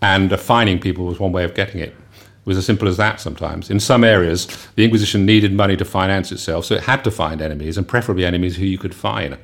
and 0.00 0.32
uh, 0.32 0.36
fining 0.36 0.80
people 0.80 1.04
was 1.04 1.20
one 1.20 1.32
way 1.32 1.44
of 1.44 1.54
getting 1.54 1.80
it. 1.80 1.90
It 1.90 2.46
was 2.46 2.56
as 2.56 2.66
simple 2.66 2.88
as 2.88 2.96
that 2.96 3.20
sometimes. 3.20 3.70
In 3.70 3.78
some 3.78 4.02
areas, 4.02 4.48
the 4.74 4.84
Inquisition 4.84 5.24
needed 5.24 5.52
money 5.52 5.76
to 5.76 5.84
finance 5.84 6.32
itself, 6.32 6.64
so 6.64 6.74
it 6.74 6.82
had 6.82 7.04
to 7.04 7.10
find 7.10 7.40
enemies, 7.40 7.78
and 7.78 7.86
preferably 7.86 8.24
enemies 8.24 8.56
who 8.56 8.64
you 8.64 8.78
could 8.78 8.94
fine. 8.94 9.38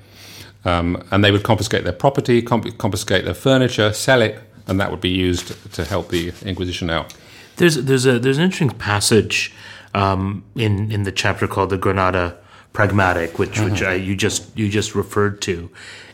Um, 0.64 1.06
and 1.12 1.22
they 1.22 1.30
would 1.30 1.44
confiscate 1.44 1.84
their 1.84 1.92
property, 1.92 2.42
comp- 2.42 2.76
confiscate 2.78 3.24
their 3.24 3.34
furniture, 3.34 3.92
sell 3.92 4.20
it, 4.20 4.40
and 4.66 4.80
that 4.80 4.90
would 4.90 5.00
be 5.00 5.08
used 5.10 5.72
to 5.74 5.84
help 5.84 6.08
the 6.08 6.32
Inquisition 6.44 6.90
out. 6.90 7.14
There's, 7.56 7.76
there's, 7.76 8.04
a, 8.04 8.18
there's 8.18 8.38
an 8.38 8.44
interesting 8.44 8.76
passage 8.76 9.52
um, 9.94 10.44
in, 10.56 10.90
in 10.90 11.04
the 11.04 11.12
chapter 11.12 11.46
called 11.46 11.70
the 11.70 11.78
Granada 11.78 12.36
pragmatic, 12.72 13.38
which 13.38 13.52
mm-hmm. 13.52 13.70
which 13.70 13.82
I, 13.82 13.94
you 13.94 14.16
just 14.16 14.56
you 14.56 14.68
just 14.68 14.94
referred 14.94 15.40
to, 15.42 15.70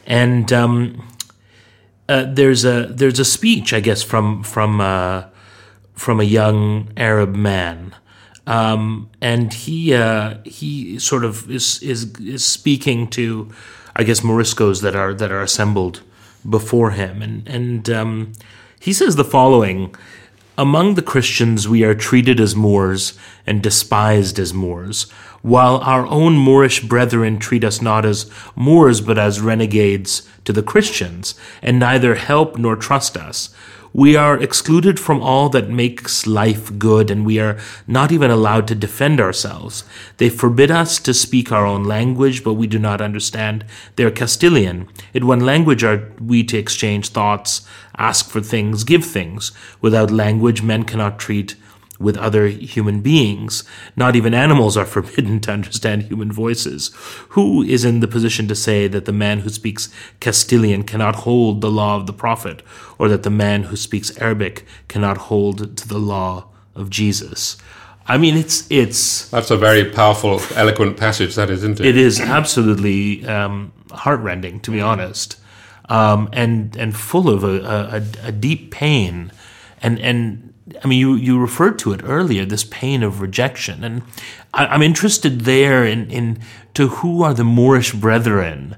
and 0.06 0.52
um, 0.52 1.06
uh, 2.08 2.26
there's 2.28 2.64
a 2.64 2.86
there's 2.86 3.18
a 3.18 3.24
speech 3.24 3.72
I 3.72 3.80
guess 3.80 4.02
from 4.02 4.42
from 4.42 4.80
uh, 4.80 5.24
from 5.94 6.20
a 6.20 6.24
young 6.24 6.90
Arab 6.96 7.34
man, 7.34 7.94
um, 8.46 9.10
and 9.20 9.52
he 9.52 9.94
uh, 9.94 10.38
he 10.44 10.98
sort 10.98 11.24
of 11.24 11.50
is 11.50 11.82
is 11.82 12.18
is 12.20 12.44
speaking 12.44 13.08
to 13.08 13.50
I 13.96 14.02
guess 14.02 14.20
Moriscos 14.20 14.82
that 14.82 14.96
are 14.96 15.14
that 15.14 15.30
are 15.30 15.42
assembled 15.42 16.02
before 16.48 16.90
him, 16.90 17.22
and 17.22 17.48
and 17.48 17.88
um, 17.90 18.32
he 18.80 18.92
says 18.92 19.16
the 19.16 19.24
following. 19.24 19.94
Among 20.56 20.94
the 20.94 21.02
Christians, 21.02 21.66
we 21.66 21.82
are 21.82 21.96
treated 21.96 22.38
as 22.38 22.54
Moors 22.54 23.18
and 23.44 23.60
despised 23.60 24.38
as 24.38 24.54
Moors, 24.54 25.06
while 25.44 25.76
our 25.82 26.06
own 26.06 26.32
Moorish 26.38 26.80
brethren 26.80 27.38
treat 27.38 27.64
us 27.64 27.82
not 27.82 28.06
as 28.06 28.30
Moors 28.56 29.02
but 29.02 29.18
as 29.18 29.42
renegades 29.42 30.26
to 30.46 30.54
the 30.54 30.62
Christians, 30.62 31.34
and 31.60 31.78
neither 31.78 32.14
help 32.14 32.56
nor 32.56 32.76
trust 32.76 33.14
us. 33.18 33.54
We 33.92 34.16
are 34.16 34.42
excluded 34.42 34.98
from 34.98 35.20
all 35.20 35.50
that 35.50 35.68
makes 35.68 36.26
life 36.26 36.78
good, 36.78 37.10
and 37.10 37.26
we 37.26 37.38
are 37.40 37.58
not 37.86 38.10
even 38.10 38.30
allowed 38.30 38.66
to 38.68 38.74
defend 38.74 39.20
ourselves. 39.20 39.84
They 40.16 40.30
forbid 40.30 40.70
us 40.70 40.98
to 41.00 41.12
speak 41.12 41.52
our 41.52 41.66
own 41.66 41.84
language, 41.84 42.42
but 42.42 42.54
we 42.54 42.66
do 42.66 42.78
not 42.78 43.02
understand 43.02 43.66
their 43.96 44.10
Castilian. 44.10 44.88
In 45.12 45.26
one 45.26 45.40
language 45.40 45.84
are 45.84 46.10
we 46.18 46.42
to 46.44 46.56
exchange 46.56 47.10
thoughts, 47.10 47.68
ask 47.98 48.30
for 48.30 48.40
things, 48.40 48.82
give 48.82 49.04
things. 49.04 49.52
Without 49.82 50.10
language, 50.10 50.62
men 50.62 50.84
cannot 50.84 51.18
treat 51.18 51.54
with 51.98 52.16
other 52.16 52.46
human 52.46 53.00
beings. 53.00 53.64
Not 53.96 54.16
even 54.16 54.34
animals 54.34 54.76
are 54.76 54.86
forbidden 54.96 55.40
to 55.40 55.52
understand 55.52 56.02
human 56.02 56.32
voices. 56.32 56.90
Who 57.30 57.62
is 57.62 57.84
in 57.84 58.00
the 58.00 58.08
position 58.08 58.48
to 58.48 58.54
say 58.54 58.88
that 58.88 59.04
the 59.04 59.12
man 59.12 59.40
who 59.40 59.48
speaks 59.48 59.88
Castilian 60.20 60.84
cannot 60.84 61.16
hold 61.16 61.60
the 61.60 61.70
law 61.70 61.96
of 61.96 62.06
the 62.06 62.12
prophet, 62.12 62.62
or 62.98 63.08
that 63.08 63.22
the 63.22 63.30
man 63.30 63.64
who 63.64 63.76
speaks 63.76 64.16
Arabic 64.18 64.64
cannot 64.88 65.16
hold 65.16 65.76
to 65.76 65.88
the 65.88 65.98
law 65.98 66.48
of 66.74 66.90
Jesus? 66.90 67.56
I 68.06 68.18
mean, 68.18 68.36
it's 68.36 68.70
it's. 68.70 69.28
That's 69.30 69.50
a 69.50 69.56
very 69.56 69.90
powerful, 69.90 70.40
eloquent 70.54 70.96
passage. 70.96 71.36
That 71.36 71.48
is, 71.50 71.62
isn't 71.62 71.80
it? 71.80 71.86
It 71.86 71.96
is 71.96 72.20
absolutely 72.20 73.24
um, 73.26 73.72
heartrending, 73.90 74.60
to 74.60 74.70
be 74.70 74.80
honest, 74.80 75.36
um, 75.88 76.28
and 76.32 76.76
and 76.76 76.94
full 76.94 77.30
of 77.30 77.44
a, 77.44 77.62
a, 77.62 78.28
a 78.28 78.32
deep 78.32 78.70
pain, 78.70 79.32
and 79.82 79.98
and 80.00 80.53
I 80.82 80.86
mean, 80.86 80.98
you, 80.98 81.14
you 81.14 81.38
referred 81.38 81.78
to 81.80 81.92
it 81.92 82.00
earlier, 82.04 82.44
this 82.44 82.64
pain 82.64 83.02
of 83.02 83.20
rejection. 83.20 83.84
And 83.84 84.02
I, 84.54 84.74
am 84.74 84.82
interested 84.82 85.42
there 85.42 85.84
in, 85.84 86.10
in 86.10 86.40
to 86.74 86.88
who 86.88 87.22
are 87.22 87.34
the 87.34 87.44
Moorish 87.44 87.92
brethren 87.92 88.76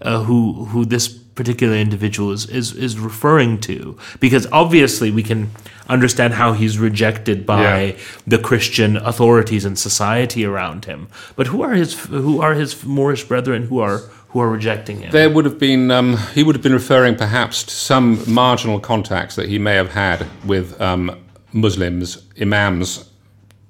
uh, 0.00 0.22
who, 0.22 0.66
who 0.66 0.84
this 0.84 1.08
particular 1.08 1.74
individual 1.74 2.30
is, 2.30 2.48
is, 2.48 2.72
is 2.72 2.98
referring 2.98 3.60
to. 3.62 3.98
Because 4.20 4.46
obviously 4.52 5.10
we 5.10 5.24
can 5.24 5.50
understand 5.88 6.34
how 6.34 6.52
he's 6.52 6.78
rejected 6.78 7.44
by 7.44 7.82
yeah. 7.82 7.96
the 8.26 8.38
Christian 8.38 8.96
authorities 8.96 9.64
and 9.64 9.76
society 9.76 10.44
around 10.44 10.84
him. 10.84 11.08
But 11.34 11.48
who 11.48 11.62
are 11.62 11.72
his, 11.72 11.98
who 12.06 12.40
are 12.40 12.54
his 12.54 12.84
Moorish 12.84 13.24
brethren 13.24 13.66
who 13.66 13.80
are 13.80 14.02
who 14.28 14.40
are 14.40 14.48
rejecting 14.48 14.98
him. 14.98 15.12
There 15.12 15.30
would 15.30 15.44
have 15.44 15.60
been, 15.60 15.92
um, 15.92 16.16
he 16.34 16.42
would 16.42 16.56
have 16.56 16.62
been 16.62 16.72
referring 16.72 17.14
perhaps 17.14 17.62
to 17.62 17.70
some 17.70 18.20
marginal 18.26 18.80
contacts 18.80 19.36
that 19.36 19.48
he 19.48 19.60
may 19.60 19.76
have 19.76 19.92
had 19.92 20.26
with 20.44 20.80
um, 20.80 21.23
Muslims, 21.54 22.26
imams 22.40 23.08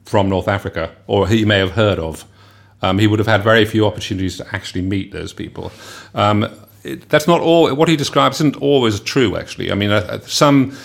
from 0.04 0.28
North 0.28 0.48
Africa, 0.48 0.90
or 1.06 1.28
he 1.28 1.44
may 1.44 1.58
have 1.58 1.72
heard 1.72 1.98
of. 1.98 2.24
Um, 2.82 2.98
he 2.98 3.06
would 3.06 3.18
have 3.18 3.28
had 3.28 3.44
very 3.44 3.64
few 3.64 3.86
opportunities 3.86 4.38
to 4.38 4.54
actually 4.54 4.82
meet 4.82 5.12
those 5.12 5.32
people. 5.32 5.70
Um, 6.14 6.48
it, 6.82 7.08
that's 7.08 7.26
not 7.26 7.40
all. 7.40 7.74
What 7.74 7.88
he 7.88 7.96
describes 7.96 8.36
isn't 8.36 8.56
always 8.56 9.00
true. 9.00 9.36
Actually, 9.36 9.70
I 9.70 9.74
mean, 9.74 9.90
uh, 9.90 10.18
some. 10.20 10.76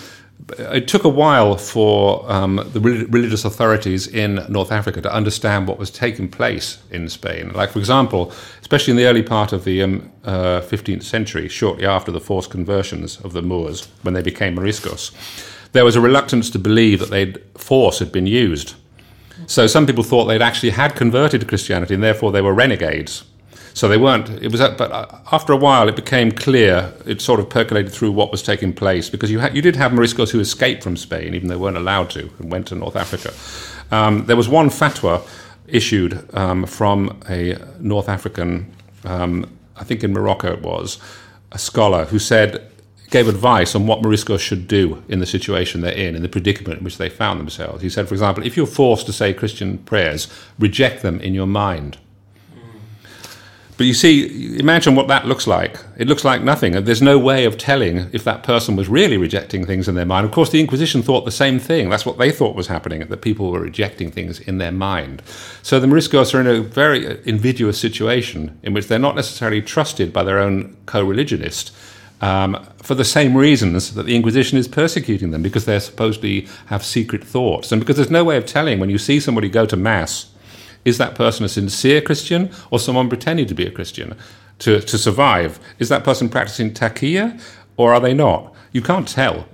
It 0.57 0.87
took 0.87 1.03
a 1.03 1.09
while 1.09 1.57
for 1.57 2.29
um, 2.31 2.55
the 2.71 2.79
religious 2.79 3.43
authorities 3.43 4.07
in 4.07 4.35
North 4.47 4.71
Africa 4.71 5.01
to 5.01 5.13
understand 5.13 5.67
what 5.67 5.77
was 5.77 5.91
taking 5.91 6.29
place 6.29 6.81
in 6.91 7.09
Spain. 7.09 7.51
Like, 7.53 7.71
for 7.71 7.79
example, 7.79 8.31
especially 8.61 8.91
in 8.91 8.97
the 8.97 9.05
early 9.05 9.21
part 9.21 9.51
of 9.51 9.65
the 9.65 9.83
um, 9.83 10.11
uh, 10.23 10.61
15th 10.61 11.03
century, 11.03 11.49
shortly 11.49 11.85
after 11.85 12.09
the 12.09 12.21
forced 12.21 12.49
conversions 12.49 13.19
of 13.19 13.33
the 13.33 13.41
Moors, 13.41 13.89
when 14.01 14.13
they 14.13 14.23
became 14.23 14.55
Moriscos 14.55 15.11
there 15.71 15.85
was 15.85 15.95
a 15.95 16.01
reluctance 16.01 16.49
to 16.51 16.59
believe 16.59 16.99
that 16.99 17.09
they'd 17.09 17.39
force 17.57 17.99
had 17.99 18.11
been 18.11 18.25
used. 18.25 18.75
So 19.47 19.67
some 19.67 19.85
people 19.85 20.03
thought 20.03 20.25
they'd 20.25 20.41
actually 20.41 20.71
had 20.71 20.95
converted 20.95 21.41
to 21.41 21.47
Christianity 21.47 21.93
and 21.93 22.03
therefore 22.03 22.31
they 22.31 22.41
were 22.41 22.53
renegades. 22.53 23.23
So 23.73 23.87
they 23.87 23.97
weren't. 23.97 24.29
It 24.43 24.51
was, 24.51 24.59
but 24.59 24.91
uh, 24.91 25.07
after 25.31 25.53
a 25.53 25.57
while, 25.57 25.87
it 25.87 25.95
became 25.95 26.31
clear. 26.31 26.91
It 27.05 27.21
sort 27.21 27.39
of 27.39 27.49
percolated 27.49 27.93
through 27.93 28.11
what 28.11 28.31
was 28.31 28.41
taking 28.41 28.73
place 28.73 29.09
because 29.09 29.31
you 29.31 29.39
had, 29.39 29.55
you 29.55 29.61
did 29.61 29.75
have 29.75 29.91
Moriscos 29.91 30.31
who 30.31 30.39
escaped 30.39 30.83
from 30.83 30.97
Spain, 30.97 31.33
even 31.33 31.47
though 31.47 31.55
they 31.55 31.61
weren't 31.61 31.77
allowed 31.77 32.09
to, 32.11 32.29
and 32.39 32.51
went 32.51 32.67
to 32.67 32.75
North 32.75 32.95
Africa. 32.95 33.33
Um, 33.95 34.25
there 34.25 34.35
was 34.35 34.49
one 34.49 34.69
fatwa 34.69 35.25
issued 35.67 36.27
um, 36.35 36.65
from 36.65 37.21
a 37.29 37.57
North 37.79 38.09
African, 38.09 38.69
um, 39.05 39.49
I 39.77 39.83
think 39.83 40.03
in 40.03 40.13
Morocco 40.13 40.51
it 40.51 40.61
was, 40.61 40.97
a 41.51 41.59
scholar 41.59 42.05
who 42.05 42.19
said 42.19 42.68
gave 43.09 43.27
advice 43.27 43.73
on 43.75 43.87
what 43.87 44.01
Moriscos 44.01 44.39
should 44.39 44.67
do 44.67 45.03
in 45.07 45.19
the 45.19 45.25
situation 45.25 45.81
they're 45.81 45.91
in, 45.91 46.15
in 46.15 46.21
the 46.21 46.29
predicament 46.29 46.79
in 46.79 46.83
which 46.83 46.97
they 46.97 47.09
found 47.09 47.39
themselves. 47.39 47.81
He 47.81 47.89
said, 47.89 48.07
for 48.07 48.13
example, 48.13 48.45
if 48.45 48.55
you're 48.55 48.67
forced 48.67 49.05
to 49.07 49.13
say 49.13 49.33
Christian 49.33 49.79
prayers, 49.79 50.27
reject 50.59 51.01
them 51.01 51.19
in 51.19 51.33
your 51.33 51.47
mind. 51.47 51.97
Hmm. 52.53 52.77
But 53.77 53.87
you 53.87 53.95
see, 53.95 54.59
imagine 54.59 54.93
what 54.93 55.07
that 55.07 55.25
looks 55.25 55.47
like. 55.47 55.79
It 55.97 56.07
looks 56.07 56.23
like 56.23 56.43
nothing. 56.43 56.73
There's 56.83 57.01
no 57.01 57.17
way 57.17 57.45
of 57.45 57.57
telling 57.57 58.11
if 58.13 58.23
that 58.25 58.43
person 58.43 58.75
was 58.75 58.87
really 58.87 59.17
rejecting 59.17 59.65
things 59.65 59.87
in 59.87 59.95
their 59.95 60.05
mind. 60.05 60.27
Of 60.27 60.31
course, 60.31 60.51
the 60.51 60.59
Inquisition 60.59 61.01
thought 61.01 61.25
the 61.25 61.31
same 61.31 61.57
thing. 61.57 61.89
That's 61.89 62.05
what 62.05 62.19
they 62.19 62.31
thought 62.31 62.55
was 62.55 62.67
happening, 62.67 62.99
that 62.99 63.21
people 63.21 63.49
were 63.49 63.61
rejecting 63.61 64.11
things 64.11 64.39
in 64.39 64.59
their 64.59 64.71
mind. 64.71 65.23
So 65.63 65.79
the 65.79 65.87
Moriscos 65.87 66.35
are 66.35 66.41
in 66.41 66.47
a 66.47 66.61
very 66.61 67.07
uh, 67.07 67.17
invidious 67.25 67.79
situation 67.79 68.59
in 68.61 68.73
which 68.73 68.87
they're 68.87 68.99
not 68.99 69.15
necessarily 69.15 69.63
trusted 69.63 70.13
by 70.13 70.21
their 70.23 70.37
own 70.37 70.77
co 70.85 71.03
religionist 71.03 71.71
um, 72.21 72.65
for 72.81 72.95
the 72.95 73.05
same 73.05 73.37
reasons 73.37 73.93
that 73.93 74.03
the 74.03 74.15
Inquisition 74.15 74.57
is 74.57 74.67
persecuting 74.67 75.31
them, 75.31 75.41
because 75.41 75.65
they're 75.65 75.79
supposedly 75.79 76.47
have 76.67 76.83
secret 76.83 77.23
thoughts. 77.23 77.71
And 77.71 77.79
because 77.79 77.95
there's 77.95 78.11
no 78.11 78.23
way 78.23 78.37
of 78.37 78.45
telling 78.45 78.79
when 78.79 78.89
you 78.89 78.97
see 78.97 79.19
somebody 79.19 79.49
go 79.49 79.65
to 79.65 79.77
Mass, 79.77 80.31
is 80.85 80.97
that 80.97 81.15
person 81.15 81.45
a 81.45 81.49
sincere 81.49 82.01
Christian 82.01 82.51
or 82.71 82.79
someone 82.79 83.09
pretending 83.09 83.47
to 83.47 83.53
be 83.53 83.65
a 83.65 83.71
Christian 83.71 84.15
to, 84.59 84.79
to 84.81 84.97
survive? 84.97 85.59
Is 85.77 85.89
that 85.89 86.03
person 86.03 86.29
practicing 86.29 86.73
taqiyya 86.73 87.41
or 87.77 87.93
are 87.93 87.99
they 87.99 88.13
not? 88.13 88.53
You 88.71 88.81
can't 88.81 89.07
tell. 89.07 89.47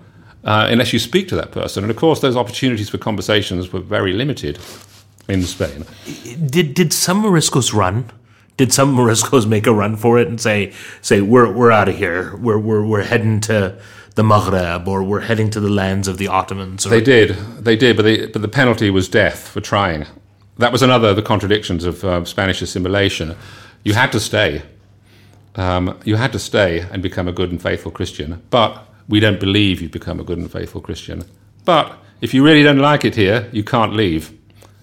Uh, 0.44 0.68
unless 0.70 0.94
you 0.94 1.00
speak 1.00 1.28
to 1.28 1.36
that 1.36 1.52
person. 1.52 1.84
And 1.84 1.90
of 1.90 1.98
course, 1.98 2.20
those 2.20 2.36
opportunities 2.36 2.88
for 2.88 3.00
conversations 3.00 3.74
were 3.74 3.80
very 3.80 4.14
limited 4.14 4.60
in 5.28 5.42
Spain. 5.42 5.86
Did 6.46 6.76
did 6.76 6.94
some 6.94 7.24
Moriscos 7.24 7.74
run? 7.74 8.12
Did 8.58 8.74
some 8.74 8.96
Moriscos 8.98 9.48
make 9.48 9.68
a 9.68 9.74
run 9.74 9.96
for 9.96 10.20
it 10.20 10.28
and 10.28 10.40
say 10.40 10.74
say 11.02 11.22
we're 11.22 11.52
we're 11.52 11.72
out 11.72 11.90
of 11.90 11.98
here 11.98 12.36
we're 12.38 12.60
we're 12.60 12.86
we're 12.86 13.04
heading 13.04 13.40
to 13.42 13.78
the 14.16 14.24
Maghreb 14.24 14.88
or 14.88 15.04
we're 15.04 15.22
heading 15.22 15.50
to 15.52 15.60
the 15.60 15.70
lands 15.70 16.08
of 16.08 16.18
the 16.18 16.28
Ottomans? 16.28 16.86
Or... 16.86 16.90
They 16.90 17.02
did, 17.02 17.36
they 17.60 17.76
did, 17.76 17.96
but 17.96 18.04
they, 18.04 18.28
but 18.28 18.42
the 18.42 18.48
penalty 18.48 18.90
was 18.90 19.08
death 19.08 19.48
for 19.50 19.62
trying. 19.62 20.06
That 20.58 20.72
was 20.72 20.82
another 20.82 21.10
of 21.10 21.18
the 21.18 21.22
contradictions 21.22 21.84
of 21.84 22.04
uh, 22.04 22.24
Spanish 22.24 22.62
assimilation. 22.62 23.36
You 23.84 23.94
had 23.94 24.12
to 24.14 24.20
stay. 24.20 24.64
Um, 25.56 26.00
you 26.06 26.16
had 26.16 26.32
to 26.32 26.40
stay 26.40 26.80
and 26.92 27.04
become 27.04 27.28
a 27.28 27.34
good 27.34 27.52
and 27.52 27.62
faithful 27.62 27.92
Christian, 27.92 28.42
but 28.50 28.88
we 29.08 29.20
don't 29.20 29.40
believe 29.40 29.82
you've 29.82 29.92
become 29.92 30.20
a 30.20 30.24
good 30.24 30.38
and 30.38 30.52
faithful 30.52 30.82
Christian. 30.82 31.24
But 31.66 31.98
if 32.22 32.34
you 32.34 32.44
really 32.44 32.64
don't 32.64 32.80
like 32.80 33.06
it 33.06 33.16
here, 33.16 33.50
you 33.52 33.64
can't 33.64 33.94
leave 33.94 34.34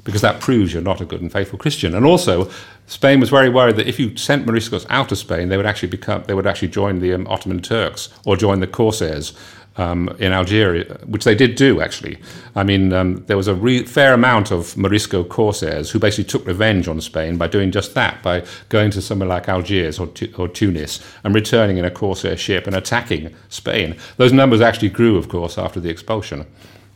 because 0.04 0.20
that 0.20 0.40
proves 0.40 0.72
you're 0.72 0.82
not 0.82 1.00
a 1.00 1.04
good 1.04 1.20
and 1.20 1.32
faithful 1.32 1.58
Christian. 1.58 1.94
And 1.94 2.04
also, 2.04 2.50
Spain 2.92 3.20
was 3.20 3.30
very 3.30 3.48
worried 3.48 3.76
that 3.76 3.88
if 3.88 3.98
you 3.98 4.14
sent 4.18 4.44
Moriscos 4.44 4.84
out 4.90 5.10
of 5.10 5.16
Spain, 5.16 5.48
they 5.48 5.56
would 5.56 5.64
actually 5.64 5.88
become 5.88 6.24
they 6.26 6.34
would 6.34 6.46
actually 6.46 6.68
join 6.68 7.00
the 7.00 7.14
um, 7.14 7.26
Ottoman 7.26 7.62
Turks 7.62 8.10
or 8.26 8.36
join 8.36 8.60
the 8.60 8.66
Corsairs 8.66 9.32
um, 9.78 10.10
in 10.18 10.30
Algeria, 10.30 10.84
which 11.06 11.24
they 11.24 11.34
did 11.34 11.54
do 11.54 11.80
actually. 11.80 12.18
I 12.54 12.64
mean, 12.64 12.92
um, 12.92 13.24
there 13.28 13.38
was 13.38 13.48
a 13.48 13.54
re- 13.54 13.84
fair 13.84 14.12
amount 14.12 14.50
of 14.50 14.76
Morisco 14.76 15.24
Corsairs 15.24 15.90
who 15.90 15.98
basically 15.98 16.24
took 16.24 16.46
revenge 16.46 16.86
on 16.86 17.00
Spain 17.00 17.38
by 17.38 17.46
doing 17.46 17.70
just 17.70 17.94
that, 17.94 18.22
by 18.22 18.44
going 18.68 18.90
to 18.90 19.00
somewhere 19.00 19.28
like 19.30 19.48
Algiers 19.48 19.98
or, 19.98 20.08
tu- 20.08 20.34
or 20.36 20.46
Tunis 20.46 21.00
and 21.24 21.34
returning 21.34 21.78
in 21.78 21.86
a 21.86 21.90
Corsair 21.90 22.36
ship 22.36 22.66
and 22.66 22.76
attacking 22.76 23.34
Spain. 23.48 23.96
Those 24.18 24.34
numbers 24.34 24.60
actually 24.60 24.90
grew, 24.90 25.16
of 25.16 25.30
course, 25.30 25.56
after 25.56 25.80
the 25.80 25.88
expulsion 25.88 26.44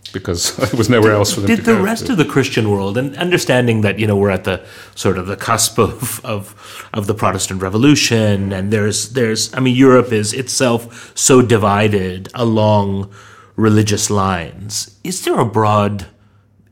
because 0.08 0.56
there 0.70 0.76
was 0.76 0.88
nowhere 0.88 1.12
else 1.12 1.32
for 1.32 1.40
them 1.40 1.48
did 1.48 1.56
to 1.56 1.62
the 1.62 1.72
go 1.74 1.82
rest 1.82 2.08
of 2.08 2.16
the 2.16 2.24
christian 2.24 2.70
world 2.70 2.96
and 2.96 3.16
understanding 3.16 3.80
that 3.80 3.98
you 3.98 4.06
know 4.06 4.16
we're 4.16 4.30
at 4.30 4.44
the 4.44 4.64
sort 4.94 5.18
of 5.18 5.26
the 5.26 5.36
cusp 5.36 5.78
of, 5.78 6.24
of 6.24 6.88
of 6.92 7.06
the 7.06 7.14
protestant 7.14 7.62
revolution 7.62 8.52
and 8.52 8.72
there's 8.72 9.10
there's 9.10 9.52
i 9.54 9.60
mean 9.60 9.74
europe 9.74 10.12
is 10.12 10.32
itself 10.32 11.16
so 11.16 11.42
divided 11.42 12.28
along 12.34 13.10
religious 13.56 14.10
lines. 14.10 14.98
Is 15.02 15.24
there 15.24 15.38
a 15.40 15.44
broad 15.44 16.06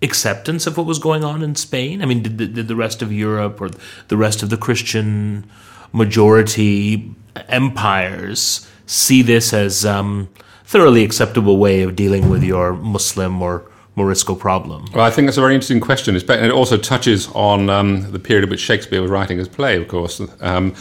acceptance 0.02 0.66
of 0.66 0.76
what 0.76 0.86
was 0.86 0.98
going 0.98 1.24
on 1.24 1.42
in 1.42 1.54
spain? 1.54 2.02
I 2.02 2.06
mean 2.06 2.22
did, 2.22 2.36
did 2.36 2.68
the 2.68 2.76
rest 2.76 3.00
of 3.00 3.10
europe 3.10 3.60
or 3.60 3.70
the 4.08 4.18
rest 4.18 4.42
of 4.42 4.50
the 4.50 4.58
christian 4.58 5.48
majority 5.92 7.14
empires 7.48 8.70
see 8.84 9.22
this 9.22 9.54
as 9.54 9.86
um, 9.86 10.28
thoroughly 10.74 11.04
acceptable 11.04 11.56
way 11.56 11.82
of 11.82 11.94
dealing 11.94 12.28
with 12.28 12.42
your 12.42 12.72
Muslim 12.72 13.40
or 13.40 13.62
Morisco 13.94 14.34
problem? 14.34 14.84
Well, 14.92 15.04
I 15.04 15.10
think 15.10 15.28
that's 15.28 15.38
a 15.38 15.40
very 15.40 15.54
interesting 15.54 15.78
question. 15.78 16.16
it 16.16 16.50
also 16.50 16.76
touches 16.76 17.28
on 17.28 17.70
um, 17.70 18.10
the 18.10 18.18
period 18.18 18.42
at 18.42 18.50
which 18.50 18.58
Shakespeare 18.58 19.00
was 19.00 19.08
writing 19.08 19.38
his 19.38 19.46
play, 19.46 19.76
of 19.76 19.86
course. 19.86 20.20
Um, 20.40 20.74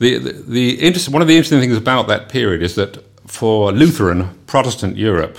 the, 0.00 0.18
the, 0.18 0.32
the 0.32 0.80
interest, 0.80 1.10
one 1.10 1.22
of 1.22 1.28
the 1.28 1.36
interesting 1.36 1.60
things 1.60 1.76
about 1.76 2.08
that 2.08 2.28
period 2.28 2.60
is 2.60 2.74
that 2.74 3.04
for 3.28 3.70
Lutheran 3.70 4.36
Protestant 4.48 4.96
Europe, 4.96 5.38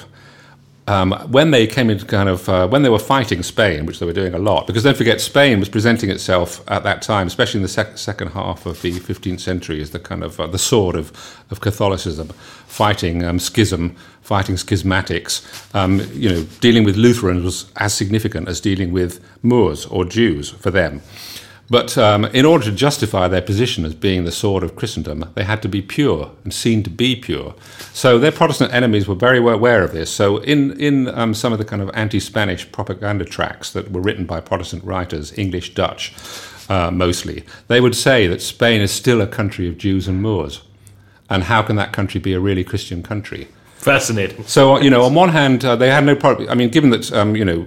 um, 0.87 1.11
when 1.29 1.51
they 1.51 1.67
came 1.67 1.89
into 1.89 2.05
kind 2.05 2.27
of 2.27 2.49
uh, 2.49 2.67
when 2.67 2.81
they 2.81 2.89
were 2.89 2.99
fighting 2.99 3.43
Spain, 3.43 3.85
which 3.85 3.99
they 3.99 4.05
were 4.05 4.13
doing 4.13 4.33
a 4.33 4.39
lot, 4.39 4.65
because 4.65 4.83
don't 4.83 4.97
forget 4.97 5.21
Spain 5.21 5.59
was 5.59 5.69
presenting 5.69 6.09
itself 6.09 6.63
at 6.69 6.83
that 6.83 7.01
time, 7.01 7.27
especially 7.27 7.59
in 7.59 7.61
the 7.63 7.69
sec- 7.69 7.97
second 7.97 8.29
half 8.29 8.65
of 8.65 8.81
the 8.81 8.91
15th 8.93 9.39
century, 9.39 9.81
as 9.81 9.91
the 9.91 9.99
kind 9.99 10.23
of 10.23 10.39
uh, 10.39 10.47
the 10.47 10.57
sword 10.57 10.95
of, 10.95 11.11
of 11.51 11.61
Catholicism, 11.61 12.29
fighting 12.29 13.23
um, 13.23 13.37
schism, 13.37 13.95
fighting 14.21 14.55
schismatics. 14.55 15.45
Um, 15.75 16.01
you 16.13 16.29
know, 16.29 16.43
dealing 16.61 16.83
with 16.83 16.95
Lutherans 16.97 17.43
was 17.43 17.71
as 17.75 17.93
significant 17.93 18.47
as 18.47 18.59
dealing 18.59 18.91
with 18.91 19.23
Moors 19.43 19.85
or 19.85 20.03
Jews 20.03 20.49
for 20.49 20.71
them. 20.71 21.01
But 21.71 21.97
um, 21.97 22.25
in 22.25 22.43
order 22.45 22.65
to 22.65 22.71
justify 22.73 23.29
their 23.29 23.41
position 23.41 23.85
as 23.85 23.95
being 23.95 24.25
the 24.25 24.31
sword 24.31 24.61
of 24.61 24.75
Christendom, 24.75 25.31
they 25.35 25.45
had 25.45 25.61
to 25.61 25.69
be 25.69 25.81
pure 25.81 26.29
and 26.43 26.53
seen 26.53 26.83
to 26.83 26.89
be 26.89 27.15
pure. 27.15 27.55
So 27.93 28.19
their 28.19 28.33
Protestant 28.33 28.73
enemies 28.73 29.07
were 29.07 29.15
very 29.15 29.39
well 29.39 29.55
aware 29.55 29.81
of 29.81 29.93
this. 29.93 30.11
So 30.11 30.39
in, 30.39 30.77
in 30.81 31.07
um, 31.07 31.33
some 31.33 31.53
of 31.53 31.59
the 31.59 31.63
kind 31.65 31.81
of 31.81 31.89
anti 31.93 32.19
Spanish 32.19 32.69
propaganda 32.73 33.23
tracts 33.23 33.71
that 33.71 33.89
were 33.89 34.01
written 34.01 34.25
by 34.25 34.41
Protestant 34.41 34.83
writers, 34.83 35.31
English, 35.37 35.73
Dutch 35.73 36.13
uh, 36.67 36.91
mostly, 36.91 37.45
they 37.69 37.79
would 37.79 37.95
say 37.95 38.27
that 38.27 38.41
Spain 38.41 38.81
is 38.81 38.91
still 38.91 39.21
a 39.21 39.27
country 39.27 39.69
of 39.69 39.77
Jews 39.77 40.09
and 40.09 40.21
Moors. 40.21 40.63
And 41.29 41.43
how 41.43 41.61
can 41.61 41.77
that 41.77 41.93
country 41.93 42.19
be 42.19 42.33
a 42.33 42.41
really 42.41 42.65
Christian 42.65 43.01
country? 43.01 43.47
Fascinating. 43.75 44.43
So, 44.43 44.77
you 44.77 44.89
know, 44.89 45.03
on 45.03 45.13
one 45.13 45.29
hand, 45.29 45.63
uh, 45.63 45.77
they 45.77 45.89
had 45.89 46.03
no 46.03 46.17
problem. 46.17 46.49
I 46.49 46.53
mean, 46.53 46.67
given 46.67 46.89
that, 46.89 47.13
um, 47.13 47.37
you 47.37 47.45
know, 47.45 47.65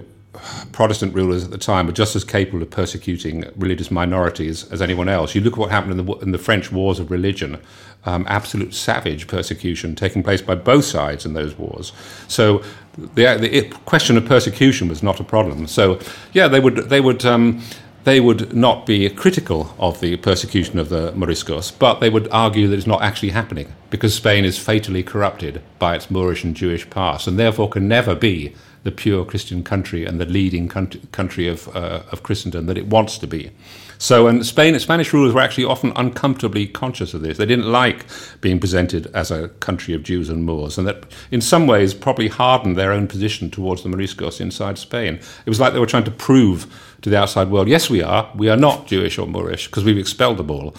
Protestant 0.71 1.13
rulers 1.13 1.43
at 1.43 1.51
the 1.51 1.57
time 1.57 1.87
were 1.87 1.91
just 1.91 2.15
as 2.15 2.23
capable 2.23 2.61
of 2.61 2.69
persecuting 2.69 3.45
religious 3.55 3.91
minorities 3.91 4.69
as 4.71 4.81
anyone 4.81 5.09
else. 5.09 5.35
You 5.35 5.41
look 5.41 5.53
at 5.53 5.59
what 5.59 5.71
happened 5.71 5.99
in 5.99 6.05
the, 6.05 6.13
in 6.15 6.31
the 6.31 6.37
French 6.37 6.71
wars 6.71 6.99
of 6.99 7.11
religion, 7.11 7.59
um, 8.05 8.25
absolute 8.27 8.73
savage 8.73 9.27
persecution 9.27 9.95
taking 9.95 10.23
place 10.23 10.41
by 10.41 10.55
both 10.55 10.85
sides 10.85 11.25
in 11.25 11.33
those 11.33 11.57
wars. 11.57 11.91
So 12.27 12.63
the, 12.97 13.37
the 13.37 13.69
question 13.85 14.17
of 14.17 14.25
persecution 14.25 14.87
was 14.87 15.03
not 15.03 15.19
a 15.19 15.23
problem. 15.23 15.67
So 15.67 15.99
yeah, 16.33 16.47
they 16.47 16.59
would 16.59 16.75
they 16.89 17.01
would. 17.01 17.25
Um, 17.25 17.61
they 18.05 18.19
would 18.19 18.53
not 18.55 18.85
be 18.85 19.09
critical 19.09 19.73
of 19.79 19.99
the 19.99 20.15
persecution 20.17 20.77
of 20.77 20.89
the 20.89 21.11
Moriscos, 21.13 21.71
but 21.77 22.01
they 22.01 22.09
would 22.11 22.27
argue 22.31 22.67
that 22.67 22.75
it's 22.77 22.85
not 22.85 23.01
actually 23.01 23.29
happening 23.29 23.73
because 23.89 24.13
Spain 24.13 24.45
is 24.45 24.59
fatally 24.59 25.01
corrupted 25.01 25.59
by 25.79 25.95
its 25.95 26.11
Moorish 26.11 26.43
and 26.43 26.55
Jewish 26.55 26.87
past 26.87 27.27
and 27.27 27.39
therefore 27.39 27.67
can 27.67 27.87
never 27.87 28.13
be 28.13 28.53
the 28.85 28.91
pure 28.91 29.25
Christian 29.25 29.63
country 29.63 30.05
and 30.05 30.21
the 30.21 30.25
leading 30.27 30.69
country 30.69 31.47
of, 31.47 31.75
uh, 31.75 32.03
of 32.11 32.21
Christendom 32.21 32.67
that 32.67 32.77
it 32.77 32.85
wants 32.85 33.17
to 33.17 33.25
be. 33.25 33.51
So, 33.97 34.27
and 34.27 34.45
Spain, 34.45 34.77
Spanish 34.77 35.11
rulers 35.11 35.33
were 35.33 35.41
actually 35.41 35.65
often 35.65 35.91
uncomfortably 35.95 36.67
conscious 36.67 37.15
of 37.15 37.21
this. 37.21 37.37
They 37.37 37.47
didn't 37.47 37.71
like 37.71 38.05
being 38.41 38.59
presented 38.59 39.07
as 39.07 39.31
a 39.31 39.47
country 39.47 39.95
of 39.95 40.03
Jews 40.03 40.29
and 40.29 40.45
Moors, 40.45 40.77
and 40.77 40.87
that 40.87 41.05
in 41.31 41.41
some 41.41 41.65
ways 41.65 41.95
probably 41.95 42.27
hardened 42.27 42.77
their 42.77 42.91
own 42.91 43.07
position 43.07 43.49
towards 43.49 43.81
the 43.81 43.89
Moriscos 43.89 44.39
inside 44.39 44.77
Spain. 44.77 45.15
It 45.15 45.49
was 45.49 45.59
like 45.59 45.73
they 45.73 45.79
were 45.79 45.87
trying 45.87 46.03
to 46.03 46.11
prove 46.11 46.67
to 47.01 47.09
the 47.09 47.17
outside 47.17 47.49
world, 47.49 47.67
yes, 47.67 47.89
we 47.89 48.03
are, 48.03 48.31
we 48.35 48.49
are 48.49 48.57
not 48.57 48.85
Jewish 48.85 49.17
or 49.17 49.25
Moorish 49.25 49.65
because 49.65 49.83
we've 49.83 49.97
expelled 49.97 50.37
them 50.37 50.51
all 50.51 50.75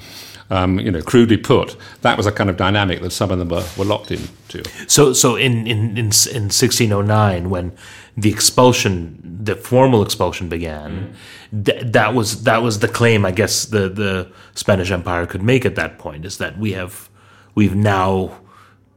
um, 0.51 0.79
you 0.79 0.91
know, 0.91 1.03
crudely 1.03 1.37
put, 1.37 1.77
that 2.03 2.17
was 2.17 2.27
a 2.27 2.33
kind 2.33 2.49
of 2.49 2.57
dynamic 2.57 3.01
that 3.03 3.11
some 3.11 3.31
of 3.31 3.39
them 3.39 3.49
were, 3.49 3.67
were 3.77 3.85
locked 3.85 4.11
into. 4.11 4.63
So, 4.89 5.13
so 5.13 5.37
in, 5.37 5.67
in, 5.67 5.91
in, 5.91 5.97
in 5.99 6.49
1609, 6.49 7.51
when 7.51 7.73
the 8.17 8.31
expulsion, 8.31 9.21
the 9.43 9.57
formal 9.57 10.03
expulsion 10.03 10.49
began, 10.49 11.15
mm. 11.53 11.65
th- 11.65 11.93
that 11.93 12.15
was 12.15 12.45
that 12.45 12.63
was 12.63 12.79
the 12.79 12.89
claim, 12.89 13.25
I 13.25 13.33
guess, 13.33 13.67
the, 13.67 13.89
the 13.89 14.31
Spanish 14.55 14.91
Empire 14.91 15.27
could 15.27 15.43
make 15.43 15.67
at 15.67 15.75
that 15.75 15.99
point, 15.99 16.25
is 16.25 16.39
that 16.39 16.59
we 16.59 16.73
have 16.73 17.11
we've 17.55 17.75
now 17.75 18.41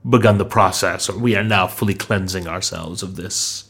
begun 0.07 0.37
the 0.37 0.45
process, 0.45 1.09
or 1.09 1.17
we 1.17 1.35
are 1.35 1.43
now 1.43 1.67
fully 1.67 1.95
cleansing 1.95 2.47
ourselves 2.47 3.03
of 3.03 3.15
this. 3.15 3.65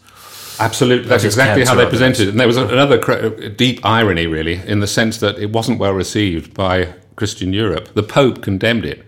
Absolutely, 0.60 1.08
that's 1.08 1.24
exactly 1.24 1.64
how 1.64 1.74
they 1.74 1.86
presented 1.86 2.28
it. 2.28 2.32
And 2.32 2.40
there 2.40 2.48
was 2.48 2.58
another 2.58 3.50
deep 3.50 3.84
irony, 3.86 4.28
really, 4.28 4.56
in 4.68 4.82
the 4.82 4.88
sense 4.88 5.20
that 5.20 5.40
it 5.40 5.52
wasn't 5.52 5.80
well 5.80 5.94
received 5.94 6.54
by 6.54 6.94
Christian 7.20 7.54
Europe. 7.54 7.94
The 7.94 8.02
Pope 8.02 8.42
condemned 8.42 8.86
it. 8.86 9.06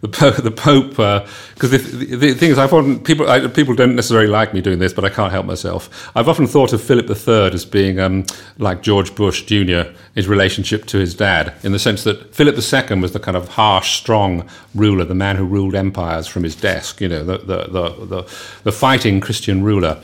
The 0.00 0.08
Pope, 0.08 0.36
the 0.50 0.50
Pope, 0.50 0.90
because 0.90 1.72
uh, 1.72 1.78
the, 1.78 2.16
the, 2.16 2.34
thing 2.34 2.50
is, 2.50 2.58
I've 2.58 2.72
often 2.72 3.02
people 3.02 3.28
I, 3.28 3.46
people 3.48 3.74
don't 3.74 3.94
necessarily 3.96 4.28
like 4.28 4.54
me 4.54 4.60
doing 4.60 4.78
this, 4.78 4.92
but 4.92 5.04
I 5.04 5.08
can't 5.08 5.32
help 5.32 5.44
myself. 5.46 6.10
I've 6.16 6.28
often 6.28 6.46
thought 6.46 6.72
of 6.72 6.80
Philip 6.80 7.08
III 7.10 7.52
as 7.52 7.64
being 7.64 7.98
um, 7.98 8.24
like 8.58 8.82
George 8.82 9.14
Bush 9.14 9.42
Jr. 9.42 9.90
his 10.14 10.28
relationship 10.28 10.86
to 10.86 10.98
his 10.98 11.14
dad, 11.14 11.52
in 11.62 11.72
the 11.72 11.78
sense 11.78 12.04
that 12.04 12.34
Philip 12.34 12.56
II 12.56 13.00
was 13.00 13.12
the 13.12 13.20
kind 13.20 13.36
of 13.36 13.48
harsh, 13.48 13.96
strong 13.96 14.48
ruler, 14.74 15.04
the 15.04 15.14
man 15.14 15.36
who 15.36 15.44
ruled 15.44 15.74
empires 15.74 16.26
from 16.26 16.42
his 16.44 16.56
desk. 16.56 17.00
You 17.00 17.08
know, 17.08 17.24
the 17.24 17.38
the 17.38 17.58
the, 17.64 18.06
the, 18.06 18.22
the 18.64 18.72
fighting 18.72 19.20
Christian 19.20 19.62
ruler 19.62 20.00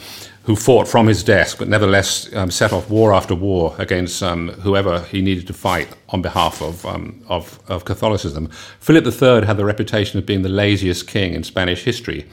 who 0.49 0.57
fought 0.57 0.89
from 0.89 1.07
his 1.07 1.23
desk, 1.23 1.59
but 1.59 1.69
nevertheless 1.69 2.35
um, 2.35 2.51
set 2.51 2.73
off 2.73 2.89
war 2.89 3.13
after 3.13 3.35
war 3.35 3.75
against 3.77 4.23
um, 4.23 4.49
whoever 4.63 5.01
he 5.01 5.21
needed 5.21 5.47
to 5.47 5.53
fight 5.53 5.95
on 6.09 6.23
behalf 6.23 6.63
of, 6.63 6.87
um, 6.87 7.23
of, 7.29 7.61
of, 7.69 7.85
Catholicism. 7.85 8.49
Philip 8.81 9.05
III 9.05 9.45
had 9.45 9.59
the 9.59 9.67
reputation 9.67 10.19
of 10.19 10.25
being 10.25 10.41
the 10.41 10.49
laziest 10.49 11.07
king 11.07 11.35
in 11.35 11.45
Spanish 11.45 11.85
history. 11.85 12.27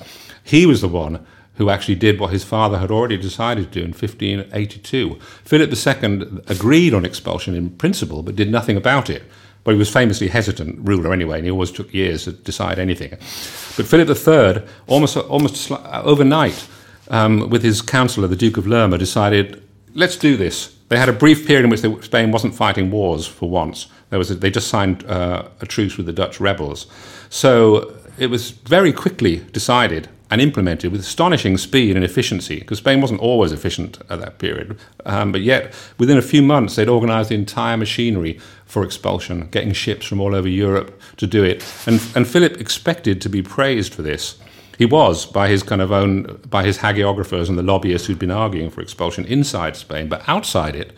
He 0.45 0.66
was 0.66 0.80
the 0.80 0.88
one 0.88 1.26
who 1.55 1.70
actually 1.70 1.95
did 1.95 2.18
what 2.18 2.32
his 2.32 2.45
father 2.45 2.78
had 2.78 2.89
already 2.89 3.18
decided 3.18 3.66
to 3.74 3.80
do 3.82 3.84
in 3.84 3.91
1582. 3.91 5.20
Philip 5.43 5.74
II 5.74 6.41
agreed 6.47 6.93
on 6.93 7.03
expulsion 7.03 7.53
in 7.53 7.70
principle, 7.72 8.24
but 8.24 8.38
did 8.38 8.49
nothing 8.49 8.78
about 8.78 9.09
it. 9.09 9.24
But 9.66 9.74
he 9.74 9.78
was 9.78 9.91
famously 9.91 10.30
hesitant 10.30 10.88
ruler 10.88 11.11
anyway, 11.11 11.39
and 11.39 11.45
he 11.45 11.51
always 11.51 11.72
took 11.72 11.93
years 11.93 12.24
to 12.24 12.32
decide 12.32 12.80
anything. 12.80 13.09
But 13.09 13.88
Philip 13.88 14.07
III, 14.07 14.66
almost, 14.88 15.18
almost 15.18 15.70
overnight, 15.70 16.66
um, 17.10 17.49
with 17.49 17.64
his 17.64 17.82
councillor, 17.82 18.28
the 18.28 18.36
Duke 18.36 18.58
of 18.58 18.68
Lerma, 18.68 18.97
decided, 18.97 19.62
let's 19.93 20.18
do 20.18 20.38
this. 20.38 20.76
They 20.89 20.97
had 20.97 21.10
a 21.10 21.14
brief 21.14 21.47
period 21.47 21.64
in 21.64 21.70
which 21.72 21.82
they, 21.82 22.01
Spain 22.01 22.32
wasn't 22.32 22.56
fighting 22.56 22.91
wars 22.91 23.26
for 23.26 23.49
once. 23.49 23.88
There 24.10 24.20
was 24.20 24.32
a, 24.32 24.36
they 24.36 24.51
just 24.51 24.68
signed 24.68 25.03
uh, 25.06 25.47
a 25.62 25.66
truce 25.66 25.97
with 25.97 26.06
the 26.06 26.14
Dutch 26.14 26.39
rebels. 26.39 26.88
So 27.30 27.97
it 28.18 28.28
was 28.28 28.51
very 28.51 28.93
quickly 28.93 29.38
decided 29.51 30.10
and 30.32 30.41
implemented 30.41 30.91
with 30.91 31.01
astonishing 31.01 31.58
speed 31.58 31.95
and 31.95 32.03
efficiency, 32.03 32.60
because 32.60 32.80
Spain 32.80 32.99
wasn't 32.99 33.20
always 33.20 33.51
efficient 33.51 33.99
at 34.10 34.20
that 34.20 34.38
period. 34.39 34.78
Um, 35.06 35.32
but 35.32 35.41
yet, 35.41 35.74
within 35.99 36.18
a 36.18 36.22
few 36.22 36.41
months, 36.41 36.76
they'd 36.76 36.89
organized 36.89 37.30
the 37.30 37.36
entire 37.36 37.78
machinery 37.78 38.39
for 38.66 38.84
expulsion, 38.84 39.47
getting 39.51 39.72
ships 39.74 40.06
from 40.06 40.20
all 40.20 40.34
over 40.34 40.47
Europe 40.47 40.99
to 41.18 41.28
do 41.28 41.43
it. 41.43 41.64
And, 41.86 42.01
and 42.16 42.28
Philip 42.28 42.60
expected 42.60 43.22
to 43.22 43.30
be 43.30 43.43
praised 43.43 43.93
for 43.93 44.01
this. 44.01 44.38
He 44.78 44.86
was 44.86 45.26
by 45.26 45.47
his 45.47 45.63
kind 45.63 45.82
of 45.82 45.91
own, 45.91 46.41
by 46.49 46.63
his 46.63 46.80
hagiographers 46.80 47.49
and 47.49 47.57
the 47.57 47.63
lobbyists 47.63 48.07
who'd 48.07 48.19
been 48.19 48.32
arguing 48.32 48.69
for 48.69 48.82
expulsion 48.82 49.26
inside 49.26 49.76
Spain, 49.76 50.09
but 50.09 50.28
outside 50.28 50.76
it, 50.76 50.93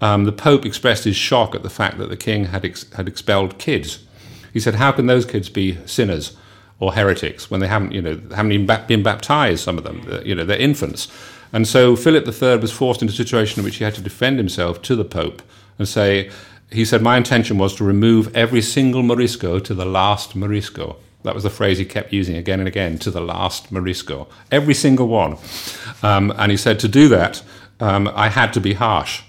um, 0.00 0.24
the 0.24 0.32
Pope 0.32 0.64
expressed 0.64 1.04
his 1.04 1.16
shock 1.16 1.54
at 1.54 1.62
the 1.62 1.70
fact 1.70 1.98
that 1.98 2.08
the 2.08 2.16
king 2.16 2.46
had 2.46 2.64
ex- 2.64 2.92
had 2.92 3.08
expelled 3.08 3.58
kids. 3.58 4.04
He 4.52 4.60
said, 4.60 4.74
"How 4.74 4.92
can 4.92 5.06
those 5.06 5.24
kids 5.24 5.48
be 5.48 5.78
sinners 5.86 6.36
or 6.78 6.92
heretics 6.92 7.50
when 7.50 7.60
they 7.60 7.68
haven't, 7.68 7.92
you 7.92 8.02
know, 8.02 8.20
haven't 8.34 8.52
even 8.52 8.86
been 8.86 9.02
baptized? 9.02 9.64
Some 9.64 9.78
of 9.78 9.84
them, 9.84 10.06
you 10.24 10.34
know, 10.34 10.44
they're 10.44 10.58
infants." 10.58 11.08
And 11.52 11.66
so 11.66 11.96
Philip 11.96 12.26
III 12.26 12.58
was 12.58 12.72
forced 12.72 13.02
into 13.02 13.12
a 13.12 13.16
situation 13.16 13.60
in 13.60 13.64
which 13.64 13.76
he 13.76 13.84
had 13.84 13.94
to 13.94 14.02
defend 14.02 14.38
himself 14.38 14.82
to 14.82 14.96
the 14.96 15.04
Pope 15.04 15.42
and 15.78 15.88
say, 15.88 16.30
he 16.70 16.84
said, 16.84 17.02
My 17.02 17.16
intention 17.16 17.58
was 17.58 17.74
to 17.76 17.84
remove 17.84 18.34
every 18.34 18.60
single 18.60 19.02
Morisco 19.02 19.58
to 19.60 19.74
the 19.74 19.84
last 19.84 20.34
Morisco. 20.34 20.96
That 21.22 21.34
was 21.34 21.42
the 21.42 21.50
phrase 21.50 21.78
he 21.78 21.84
kept 21.84 22.12
using 22.12 22.36
again 22.36 22.60
and 22.60 22.68
again 22.68 22.98
to 22.98 23.10
the 23.10 23.20
last 23.20 23.72
Morisco, 23.72 24.28
every 24.50 24.74
single 24.74 25.08
one. 25.08 25.38
Um, 26.02 26.32
and 26.36 26.50
he 26.50 26.56
said, 26.56 26.78
to 26.80 26.88
do 26.88 27.08
that, 27.08 27.42
um, 27.80 28.08
I 28.14 28.28
had 28.28 28.52
to 28.52 28.60
be 28.60 28.74
harsh. 28.74 29.22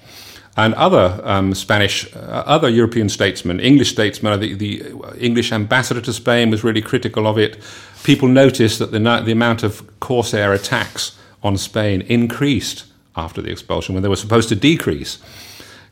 And 0.56 0.74
other 0.74 1.22
um, 1.24 1.54
Spanish, 1.54 2.14
uh, 2.16 2.44
other 2.46 2.68
European 2.68 3.10
statesmen, 3.10 3.60
English 3.60 3.92
statesmen, 3.92 4.40
the, 4.40 4.54
the, 4.56 4.94
English 5.20 5.52
ambassador 5.52 6.02
to 6.02 6.12
Spain 6.12 6.50
was 6.50 6.64
really 6.64 6.82
critical 6.82 7.28
of 7.28 7.38
it. 7.38 7.60
People 8.04 8.28
noticed 8.28 8.80
that 8.80 8.92
the, 8.92 9.00
the 9.00 9.32
amount 9.32 9.62
of 9.62 9.88
Corsair 10.00 10.54
attacks 10.54 11.18
on 11.44 11.58
Spain 11.58 12.02
increased 12.02 12.86
after 13.16 13.42
the 13.42 13.52
expulsion 13.52 13.94
when 13.94 14.02
they 14.02 14.10
were 14.10 14.16
supposed 14.16 14.50
to 14.50 14.56
decrease 14.56 15.20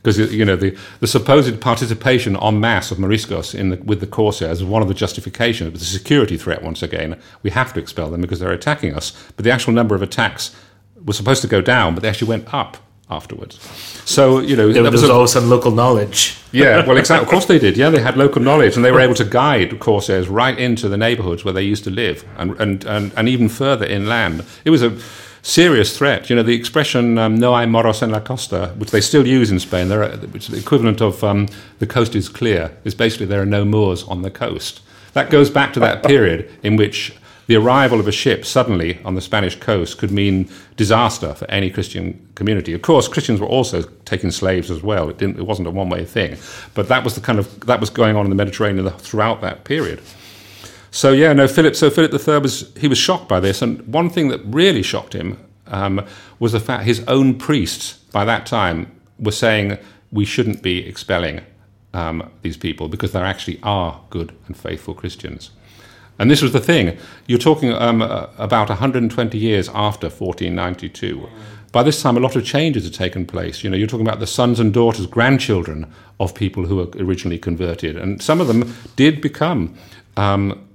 because 0.05 0.31
you 0.31 0.45
know 0.45 0.55
the, 0.55 0.77
the 0.99 1.07
supposed 1.07 1.59
participation 1.59 2.37
en 2.37 2.59
masse 2.59 2.91
of 2.91 2.99
Moriscos 2.99 3.55
in 3.55 3.69
the, 3.71 3.77
with 3.77 3.99
the 4.01 4.07
Corsairs 4.07 4.61
was 4.61 4.69
one 4.69 4.83
of 4.83 4.87
the 4.87 4.93
justifications, 4.93 5.71
but 5.71 5.79
the 5.79 5.85
security 5.85 6.37
threat 6.37 6.61
once 6.61 6.83
again 6.83 7.19
we 7.41 7.49
have 7.49 7.73
to 7.73 7.79
expel 7.79 8.11
them 8.11 8.21
because 8.21 8.39
they're 8.39 8.51
attacking 8.51 8.93
us. 8.93 9.11
But 9.35 9.45
the 9.45 9.51
actual 9.51 9.73
number 9.73 9.95
of 9.95 10.03
attacks 10.03 10.55
was 11.03 11.17
supposed 11.17 11.41
to 11.41 11.47
go 11.47 11.59
down, 11.59 11.95
but 11.95 12.03
they 12.03 12.09
actually 12.09 12.29
went 12.29 12.53
up 12.53 12.77
afterwards. 13.09 13.59
So 14.05 14.39
you 14.39 14.55
know 14.55 14.71
there, 14.71 14.83
was, 14.83 15.01
was 15.01 15.09
also 15.09 15.39
some 15.39 15.49
local 15.49 15.71
knowledge. 15.71 16.37
yeah, 16.51 16.85
well, 16.85 16.97
exactly. 16.97 17.25
Of 17.25 17.31
course 17.31 17.47
they 17.47 17.57
did. 17.57 17.75
Yeah, 17.75 17.89
they 17.89 18.01
had 18.01 18.15
local 18.15 18.43
knowledge, 18.43 18.75
and 18.75 18.85
they 18.85 18.91
were 18.91 19.01
able 19.01 19.15
to 19.15 19.25
guide 19.25 19.79
Corsairs 19.79 20.27
right 20.27 20.57
into 20.57 20.87
the 20.87 20.97
neighbourhoods 20.97 21.43
where 21.43 21.53
they 21.53 21.63
used 21.63 21.83
to 21.85 21.89
live, 21.89 22.23
and 22.37 22.51
and 22.59 22.85
and, 22.85 23.11
and 23.17 23.27
even 23.27 23.49
further 23.49 23.85
inland. 23.85 24.45
It 24.65 24.69
was 24.69 24.83
a 24.83 24.95
serious 25.45 25.95
threat. 25.95 26.29
You 26.29 26.35
know, 26.35 26.43
the 26.43 26.55
expression 26.55 27.17
um, 27.17 27.35
"no 27.37 27.55
hay 27.55 27.65
moros 27.67 28.01
en 28.01 28.11
la 28.11 28.19
costa," 28.19 28.73
which 28.77 28.91
they 28.91 29.01
still 29.01 29.25
use 29.25 29.51
in 29.51 29.59
Spain, 29.59 29.89
which 30.31 30.49
is 30.49 30.49
the 30.49 30.59
equivalent 30.59 31.01
of 31.01 31.23
um, 31.23 31.47
"the 31.79 31.87
coast 31.87 32.15
is 32.15 32.27
clear," 32.27 32.71
is 32.83 32.95
basically 32.95 33.27
there 33.27 33.41
are 33.41 33.45
no 33.45 33.63
Moors 33.63 34.03
on 34.03 34.23
the 34.23 34.31
coast. 34.31 34.81
That 35.13 35.29
goes 35.29 35.49
back 35.49 35.71
to 35.73 35.79
that 35.79 36.03
period 36.03 36.49
in 36.61 36.75
which 36.75 37.13
the 37.47 37.55
arrival 37.55 37.99
of 37.99 38.07
a 38.07 38.11
ship 38.11 38.43
suddenly 38.43 38.99
on 39.05 39.13
the 39.13 39.21
Spanish 39.21 39.55
coast 39.55 39.99
could 39.99 40.11
mean 40.11 40.49
disaster 40.77 41.35
for 41.35 41.49
any 41.49 41.69
Christian 41.69 42.27
community. 42.33 42.73
Of 42.73 42.81
course, 42.81 43.07
Christians 43.07 43.39
were 43.39 43.47
also 43.47 43.83
taking 44.03 44.31
slaves 44.31 44.71
as 44.71 44.81
well. 44.81 45.09
It, 45.09 45.19
didn't, 45.19 45.37
it 45.37 45.45
wasn't 45.45 45.67
a 45.67 45.71
one-way 45.71 46.05
thing, 46.05 46.37
but 46.73 46.87
that 46.87 47.03
was 47.03 47.13
the 47.13 47.21
kind 47.21 47.37
of 47.37 47.59
that 47.67 47.79
was 47.79 47.91
going 47.91 48.15
on 48.15 48.25
in 48.25 48.29
the 48.29 48.35
Mediterranean 48.35 48.89
throughout 48.97 49.41
that 49.41 49.63
period. 49.63 50.01
So 50.95 51.11
yeah, 51.11 51.33
no, 51.33 51.45
Philip. 51.45 51.75
So 51.75 51.89
Philip 51.89 52.13
III 52.13 52.37
was 52.37 52.71
he 52.77 52.87
was 52.87 52.97
shocked 52.97 53.27
by 53.27 53.41
this, 53.41 53.61
and 53.61 53.85
one 53.85 54.09
thing 54.09 54.29
that 54.29 54.39
really 54.45 54.81
shocked 54.81 55.11
him 55.11 55.37
um, 55.67 56.05
was 56.39 56.53
the 56.53 56.59
fact 56.61 56.85
his 56.85 57.03
own 57.09 57.37
priests 57.37 57.95
by 58.13 58.23
that 58.23 58.45
time 58.45 58.89
were 59.19 59.33
saying 59.33 59.77
we 60.13 60.23
shouldn't 60.23 60.61
be 60.61 60.87
expelling 60.87 61.41
um, 61.93 62.31
these 62.43 62.55
people 62.55 62.87
because 62.87 63.11
there 63.11 63.25
actually 63.25 63.59
are 63.61 63.99
good 64.09 64.33
and 64.47 64.55
faithful 64.55 64.93
Christians. 64.93 65.51
And 66.17 66.31
this 66.31 66.41
was 66.41 66.53
the 66.53 66.61
thing. 66.61 66.97
You're 67.27 67.39
talking 67.39 67.73
um, 67.73 68.01
uh, 68.01 68.27
about 68.37 68.69
120 68.69 69.37
years 69.37 69.67
after 69.67 70.07
1492. 70.07 71.27
By 71.73 71.83
this 71.83 72.01
time, 72.01 72.15
a 72.15 72.21
lot 72.21 72.37
of 72.37 72.45
changes 72.45 72.85
had 72.85 72.93
taken 72.93 73.25
place. 73.25 73.65
You 73.65 73.69
know, 73.69 73.75
you're 73.75 73.85
talking 73.85 74.07
about 74.07 74.21
the 74.21 74.27
sons 74.27 74.61
and 74.61 74.73
daughters, 74.73 75.07
grandchildren 75.07 75.91
of 76.21 76.33
people 76.33 76.67
who 76.67 76.77
were 76.77 76.87
originally 76.97 77.37
converted, 77.37 77.97
and 77.97 78.21
some 78.21 78.39
of 78.39 78.47
them 78.47 78.73
did 78.95 79.19
become 79.19 79.75
um, 80.15 80.65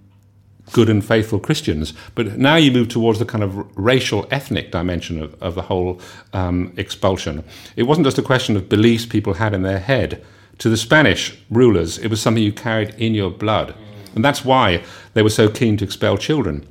good 0.73 0.89
and 0.89 1.05
faithful 1.05 1.39
Christians. 1.39 1.93
But 2.15 2.39
now 2.39 2.57
you 2.57 2.71
move 2.73 2.89
towards 2.89 3.19
the 3.19 3.25
kind 3.25 3.45
of 3.45 3.67
racial, 3.77 4.27
ethnic 4.31 4.71
dimension 4.71 5.23
of, 5.23 5.41
of 5.43 5.55
the 5.55 5.63
whole 5.63 6.01
um, 6.33 6.73
expulsion. 6.77 7.45
It 7.77 7.85
wasn't 7.85 8.07
just 8.07 8.19
a 8.19 8.23
question 8.23 8.57
of 8.57 8.69
beliefs 8.69 9.07
people 9.07 9.35
had 9.35 9.55
in 9.55 9.63
their 9.63 9.79
head. 9.79 10.25
To 10.59 10.69
the 10.69 10.77
Spanish 10.77 11.39
rulers, 11.51 11.99
it 11.99 12.09
was 12.09 12.21
something 12.21 12.43
you 12.43 12.53
carried 12.53 12.95
in 12.99 13.15
your 13.15 13.31
blood. 13.31 13.75
And 14.15 14.25
that's 14.25 14.45
why 14.45 14.83
they 15.15 15.23
were 15.23 15.31
so 15.31 15.49
keen 15.49 15.77
to 15.79 15.85
expel 15.85 16.19
children. 16.19 16.67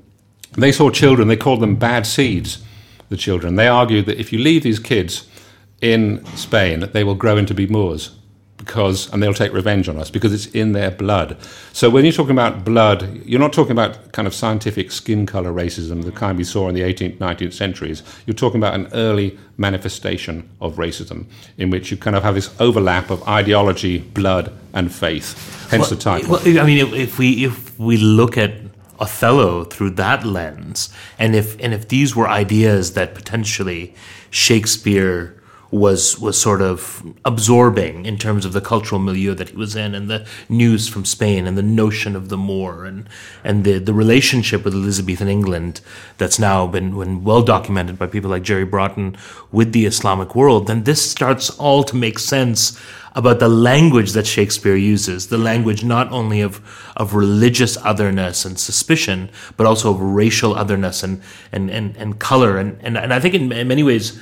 They 0.53 0.71
saw 0.71 0.89
children, 0.89 1.27
they 1.27 1.37
called 1.37 1.61
them 1.61 1.75
bad 1.75 2.05
seeds, 2.05 2.63
the 3.09 3.17
children. 3.17 3.55
They 3.55 3.67
argued 3.67 4.05
that 4.05 4.19
if 4.19 4.33
you 4.33 4.39
leave 4.39 4.63
these 4.63 4.79
kids 4.79 5.27
in 5.81 6.25
Spain, 6.35 6.89
they 6.91 7.03
will 7.03 7.15
grow 7.15 7.37
into 7.37 7.53
be 7.53 7.67
Moors 7.67 8.18
because 8.69 9.11
and 9.11 9.23
they'll 9.23 9.33
take 9.33 9.51
revenge 9.51 9.89
on 9.89 9.97
us 9.97 10.11
because 10.11 10.31
it's 10.31 10.45
in 10.53 10.73
their 10.73 10.91
blood. 10.91 11.35
So 11.73 11.89
when 11.89 12.05
you're 12.05 12.13
talking 12.13 12.33
about 12.33 12.63
blood, 12.63 13.25
you're 13.25 13.39
not 13.39 13.51
talking 13.51 13.71
about 13.71 14.11
kind 14.11 14.27
of 14.27 14.33
scientific 14.35 14.91
skin 14.91 15.25
color 15.25 15.51
racism, 15.51 16.05
the 16.05 16.11
kind 16.11 16.37
we 16.37 16.43
saw 16.43 16.69
in 16.69 16.75
the 16.75 16.81
18th, 16.81 17.17
19th 17.17 17.53
centuries. 17.53 18.03
You're 18.27 18.35
talking 18.35 18.59
about 18.59 18.75
an 18.75 18.87
early 18.93 19.39
manifestation 19.57 20.47
of 20.61 20.75
racism 20.75 21.25
in 21.57 21.71
which 21.71 21.89
you 21.89 21.97
kind 21.97 22.15
of 22.15 22.21
have 22.21 22.35
this 22.35 22.53
overlap 22.59 23.09
of 23.09 23.27
ideology, 23.27 23.97
blood, 23.97 24.53
and 24.73 24.93
faith. 24.93 25.33
Hence 25.71 25.81
well, 25.81 25.89
the 25.89 25.95
title. 25.95 26.31
Well, 26.31 26.59
I 26.59 26.63
mean, 26.63 26.93
if 26.93 27.17
we 27.17 27.45
if 27.45 27.79
we 27.79 27.97
look 27.97 28.37
at 28.37 28.53
Othello 28.99 29.63
through 29.63 29.91
that 29.91 30.23
lens, 30.23 30.93
and 31.17 31.35
if 31.35 31.59
and 31.59 31.73
if 31.73 31.87
these 31.87 32.15
were 32.15 32.29
ideas 32.29 32.93
that 32.93 33.15
potentially 33.15 33.95
Shakespeare 34.29 35.38
was 35.71 36.17
was 36.19 36.39
sort 36.39 36.61
of 36.61 37.03
absorbing 37.25 38.05
in 38.05 38.17
terms 38.17 38.43
of 38.43 38.53
the 38.53 38.61
cultural 38.61 38.99
milieu 38.99 39.35
that 39.35 39.49
he 39.49 39.55
was 39.55 39.75
in 39.75 39.93
and 39.93 40.09
the 40.09 40.25
news 40.47 40.87
from 40.87 41.05
Spain 41.05 41.45
and 41.45 41.57
the 41.57 41.63
notion 41.63 42.15
of 42.15 42.29
the 42.29 42.37
Moor 42.37 42.85
and 42.85 43.07
and 43.43 43.63
the, 43.63 43.77
the 43.77 43.93
relationship 43.93 44.65
with 44.65 44.73
Elizabethan 44.73 45.27
England 45.27 45.81
that's 46.17 46.39
now 46.39 46.65
been, 46.65 46.97
been 46.97 47.23
well 47.23 47.43
documented 47.43 47.99
by 47.99 48.07
people 48.07 48.31
like 48.31 48.43
Jerry 48.43 48.65
Brotton 48.65 49.15
with 49.51 49.71
the 49.71 49.85
Islamic 49.85 50.35
world, 50.35 50.67
then 50.67 50.83
this 50.83 51.09
starts 51.09 51.49
all 51.51 51.83
to 51.83 51.95
make 51.95 52.17
sense 52.17 52.79
about 53.13 53.39
the 53.39 53.49
language 53.49 54.13
that 54.13 54.25
Shakespeare 54.25 54.75
uses, 54.75 55.27
the 55.27 55.37
language 55.37 55.83
not 55.83 56.11
only 56.11 56.41
of 56.41 56.61
of 56.97 57.13
religious 57.13 57.77
otherness 57.77 58.45
and 58.45 58.59
suspicion, 58.59 59.29
but 59.55 59.67
also 59.67 59.91
of 59.91 60.01
racial 60.01 60.55
otherness 60.55 61.03
and 61.03 61.21
and 61.51 61.69
and, 61.69 61.95
and 61.97 62.19
color. 62.19 62.57
And, 62.57 62.77
and 62.81 62.97
and 62.97 63.13
I 63.13 63.19
think 63.19 63.35
in, 63.35 63.51
in 63.51 63.67
many 63.67 63.83
ways 63.83 64.19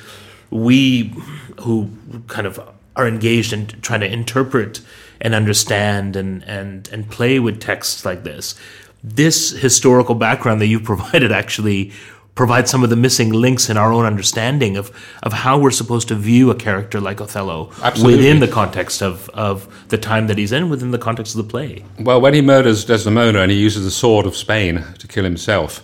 we 0.52 1.14
who 1.62 1.90
kind 2.28 2.48
of 2.48 2.60
are 2.96 3.08
engaged 3.08 3.54
in 3.54 3.68
trying 3.68 4.00
to 4.02 4.12
interpret 4.12 4.82
and 5.22 5.34
understand 5.34 6.16
and 6.16 6.44
and 6.44 6.90
and 6.90 7.10
play 7.10 7.40
with 7.40 7.60
texts 7.60 8.06
like 8.06 8.24
this 8.24 8.56
this 9.04 9.52
historical 9.52 10.16
background 10.16 10.60
that 10.62 10.68
you've 10.68 10.84
provided 10.96 11.32
actually 11.32 11.92
provides 12.36 12.70
some 12.70 12.84
of 12.84 12.92
the 12.92 12.96
missing 12.96 13.32
links 13.32 13.68
in 13.68 13.78
our 13.78 13.92
own 13.92 14.06
understanding 14.06 14.78
of 14.78 14.92
of 15.24 15.34
how 15.34 15.58
we're 15.58 15.72
supposed 15.72 16.08
to 16.08 16.16
view 16.16 16.52
a 16.52 16.56
character 16.56 17.02
like 17.02 17.20
Othello 17.20 17.72
Absolutely. 17.82 18.18
within 18.18 18.40
the 18.40 18.48
context 18.48 19.02
of 19.02 19.30
of 19.30 19.68
the 19.90 19.98
time 19.98 20.28
that 20.28 20.38
he's 20.38 20.52
in 20.52 20.70
within 20.70 20.92
the 20.92 21.00
context 21.00 21.36
of 21.36 21.46
the 21.46 21.50
play 21.50 21.84
Well, 22.00 22.22
when 22.22 22.34
he 22.34 22.42
murders 22.42 22.86
Desdemona 22.86 23.40
and 23.40 23.52
he 23.52 23.58
uses 23.58 23.84
the 23.84 23.92
sword 23.92 24.26
of 24.26 24.36
Spain 24.36 24.84
to 25.00 25.08
kill 25.08 25.24
himself, 25.24 25.84